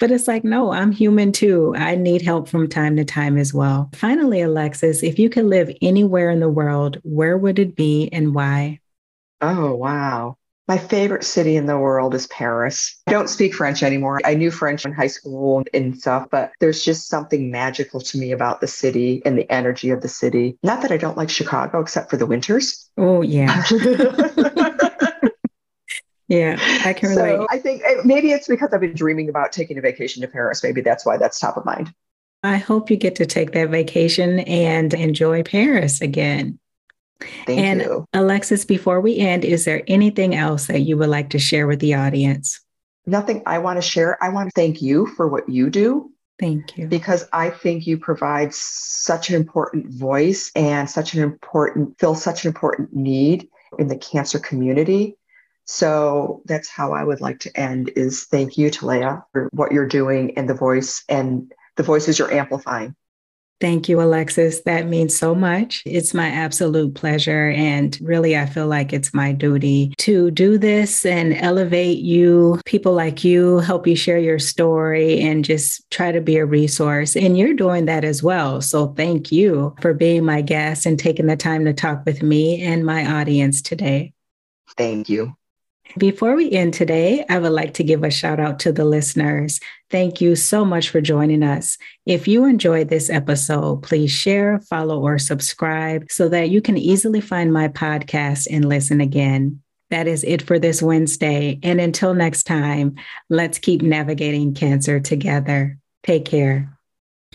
but 0.00 0.10
it's 0.10 0.26
like, 0.26 0.42
no, 0.42 0.72
I'm 0.72 0.90
human 0.90 1.30
too. 1.30 1.76
I 1.76 1.94
need 1.94 2.22
help 2.22 2.48
from 2.48 2.68
time 2.68 2.96
to 2.96 3.04
time 3.04 3.38
as 3.38 3.54
well. 3.54 3.88
Finally, 3.94 4.40
Alexis, 4.40 5.04
if 5.04 5.16
you 5.16 5.30
could 5.30 5.44
live 5.44 5.70
anywhere 5.80 6.28
in 6.28 6.40
the 6.40 6.48
world, 6.48 6.98
where 7.04 7.38
would 7.38 7.60
it 7.60 7.76
be 7.76 8.08
and 8.12 8.34
why? 8.34 8.80
Oh, 9.40 9.76
wow. 9.76 10.38
My 10.66 10.78
favorite 10.78 11.24
city 11.24 11.56
in 11.56 11.66
the 11.66 11.78
world 11.78 12.14
is 12.14 12.26
Paris. 12.28 12.98
I 13.06 13.12
don't 13.12 13.28
speak 13.28 13.54
French 13.54 13.82
anymore. 13.82 14.20
I 14.24 14.34
knew 14.34 14.50
French 14.50 14.86
in 14.86 14.92
high 14.92 15.08
school 15.08 15.62
and 15.74 15.98
stuff, 15.98 16.28
but 16.30 16.52
there's 16.58 16.82
just 16.82 17.08
something 17.08 17.50
magical 17.50 18.00
to 18.00 18.18
me 18.18 18.32
about 18.32 18.62
the 18.62 18.66
city 18.66 19.20
and 19.26 19.36
the 19.36 19.50
energy 19.52 19.90
of 19.90 20.00
the 20.00 20.08
city. 20.08 20.56
Not 20.62 20.80
that 20.80 20.90
I 20.90 20.96
don't 20.96 21.18
like 21.18 21.28
Chicago, 21.28 21.80
except 21.80 22.08
for 22.08 22.16
the 22.16 22.24
winters. 22.24 22.88
Oh, 22.96 23.20
yeah. 23.20 23.62
yeah, 26.28 26.56
I 26.84 26.94
can 26.94 27.10
relate. 27.10 27.36
So 27.36 27.46
I 27.50 27.58
think 27.58 27.82
eh, 27.84 27.96
maybe 28.02 28.32
it's 28.32 28.48
because 28.48 28.72
I've 28.72 28.80
been 28.80 28.94
dreaming 28.94 29.28
about 29.28 29.52
taking 29.52 29.76
a 29.76 29.82
vacation 29.82 30.22
to 30.22 30.28
Paris. 30.28 30.62
Maybe 30.62 30.80
that's 30.80 31.04
why 31.04 31.18
that's 31.18 31.38
top 31.38 31.58
of 31.58 31.66
mind. 31.66 31.92
I 32.42 32.56
hope 32.56 32.90
you 32.90 32.96
get 32.96 33.16
to 33.16 33.26
take 33.26 33.52
that 33.52 33.68
vacation 33.68 34.38
and 34.40 34.94
enjoy 34.94 35.42
Paris 35.42 36.00
again. 36.00 36.58
Thank 37.46 37.60
and 37.60 37.80
you. 37.82 38.04
Alexis, 38.12 38.64
before 38.64 39.00
we 39.00 39.18
end, 39.18 39.44
is 39.44 39.64
there 39.64 39.82
anything 39.86 40.34
else 40.34 40.66
that 40.66 40.80
you 40.80 40.96
would 40.96 41.08
like 41.08 41.30
to 41.30 41.38
share 41.38 41.66
with 41.66 41.80
the 41.80 41.94
audience? 41.94 42.60
Nothing 43.06 43.42
I 43.46 43.58
want 43.58 43.76
to 43.76 43.82
share. 43.82 44.22
I 44.22 44.30
want 44.30 44.48
to 44.48 44.52
thank 44.54 44.80
you 44.80 45.06
for 45.06 45.28
what 45.28 45.48
you 45.48 45.70
do. 45.70 46.10
Thank 46.40 46.76
you. 46.76 46.88
Because 46.88 47.28
I 47.32 47.50
think 47.50 47.86
you 47.86 47.98
provide 47.98 48.52
such 48.52 49.28
an 49.30 49.36
important 49.36 49.88
voice 49.88 50.50
and 50.56 50.90
such 50.90 51.14
an 51.14 51.22
important, 51.22 51.98
fill 51.98 52.14
such 52.14 52.44
an 52.44 52.48
important 52.48 52.94
need 52.94 53.48
in 53.78 53.88
the 53.88 53.96
cancer 53.96 54.38
community. 54.38 55.16
So 55.66 56.42
that's 56.44 56.68
how 56.68 56.92
I 56.92 57.04
would 57.04 57.20
like 57.20 57.40
to 57.40 57.56
end 57.58 57.90
is 57.96 58.24
thank 58.24 58.58
you, 58.58 58.70
Talea, 58.70 59.22
for 59.32 59.48
what 59.52 59.72
you're 59.72 59.88
doing 59.88 60.36
and 60.36 60.48
the 60.48 60.54
voice 60.54 61.04
and 61.08 61.52
the 61.76 61.82
voices 61.82 62.18
you're 62.18 62.32
amplifying. 62.32 62.94
Thank 63.64 63.88
you, 63.88 64.02
Alexis. 64.02 64.60
That 64.64 64.88
means 64.88 65.16
so 65.16 65.34
much. 65.34 65.82
It's 65.86 66.12
my 66.12 66.28
absolute 66.28 66.94
pleasure. 66.94 67.48
And 67.48 67.98
really, 68.02 68.36
I 68.36 68.44
feel 68.44 68.66
like 68.66 68.92
it's 68.92 69.14
my 69.14 69.32
duty 69.32 69.94
to 70.00 70.30
do 70.32 70.58
this 70.58 71.06
and 71.06 71.32
elevate 71.32 71.96
you, 71.96 72.60
people 72.66 72.92
like 72.92 73.24
you, 73.24 73.60
help 73.60 73.86
you 73.86 73.96
share 73.96 74.18
your 74.18 74.38
story 74.38 75.18
and 75.22 75.46
just 75.46 75.90
try 75.90 76.12
to 76.12 76.20
be 76.20 76.36
a 76.36 76.44
resource. 76.44 77.16
And 77.16 77.38
you're 77.38 77.54
doing 77.54 77.86
that 77.86 78.04
as 78.04 78.22
well. 78.22 78.60
So 78.60 78.88
thank 78.88 79.32
you 79.32 79.74
for 79.80 79.94
being 79.94 80.26
my 80.26 80.42
guest 80.42 80.84
and 80.84 80.98
taking 80.98 81.26
the 81.26 81.34
time 81.34 81.64
to 81.64 81.72
talk 81.72 82.04
with 82.04 82.22
me 82.22 82.60
and 82.60 82.84
my 82.84 83.18
audience 83.18 83.62
today. 83.62 84.12
Thank 84.76 85.08
you. 85.08 85.36
Before 85.98 86.34
we 86.34 86.50
end 86.50 86.74
today, 86.74 87.24
I 87.28 87.38
would 87.38 87.52
like 87.52 87.74
to 87.74 87.84
give 87.84 88.02
a 88.02 88.10
shout 88.10 88.40
out 88.40 88.58
to 88.60 88.72
the 88.72 88.84
listeners. 88.84 89.60
Thank 89.90 90.20
you 90.20 90.34
so 90.34 90.64
much 90.64 90.90
for 90.90 91.00
joining 91.00 91.42
us. 91.42 91.78
If 92.04 92.26
you 92.26 92.44
enjoyed 92.46 92.88
this 92.88 93.10
episode, 93.10 93.82
please 93.82 94.10
share, 94.10 94.58
follow, 94.58 95.00
or 95.00 95.18
subscribe 95.18 96.06
so 96.10 96.28
that 96.30 96.50
you 96.50 96.60
can 96.60 96.76
easily 96.76 97.20
find 97.20 97.52
my 97.52 97.68
podcast 97.68 98.48
and 98.50 98.68
listen 98.68 99.00
again. 99.00 99.62
That 99.90 100.08
is 100.08 100.24
it 100.24 100.42
for 100.42 100.58
this 100.58 100.82
Wednesday. 100.82 101.60
And 101.62 101.80
until 101.80 102.14
next 102.14 102.44
time, 102.44 102.96
let's 103.30 103.58
keep 103.58 103.82
navigating 103.82 104.54
cancer 104.54 104.98
together. 104.98 105.78
Take 106.02 106.24
care. 106.24 106.76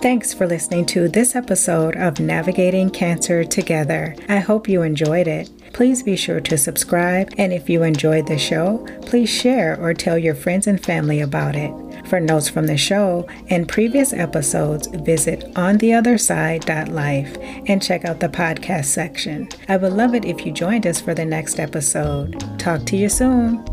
Thanks 0.01 0.33
for 0.33 0.47
listening 0.47 0.85
to 0.88 1.07
this 1.07 1.35
episode 1.35 1.95
of 1.97 2.19
Navigating 2.19 2.89
Cancer 2.89 3.43
Together. 3.43 4.15
I 4.30 4.38
hope 4.38 4.69
you 4.69 4.82
enjoyed 4.82 5.28
it. 5.28 5.49
Please 5.74 6.03
be 6.03 6.15
sure 6.15 6.39
to 6.41 6.57
subscribe, 6.57 7.34
and 7.38 7.53
if 7.53 7.70
you 7.70 7.84
enjoyed 7.84 8.28
the 8.28 8.38
show, 8.38 8.86
please 9.01 9.30
share 9.30 9.80
or 9.80 9.93
tell 9.93 10.17
your 10.17 10.36
friends 10.36 10.67
and 10.67 10.84
family 10.84 11.22
about 11.22 11.55
it. 11.55 11.72
For 12.07 12.20
notes 12.20 12.49
from 12.49 12.67
the 12.67 12.78
show 12.78 13.28
and 13.49 13.67
previous 13.67 14.13
episodes, 14.13 14.88
visit 14.88 15.41
ontheotherside.life 15.53 17.38
and 17.67 17.82
check 17.82 18.05
out 18.05 18.20
the 18.20 18.30
podcast 18.30 18.86
section. 18.86 19.47
I 19.67 19.78
would 19.78 19.93
love 19.93 20.15
it 20.15 20.26
if 20.26 20.45
you 20.45 20.51
joined 20.51 20.88
us 20.88 20.99
for 20.99 21.13
the 21.13 21.26
next 21.26 21.59
episode. 21.59 22.43
Talk 22.59 22.86
to 22.86 22.97
you 22.97 23.09
soon. 23.09 23.63